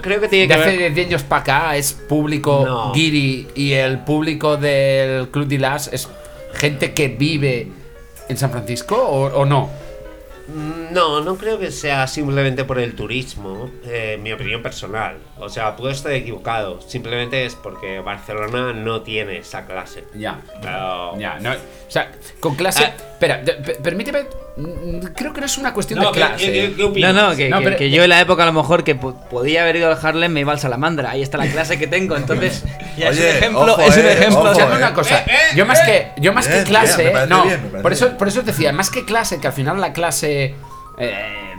creo 0.00 0.20
que 0.20 0.28
tiene 0.28 0.46
de 0.46 0.48
que 0.48 0.54
hace 0.54 0.76
ver. 0.76 0.94
10 0.94 1.06
años 1.08 1.22
para 1.22 1.42
acá, 1.42 1.76
es 1.76 1.92
público 1.92 2.62
No. 2.66 2.92
guiri 2.92 3.48
y 3.54 3.72
el 3.72 3.98
público 4.00 4.56
del 4.56 5.28
Club 5.28 5.46
Dilas 5.46 5.88
es 5.92 6.08
gente 6.54 6.92
que 6.94 7.08
vive 7.08 7.68
en 8.28 8.36
San 8.36 8.50
Francisco 8.50 8.96
o, 8.96 9.26
o 9.26 9.44
no? 9.44 9.68
Mm, 10.48 10.92
No, 10.92 11.20
no 11.22 11.36
creo 11.36 11.58
que 11.58 11.70
sea 11.70 12.06
simplemente 12.06 12.64
por 12.64 12.78
el 12.78 12.94
turismo, 12.94 13.70
eh, 13.84 14.18
mi 14.20 14.32
opinión 14.32 14.60
personal. 14.62 15.16
O 15.38 15.48
sea, 15.48 15.76
puedo 15.76 15.90
estar 15.90 16.12
equivocado. 16.12 16.80
Simplemente 16.82 17.46
es 17.46 17.54
porque 17.54 18.00
Barcelona 18.00 18.72
no 18.74 19.00
tiene 19.02 19.38
esa 19.38 19.64
clase. 19.66 20.04
Ya. 20.14 20.40
Pero- 20.60 21.16
Ya, 21.18 21.38
no. 21.40 21.52
O 21.52 21.54
sea, 21.90 22.10
con 22.40 22.54
clase. 22.56 22.84
Ah. 22.84 22.94
Espera, 23.12 23.38
de- 23.38 23.52
pe- 23.54 23.74
permíteme. 23.76 24.24
Creo 25.14 25.32
que 25.32 25.40
no 25.40 25.46
es 25.46 25.56
una 25.56 25.72
cuestión 25.72 25.98
No, 26.00 26.06
de 26.06 26.12
¿qué- 26.12 26.18
clase. 26.18 26.44
qué- 26.46 26.52
qué- 26.52 26.74
qué 26.76 26.82
No, 26.82 26.88
opinas? 26.88 27.14
no, 27.14 27.36
que, 27.36 27.48
No, 27.48 27.58
que- 27.58 27.64
pero- 27.64 27.76
que 27.78 27.90
yo 27.90 28.02
en 28.02 28.10
la 28.10 28.20
época 28.20 28.42
a 28.42 28.46
lo 28.46 28.52
mejor 28.52 28.84
que 28.84 28.94
po- 28.94 29.14
podía 29.30 29.62
haber 29.62 29.76
ido 29.76 29.90
al 29.90 29.98
Harlem 30.06 30.30
me 30.30 30.40
iba 30.40 30.52
al 30.52 30.58
Salamandra. 30.60 31.10
Ahí 31.10 31.22
está 31.22 31.38
la 31.38 31.46
clase 31.46 31.78
que 31.78 31.86
tengo. 31.86 32.16
Entonces, 32.16 32.62
ya 32.98 33.08
es 33.08 33.16
un 33.16 33.22
Oye, 33.22 33.30
ejemplo. 33.38 33.60
ojo, 33.62 33.80
es 33.80 33.96
un 33.96 34.04
eh, 34.04 34.12
ejemplo. 34.12 34.52
eh. 34.52 34.64
una 34.76 34.92
cosa. 34.94 35.20
Eh, 35.20 35.24
eh, 35.28 35.56
yo 35.56 35.64
más 35.64 35.80
eh. 35.80 36.10
que 36.14 36.20
yo 36.20 36.32
más 36.34 36.46
que 36.48 36.64
clase, 36.64 37.08
bien, 37.08 37.28
no. 37.30 37.44
bien, 37.44 37.60
por 37.80 37.92
eso 37.94 38.16
por 38.18 38.28
eso 38.28 38.40
os 38.40 38.46
decía, 38.46 38.72
más 38.74 38.90
que 38.90 39.04
clase, 39.06 39.40
que 39.40 39.46
al 39.46 39.52
final 39.54 39.80
la 39.80 39.92
clase 39.94 40.54
eh, 40.98 41.54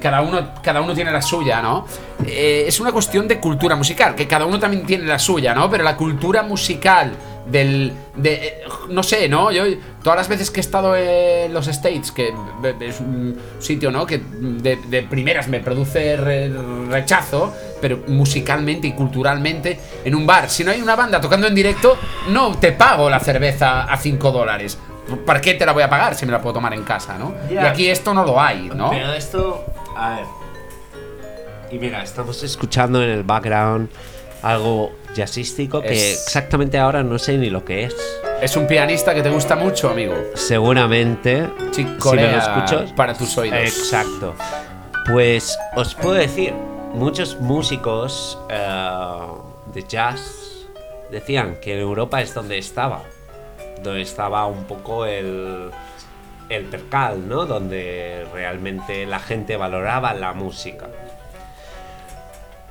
cada 0.00 0.20
uno 0.22 0.54
cada 0.62 0.80
uno 0.80 0.94
tiene 0.94 1.10
la 1.12 1.22
suya, 1.22 1.60
¿no? 1.62 1.86
Eh, 2.26 2.64
es 2.66 2.80
una 2.80 2.92
cuestión 2.92 3.26
de 3.28 3.38
cultura 3.40 3.76
musical, 3.76 4.14
que 4.14 4.26
cada 4.26 4.44
uno 4.46 4.58
también 4.58 4.84
tiene 4.86 5.04
la 5.04 5.18
suya, 5.18 5.54
¿no? 5.54 5.70
Pero 5.70 5.84
la 5.84 5.96
cultura 5.96 6.42
musical 6.42 7.12
del 7.46 7.92
de 8.16 8.34
eh, 8.34 8.54
no 8.90 9.02
sé, 9.02 9.28
¿no? 9.28 9.50
Yo 9.50 9.64
todas 10.02 10.18
las 10.18 10.28
veces 10.28 10.50
que 10.50 10.60
he 10.60 10.62
estado 10.62 10.94
en 10.96 11.52
los 11.52 11.66
States, 11.68 12.12
que 12.12 12.32
es 12.80 13.00
un 13.00 13.36
sitio, 13.58 13.90
¿no? 13.90 14.06
Que 14.06 14.18
de, 14.18 15.02
primeras 15.08 15.48
me 15.48 15.60
produce 15.60 16.16
re- 16.16 16.50
rechazo, 16.88 17.52
pero 17.80 18.00
musicalmente 18.08 18.86
y 18.88 18.92
culturalmente 18.92 19.78
en 20.04 20.14
un 20.14 20.26
bar, 20.26 20.48
si 20.50 20.64
no 20.64 20.70
hay 20.70 20.80
una 20.80 20.96
banda 20.96 21.20
tocando 21.20 21.46
en 21.46 21.54
directo, 21.54 21.96
no 22.28 22.56
te 22.58 22.72
pago 22.72 23.08
la 23.10 23.20
cerveza 23.20 23.82
a 23.84 23.96
5 23.96 24.30
dólares. 24.30 24.78
¿Para 25.18 25.40
qué 25.40 25.54
te 25.54 25.66
la 25.66 25.72
voy 25.72 25.82
a 25.82 25.90
pagar 25.90 26.14
si 26.14 26.26
me 26.26 26.32
la 26.32 26.40
puedo 26.40 26.54
tomar 26.54 26.74
en 26.74 26.82
casa, 26.82 27.18
no? 27.18 27.34
Y 27.50 27.56
aquí 27.56 27.88
esto 27.88 28.14
no 28.14 28.24
lo 28.24 28.40
hay, 28.40 28.70
¿no? 28.74 28.90
Pero 28.90 29.12
esto, 29.12 29.64
a 29.96 30.16
ver. 30.16 30.24
Y 31.70 31.78
mira, 31.78 32.02
estamos 32.02 32.42
escuchando 32.42 33.02
en 33.02 33.10
el 33.10 33.22
background 33.22 33.88
algo 34.42 34.92
jazzístico 35.14 35.82
que 35.82 36.12
exactamente 36.12 36.78
ahora 36.78 37.02
no 37.02 37.18
sé 37.18 37.36
ni 37.38 37.50
lo 37.50 37.64
que 37.64 37.84
es. 37.84 37.94
Es 38.40 38.56
un 38.56 38.66
pianista 38.66 39.14
que 39.14 39.22
te 39.22 39.30
gusta 39.30 39.54
mucho, 39.54 39.90
amigo. 39.90 40.14
Seguramente, 40.34 41.48
Chick 41.72 42.00
si 42.00 42.16
me 42.16 42.32
lo 42.32 42.38
escuchas, 42.38 42.92
para 42.92 43.14
tus 43.14 43.36
oídos. 43.36 43.58
Exacto. 43.58 44.34
Pues 45.12 45.58
os 45.76 45.94
puedo 45.94 46.14
decir, 46.14 46.54
muchos 46.94 47.38
músicos 47.38 48.38
eh, 48.48 49.18
de 49.74 49.84
jazz 49.84 50.66
decían 51.10 51.56
que 51.60 51.74
en 51.74 51.80
Europa 51.80 52.20
es 52.22 52.32
donde 52.32 52.58
estaba, 52.58 53.02
donde 53.82 54.02
estaba 54.02 54.46
un 54.46 54.64
poco 54.64 55.04
el, 55.06 55.70
el 56.48 56.64
percal, 56.66 57.28
¿no? 57.28 57.46
Donde 57.46 58.26
realmente 58.32 59.06
la 59.06 59.18
gente 59.20 59.56
valoraba 59.56 60.12
la 60.14 60.32
música. 60.32 60.88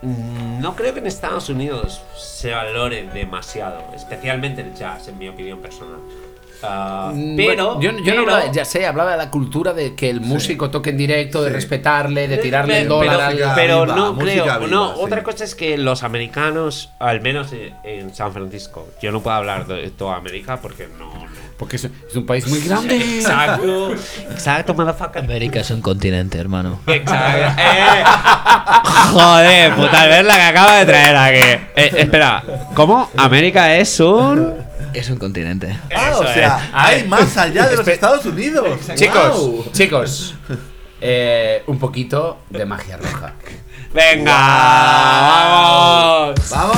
Mm, 0.01 0.61
No 0.61 0.75
creo 0.75 0.93
que 0.93 0.99
en 0.99 1.07
Estados 1.07 1.49
Unidos 1.49 2.01
se 2.15 2.51
valore 2.51 3.03
demasiado, 3.13 3.83
especialmente 3.95 4.61
el 4.61 4.73
jazz, 4.73 5.07
en 5.07 5.17
mi 5.17 5.27
opinión 5.27 5.59
personal. 5.59 5.99
Ah, 6.61 7.11
Mm, 7.13 7.35
pero 7.37 7.75
bueno, 7.77 7.81
yo, 7.81 7.91
yo 8.03 8.13
no 8.15 8.21
hablaba, 8.21 8.51
ya 8.51 8.65
sé, 8.65 8.85
hablaba 8.85 9.11
de 9.11 9.17
la 9.17 9.29
cultura 9.31 9.73
de 9.73 9.95
que 9.95 10.09
el 10.09 10.19
músico 10.21 10.69
toque 10.69 10.89
en 10.89 10.97
directo, 10.97 11.41
de 11.41 11.49
Sí. 11.49 11.55
respetarle, 11.55 12.27
de 12.27 12.37
tirarle 12.37 12.79
el 12.79 12.83
Pero- 12.83 12.95
dólar 12.95 13.31
pero, 13.33 13.49
al. 13.49 13.55
pero 13.55 13.83
viva, 13.85 13.95
no 13.95 14.17
creo. 14.17 14.43
viva, 14.43 14.59
no, 14.69 14.93
sí. 14.93 14.99
otra 15.01 15.23
cosa 15.23 15.43
es 15.45 15.55
que 15.55 15.77
los 15.77 16.03
americanos, 16.03 16.91
al 16.99 17.21
menos 17.21 17.53
en, 17.53 17.73
en 17.83 18.13
San 18.13 18.33
Francisco, 18.33 18.87
yo 19.01 19.11
no 19.11 19.21
puedo 19.21 19.35
hablar 19.37 19.67
de 19.67 19.89
toda 19.91 20.17
América 20.17 20.57
porque 20.61 20.87
no. 20.97 21.05
no. 21.13 21.39
Porque 21.57 21.75
es, 21.75 21.83
es 21.85 22.15
un 22.15 22.25
país 22.25 22.47
muy 22.47 22.61
grande. 22.61 22.95
Exacto, 22.95 23.93
exacto, 24.31 24.73
motherfucker. 24.73 25.23
América 25.23 25.59
es 25.59 25.69
un 25.71 25.81
continente, 25.81 26.37
hermano. 26.37 26.79
Exacto. 26.87 27.61
Eh, 27.61 28.03
joder, 29.11 29.73
puta, 29.75 30.01
al 30.01 30.09
ver 30.09 30.25
la 30.25 30.35
que 30.35 30.41
acaba 30.41 30.75
de 30.77 30.85
traer 30.85 31.15
aquí. 31.15 31.63
Eh, 31.75 31.91
espera, 31.97 32.43
¿cómo? 32.73 33.09
América 33.17 33.75
es 33.75 33.99
un. 33.99 34.53
Es 34.93 35.09
un 35.09 35.17
continente. 35.17 35.77
Ah, 35.95 36.09
Eso 36.11 36.19
o 36.19 36.23
sea, 36.23 36.57
es. 36.57 36.63
hay 36.73 37.07
más 37.07 37.37
allá 37.37 37.67
de 37.67 37.77
los 37.77 37.87
Estados 37.87 38.25
Unidos. 38.25 38.79
Chicos, 38.95 39.71
chicos, 39.71 40.35
eh, 41.01 41.63
un 41.67 41.77
poquito 41.79 42.39
de 42.49 42.65
magia 42.65 42.97
roja. 42.97 43.33
Venga, 43.93 44.31
vamos. 46.31 46.49
Vamos. 46.49 46.77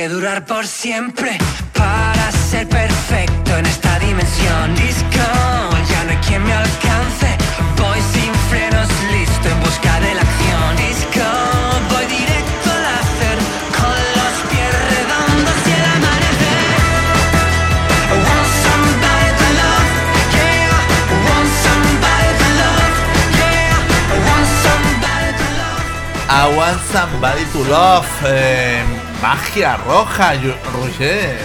Que 0.00 0.08
durar 0.08 0.46
por 0.46 0.66
siempre 0.66 1.36
para 1.74 2.32
ser 2.32 2.66
perfecto 2.66 3.54
en 3.58 3.66
esta 3.66 3.98
dimensión. 3.98 4.74
Disco, 4.74 5.26
ya 5.90 6.04
no 6.04 6.10
hay 6.12 6.20
quien 6.26 6.42
me 6.42 6.54
alcance. 6.54 7.28
Voy 7.76 8.00
sin 8.14 8.32
frenos, 8.48 8.88
listo 9.12 9.46
en 9.54 9.60
busca 9.60 10.00
de 10.00 10.14
la 10.14 10.22
acción. 10.22 10.68
Disco, 10.88 11.26
voy 11.92 12.06
directo 12.16 12.66
al 12.78 12.86
hacer 12.98 13.36
con 13.78 13.98
los 14.16 14.34
pies 14.48 14.72
redondos 14.94 15.58
y 15.68 15.72
el 15.78 15.84
amanecer. 15.96 16.68
I 18.08 18.16
want 18.24 18.48
somebody 18.66 19.30
to 19.40 19.48
love, 19.60 19.90
yeah. 20.36 20.80
I 21.12 21.16
want 21.28 21.50
somebody 21.66 22.30
to 22.40 22.48
love, 22.62 22.94
yeah. 23.40 24.14
I 24.14 24.18
want 24.28 24.48
somebody 24.64 25.30
to 25.40 25.46
love. 25.60 25.84
I 26.40 26.44
want 26.58 26.78
somebody 26.94 27.44
to 27.52 27.60
love. 27.74 28.08
eh, 28.24 29.09
magia 29.22 29.76
roja, 29.76 30.34
Roger. 30.72 31.38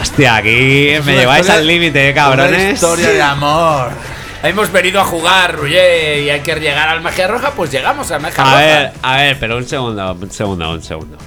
Hostia, 0.00 0.36
aquí 0.36 0.88
Es 0.88 1.04
me 1.04 1.14
lleváis 1.16 1.40
historia- 1.42 1.60
al 1.60 1.66
límite, 1.66 2.08
eh, 2.08 2.12
Una 2.12 2.14
cabrones. 2.22 2.74
historia 2.74 3.08
de 3.10 3.22
amor. 3.22 3.90
Hemos 4.42 4.72
venido 4.72 5.00
a 5.00 5.04
jugar, 5.04 5.54
Ruye, 5.56 6.22
y 6.22 6.30
hay 6.30 6.40
que 6.40 6.54
llegar 6.54 6.88
al 6.88 7.02
magia 7.02 7.28
roja, 7.28 7.50
pues 7.50 7.70
llegamos 7.70 8.10
a 8.10 8.18
magia 8.18 8.42
A 8.42 8.44
roja. 8.46 8.56
ver, 8.56 8.92
a 9.02 9.16
ver, 9.18 9.36
pero 9.38 9.56
un 9.58 9.66
segundo, 9.68 10.12
un 10.14 10.30
segundo, 10.30 10.70
un 10.70 10.82
segundo. 10.82 11.18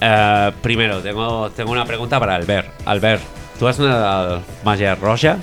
Eh, 0.00 0.52
primero, 0.62 1.00
tengo, 1.00 1.50
tengo 1.50 1.72
una 1.72 1.84
pregunta 1.84 2.20
para 2.20 2.36
Albert. 2.36 2.68
Albert, 2.86 3.22
¿tú 3.58 3.66
has 3.66 3.78
una 3.80 4.38
magia 4.64 4.94
roja? 4.94 5.36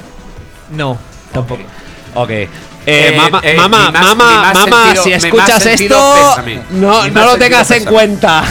No, 0.71 0.97
tampoco. 1.33 1.63
Ok. 2.15 2.29
Eh, 2.29 2.47
Eh, 2.85 3.13
mamá, 3.17 3.41
eh, 3.43 3.53
mamá, 3.55 3.91
más- 3.91 4.01
mamá, 4.15 4.53
mamá, 4.53 4.95
si 4.95 5.11
escuchas 5.11 5.65
esto, 5.65 6.35
no, 6.71 7.07
no 7.09 7.25
lo 7.25 7.37
tengas 7.37 7.69
en 7.71 7.83
cuenta. 7.85 8.43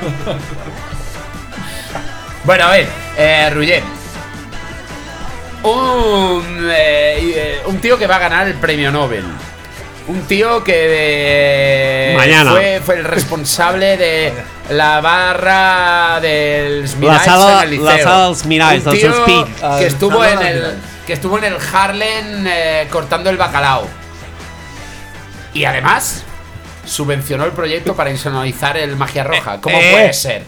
Bueno, 2.44 2.64
a 2.64 2.70
ver, 2.70 2.88
eh, 3.18 3.50
Ruller. 3.52 3.82
Un, 5.62 6.68
eh, 6.72 7.32
eh, 7.34 7.62
un 7.66 7.78
tío 7.80 7.98
que 7.98 8.06
va 8.06 8.16
a 8.16 8.18
ganar 8.18 8.46
el 8.46 8.54
premio 8.54 8.90
Nobel. 8.90 9.24
Un 10.08 10.22
tío 10.22 10.64
que 10.64 12.12
eh, 12.12 12.14
Mañana. 12.16 12.52
Fue, 12.52 12.80
fue 12.84 12.94
el 12.96 13.04
responsable 13.04 13.98
de 13.98 14.32
la 14.70 15.00
barra 15.02 16.18
del 16.20 16.88
sala- 16.88 17.58
en 17.58 17.62
el 17.64 17.70
liceo. 17.70 17.84
la 17.84 17.98
sala 18.02 18.26
dels 18.28 18.46
Un 18.86 18.92
tío 18.94 19.10
Speed. 19.20 19.44
que 19.44 19.64
Ah, 19.66 19.80
estuvo 19.82 20.24
en 20.24 20.38
el 20.40 20.54
Miralls. 20.56 20.74
que 21.06 21.12
estuvo 21.12 21.36
en 21.38 21.44
el 21.44 21.56
Harlem 21.72 22.46
eh, 22.46 22.88
cortando 22.90 23.28
el 23.28 23.36
bacalao. 23.36 23.86
Y 25.52 25.66
además 25.66 26.24
subvencionó 26.84 27.44
el 27.44 27.52
proyecto 27.52 27.94
para 27.94 28.10
insonorizar 28.10 28.76
el 28.76 28.96
Magia 28.96 29.24
Roja. 29.24 29.60
¿Cómo 29.60 29.76
eh. 29.78 29.88
puede 29.92 30.12
ser? 30.12 30.44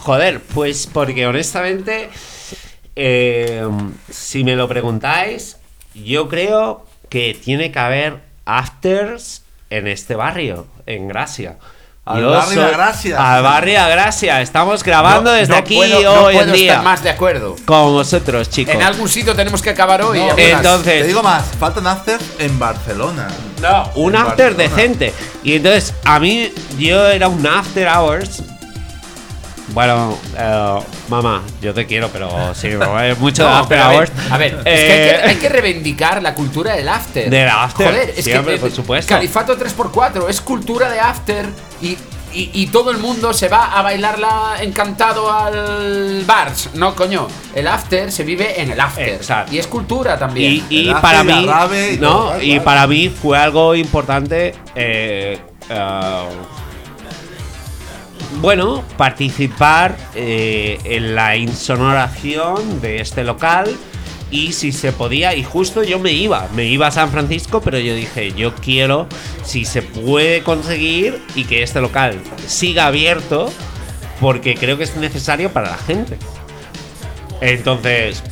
Joder, 0.00 0.40
pues 0.40 0.86
porque 0.86 1.26
honestamente, 1.26 2.08
eh, 2.96 3.66
si 4.10 4.44
me 4.44 4.56
lo 4.56 4.68
preguntáis, 4.68 5.56
yo 5.94 6.28
creo 6.28 6.86
que 7.08 7.34
tiene 7.34 7.72
que 7.72 7.78
haber 7.78 8.20
afters 8.44 9.42
en 9.70 9.86
este 9.86 10.14
barrio, 10.14 10.66
en 10.86 11.08
Gracia. 11.08 11.58
Al 12.08 12.22
Yo 12.22 12.30
barrio 12.30 12.62
soy- 12.62 12.72
Gracia. 12.72 13.34
Al 13.34 13.42
barrio 13.42 13.80
Gracia. 13.90 14.40
Estamos 14.40 14.82
grabando 14.82 15.30
No- 15.30 15.36
desde 15.36 15.52
no 15.52 15.58
aquí 15.58 15.76
puedo- 15.76 16.02
no 16.02 16.22
hoy 16.24 16.36
en 16.38 16.52
día. 16.52 16.72
estar 16.72 16.84
más 16.84 17.02
de 17.02 17.10
acuerdo. 17.10 17.54
Con 17.66 17.92
vosotros, 17.92 18.48
chicos. 18.48 18.74
En 18.74 18.82
algún 18.82 19.08
sitio 19.10 19.34
tenemos 19.36 19.60
que 19.60 19.70
acabar 19.70 20.00
hoy. 20.00 20.18
Entonces, 20.36 21.02
Te 21.02 21.06
digo 21.06 21.22
más, 21.22 21.44
faltan 21.60 21.86
afters 21.86 22.24
en 22.38 22.58
Barcelona. 22.58 23.28
No, 23.60 23.90
un 23.96 24.16
after 24.16 24.54
Barcelona. 24.54 24.76
decente. 24.76 25.12
Y 25.42 25.56
entonces, 25.56 25.92
a 26.04 26.18
mí, 26.18 26.50
yo 26.78 27.06
era 27.08 27.28
un 27.28 27.46
after 27.46 27.86
hours. 27.88 28.42
Bueno, 29.74 30.16
eh, 30.36 30.78
mamá, 31.08 31.42
yo 31.60 31.74
te 31.74 31.86
quiero, 31.86 32.08
pero 32.08 32.54
sí, 32.54 32.68
es 33.04 33.18
mucho 33.18 33.44
de 33.44 33.50
after 33.50 33.78
a 33.78 33.88
ver, 33.88 33.98
hours. 33.98 34.12
a 34.30 34.38
ver, 34.38 34.54
es 34.54 34.62
que 34.64 34.92
hay, 34.92 35.20
que 35.20 35.28
hay 35.28 35.36
que 35.36 35.48
reivindicar 35.48 36.22
la 36.22 36.34
cultura 36.34 36.74
del 36.74 36.88
after. 36.88 37.28
Del 37.28 37.48
after, 37.48 37.86
Joder, 37.86 38.14
es 38.16 38.24
siempre, 38.24 38.54
que 38.54 38.60
por 38.60 38.70
supuesto. 38.70 39.14
Califato 39.14 39.56
3x4 39.58 40.28
es 40.28 40.40
cultura 40.40 40.90
de 40.90 41.00
after 41.00 41.46
y, 41.82 41.98
y, 42.32 42.50
y 42.54 42.66
todo 42.68 42.90
el 42.90 42.98
mundo 42.98 43.32
se 43.34 43.48
va 43.48 43.78
a 43.78 43.82
bailarla 43.82 44.56
encantado 44.62 45.30
al 45.32 46.24
bar. 46.26 46.52
No, 46.74 46.94
coño. 46.94 47.28
El 47.54 47.68
after 47.68 48.10
se 48.10 48.24
vive 48.24 48.60
en 48.62 48.70
el 48.72 48.80
after. 48.80 49.08
Exacto. 49.10 49.52
Y 49.54 49.58
es 49.58 49.66
cultura 49.66 50.18
también. 50.18 50.64
Y, 50.70 50.92
para 50.94 51.22
mí, 51.24 51.46
y 51.94 51.96
no, 51.98 52.40
y 52.40 52.58
para 52.60 52.86
mí 52.86 53.10
fue 53.10 53.38
algo 53.38 53.74
importante. 53.74 54.54
eh, 54.74 55.38
eh, 55.68 56.22
bueno, 58.40 58.84
participar 58.96 59.96
eh, 60.14 60.78
en 60.84 61.14
la 61.14 61.36
insonoración 61.36 62.80
de 62.80 63.00
este 63.00 63.24
local 63.24 63.74
y 64.30 64.52
si 64.52 64.72
se 64.72 64.92
podía, 64.92 65.34
y 65.34 65.42
justo 65.42 65.82
yo 65.82 65.98
me 65.98 66.12
iba, 66.12 66.48
me 66.54 66.66
iba 66.66 66.86
a 66.86 66.90
San 66.90 67.10
Francisco, 67.10 67.62
pero 67.62 67.78
yo 67.78 67.94
dije, 67.94 68.32
yo 68.32 68.54
quiero, 68.54 69.08
si 69.42 69.64
se 69.64 69.80
puede 69.82 70.42
conseguir 70.42 71.22
y 71.34 71.44
que 71.44 71.62
este 71.62 71.80
local 71.80 72.20
siga 72.46 72.86
abierto, 72.86 73.50
porque 74.20 74.54
creo 74.54 74.76
que 74.76 74.84
es 74.84 74.96
necesario 74.96 75.50
para 75.50 75.70
la 75.70 75.78
gente. 75.78 76.18
Entonces, 77.40 78.22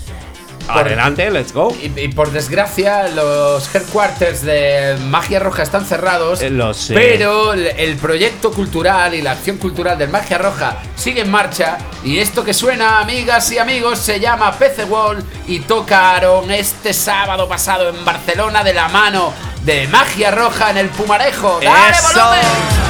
Por- 0.67 0.87
adelante, 0.87 1.31
let's 1.31 1.53
go. 1.53 1.75
Y, 1.83 1.93
y 2.01 2.09
por 2.09 2.31
desgracia, 2.33 3.09
los 3.09 3.73
headquarters 3.75 4.43
de 4.43 4.97
Magia 5.09 5.39
Roja 5.41 5.63
están 5.63 5.85
cerrados. 5.87 6.41
Eh, 6.43 6.51
lo 6.51 6.75
sé. 6.75 6.95
Pero 6.95 7.53
el, 7.53 7.67
el 7.67 7.97
proyecto 7.97 8.53
cultural 8.53 9.15
y 9.15 9.23
la 9.23 9.33
acción 9.33 9.59
cultural 9.59 9.97
del 9.99 10.09
Magia 10.11 10.39
Roja 10.39 10.77
sigue 10.97 11.21
en 11.23 11.31
marcha. 11.31 11.79
Y 12.05 12.19
esto 12.19 12.45
que 12.45 12.55
suena, 12.55 13.01
amigas 13.01 13.51
y 13.53 13.59
amigos, 13.59 13.99
se 13.99 14.21
llama 14.21 14.53
PC 14.53 14.85
Wall. 14.85 15.23
Y 15.47 15.61
tocaron 15.61 16.51
este 16.51 16.93
sábado 16.93 17.49
pasado 17.49 17.89
en 17.89 18.05
Barcelona 18.05 18.65
de 18.65 18.75
la 18.75 18.89
mano 18.89 19.33
de 19.63 19.87
Magia 19.89 20.31
Roja 20.31 20.71
en 20.71 20.79
el 20.79 20.89
Pumarejo. 20.89 21.59
¡Dale, 21.63 21.91
¡Eso! 21.97 22.19
volumen! 22.19 22.86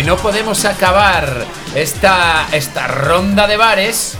Y 0.00 0.02
no 0.02 0.16
podemos 0.16 0.64
acabar 0.64 1.44
esta, 1.74 2.46
esta 2.52 2.86
ronda 2.86 3.46
de 3.46 3.58
bares 3.58 4.14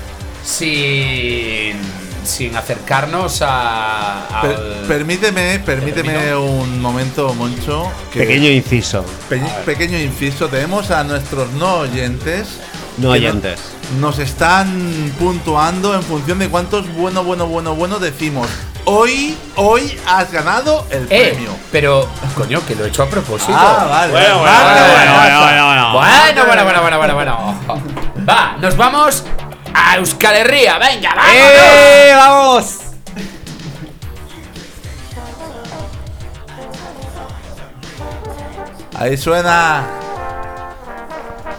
sin, 0.45 1.75
sin 2.23 2.55
acercarnos 2.55 3.39
a, 3.43 4.41
Per- 4.43 4.59
permíteme, 4.87 5.59
permíteme 5.61 6.37
un 6.37 6.83
momento, 6.83 7.33
Moncho. 7.33 7.91
que- 8.13 8.21
Pequeño 8.21 8.51
inciso. 8.51 9.05
Pe- 9.31 9.41
pequeño 9.65 9.97
inciso. 9.99 10.49
Tenemos 10.49 10.91
a 10.91 11.03
nuestros 11.03 11.51
no 11.53 11.77
oyentes. 11.79 12.59
No 12.99 13.11
oyentes. 13.13 13.59
Nos 14.01 14.19
están 14.19 15.15
puntuando 15.19 15.95
en 15.95 16.03
función 16.03 16.39
de 16.41 16.49
cuántos 16.51 16.93
bueno, 16.95 17.25
bueno, 17.25 17.47
bueno, 17.47 17.75
bueno 17.75 17.99
decimos. 17.99 18.49
Hoy, 18.93 19.39
hoy 19.55 19.97
has 20.05 20.33
ganado 20.33 20.85
el 20.91 21.07
Eh, 21.11 21.31
premio. 21.33 21.57
pero, 21.71 22.09
coño, 22.37 22.61
que 22.67 22.75
lo 22.75 22.85
he 22.85 22.89
hecho 22.89 23.05
a 23.05 23.09
propósito. 23.09 23.53
Ah, 23.57 23.87
vale. 23.89 24.11
Bueno, 24.13 24.39
bueno, 24.41 24.53
bueno, 24.65 24.75
bueno, 24.75 25.15
bueno, 25.15 25.67
bueno. 25.69 25.93
Bueno, 25.93 26.45
bueno, 26.47 26.65
bueno, 26.83 26.99
bueno, 26.99 27.15
bueno, 27.15 27.15
bueno. 27.15 27.89
Va, 28.29 28.57
nos 28.59 28.77
vamos 28.77 29.25
a 29.73 29.97
Euskal 29.97 30.35
Herria. 30.35 30.79
Venga, 30.79 31.15
vámonos. 31.15 31.37
¡Eh! 31.37 32.13
¡Vamos! 32.17 32.67
Ahí 38.99 39.17
suena. 39.17 39.85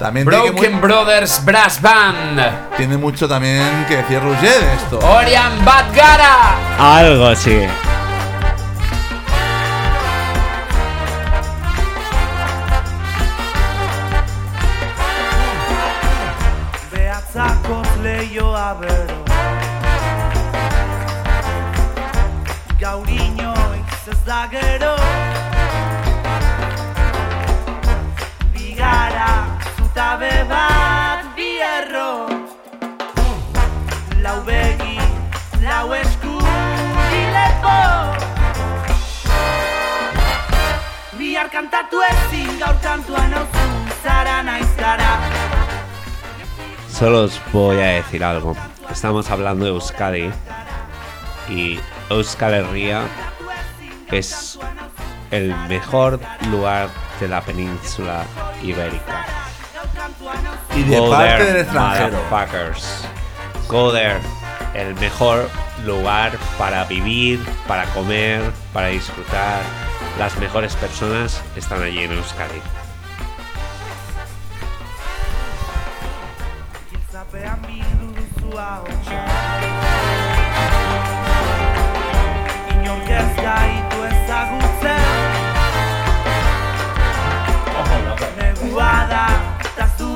También 0.01 0.25
Broken 0.25 0.81
Brothers 0.81 1.45
Brass 1.45 1.79
Band. 1.79 2.41
tiene 2.75 2.97
mucho 2.97 3.27
también 3.27 3.85
que 3.87 3.97
decir 3.97 4.19
Roger 4.19 4.59
de 4.59 4.73
esto. 4.73 4.97
Orian 4.97 5.63
Badgara. 5.63 6.55
Algo 6.79 7.35
sí. 7.35 7.67
Behatzakoz 16.91 17.97
lehioa 18.01 18.73
bero 18.81 19.23
Gaur 22.79 23.07
inoiz 23.07 24.07
ez 24.09 24.25
da 24.25 24.47
gero 24.49 25.10
zutabe 30.01 30.33
bat 30.49 31.21
bierro 31.35 32.25
Lau 34.23 34.41
begi, 34.45 34.97
lau 35.61 35.93
esku 35.93 36.37
dilepo 37.11 37.77
Bihar 41.19 41.49
kantatu 41.53 42.01
ezin 42.09 42.49
gaur 42.57 42.77
kantuan 42.81 43.37
hauzu 43.37 43.67
Zara 44.01 44.41
naiz 44.43 44.71
gara 44.77 45.11
Solo 46.89 47.23
os 47.23 47.39
voy 47.51 47.77
a 47.77 48.01
decir 48.01 48.23
algo. 48.23 48.55
Estamos 48.91 49.29
hablando 49.31 49.65
de 49.65 49.71
Euskadi 49.71 50.29
y 51.49 51.79
Euskal 52.09 52.53
Herria 52.53 53.03
es 54.11 54.59
el 55.31 55.55
mejor 55.67 56.19
lugar 56.51 56.89
de 57.19 57.27
la 57.27 57.41
península 57.41 58.23
ibérica. 58.61 59.50
Y 60.75 60.83
de 60.83 60.99
Go 60.99 61.09
parte 61.09 61.37
there, 61.37 61.53
del 61.53 61.61
extranjero. 61.63 62.17
Go 63.67 63.91
there. 63.91 64.19
el 64.73 64.95
mejor 64.95 65.49
lugar 65.85 66.37
para 66.57 66.85
vivir, 66.85 67.39
para 67.67 67.85
comer, 67.93 68.41
para 68.73 68.87
disfrutar. 68.87 69.61
Las 70.17 70.37
mejores 70.37 70.75
personas 70.75 71.41
están 71.55 71.83
allí 71.83 72.03
en 72.03 72.11
Euskadi. 72.13 72.61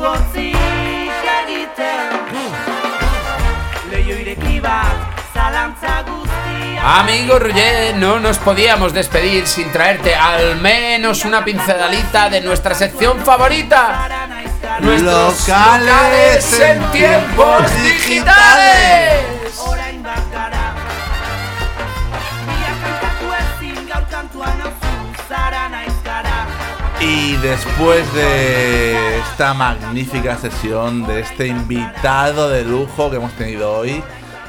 Hotzik 0.05 1.21
egiten 1.39 2.09
Leio 3.91 4.15
zalantza 5.33 6.03
Amigo 6.87 7.39
Roger, 7.39 7.95
no 7.95 8.19
nos 8.19 8.37
podíamos 8.37 8.93
despedir 8.93 9.47
sin 9.47 9.71
traerte 9.71 10.13
al 10.13 10.57
menos 10.57 11.25
una 11.25 11.43
pinceladita 11.43 12.29
de 12.29 12.41
nuestra 12.41 12.75
sección 12.75 13.25
favorita. 13.25 14.07
Nuestros 14.81 15.47
locales 15.47 16.59
en 16.59 16.91
tiempos 16.91 17.63
digitales. 17.83 19.34
Y 27.05 27.35
después 27.37 28.11
de 28.15 29.19
esta 29.19 29.53
magnífica 29.53 30.37
sesión, 30.37 31.05
de 31.05 31.19
este 31.19 31.45
invitado 31.45 32.49
de 32.49 32.65
lujo 32.65 33.11
que 33.11 33.17
hemos 33.17 33.33
tenido 33.33 33.71
hoy, 33.77 34.01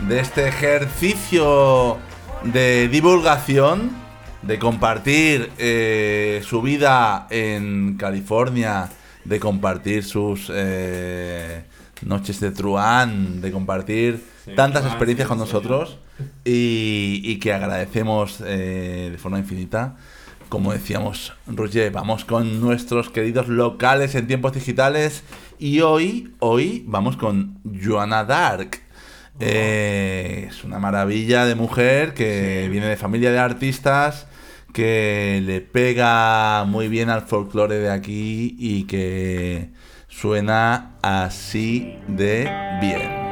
de 0.08 0.20
este 0.20 0.48
ejercicio 0.48 1.98
de 2.44 2.88
divulgación, 2.88 3.90
de 4.40 4.58
compartir 4.58 5.50
eh, 5.58 6.40
su 6.46 6.62
vida 6.62 7.26
en 7.28 7.98
California, 7.98 8.88
de 9.24 9.38
compartir 9.38 10.02
sus 10.02 10.50
eh, 10.50 11.62
noches 12.06 12.40
de 12.40 12.52
Truán, 12.52 13.42
de 13.42 13.52
compartir 13.52 14.24
tantas 14.54 14.80
Truán, 14.80 14.92
experiencias 14.92 15.26
sí, 15.26 15.28
con 15.28 15.38
sí. 15.38 15.44
nosotros 15.44 15.98
y, 16.42 17.20
y 17.22 17.38
que 17.38 17.52
agradecemos 17.52 18.42
eh, 18.46 19.10
de 19.12 19.18
forma 19.18 19.38
infinita. 19.38 19.96
Como 20.48 20.72
decíamos, 20.72 21.32
Roger, 21.48 21.90
vamos 21.90 22.24
con 22.24 22.60
nuestros 22.60 23.10
queridos 23.10 23.48
locales 23.48 24.14
en 24.14 24.28
tiempos 24.28 24.52
digitales 24.52 25.24
y 25.58 25.80
hoy, 25.80 26.34
hoy 26.38 26.84
vamos 26.86 27.16
con 27.16 27.58
Joanna 27.64 28.24
Dark. 28.24 28.80
Eh, 29.40 30.46
es 30.48 30.62
una 30.62 30.78
maravilla 30.78 31.44
de 31.46 31.56
mujer 31.56 32.14
que 32.14 32.68
viene 32.70 32.86
de 32.86 32.96
familia 32.96 33.32
de 33.32 33.40
artistas, 33.40 34.28
que 34.72 35.42
le 35.44 35.60
pega 35.60 36.64
muy 36.64 36.86
bien 36.86 37.10
al 37.10 37.22
folclore 37.22 37.78
de 37.78 37.90
aquí 37.90 38.54
y 38.58 38.84
que 38.84 39.70
suena 40.08 40.96
así 41.02 41.98
de 42.06 42.48
bien. 42.80 43.25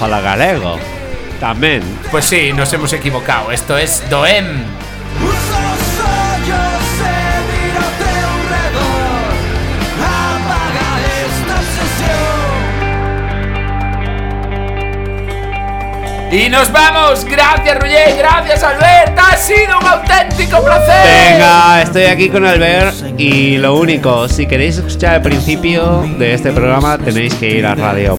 Falar 0.00 0.24
galego. 0.24 0.80
Tamén. 1.44 1.84
Pues 2.10 2.24
sí, 2.24 2.56
nos 2.56 2.72
hemos 2.72 2.88
equivocado. 2.96 3.52
Esto 3.52 3.76
es 3.76 4.00
Doem. 4.08 4.64
Y 16.32 16.48
nos 16.48 16.72
vamos. 16.72 17.26
Gracias, 17.26 17.78
Roger. 17.78 18.16
Gracias, 18.16 18.62
Albert. 18.62 19.18
Ha 19.18 19.36
sido 19.36 19.78
un 19.80 19.86
auténtico 19.86 20.64
placer. 20.64 21.32
Venga, 21.32 21.82
estoy 21.82 22.04
aquí 22.04 22.30
con 22.30 22.46
Albert 22.46 23.18
y 23.18 23.58
lo 23.58 23.74
único, 23.76 24.28
si 24.28 24.46
queréis 24.46 24.78
escuchar 24.78 25.16
el 25.16 25.22
principio 25.22 26.08
de 26.18 26.32
este 26.32 26.52
programa 26.52 26.96
tenéis 26.96 27.34
que 27.34 27.50
ir 27.50 27.66
a 27.66 27.74
Radio 27.74 28.08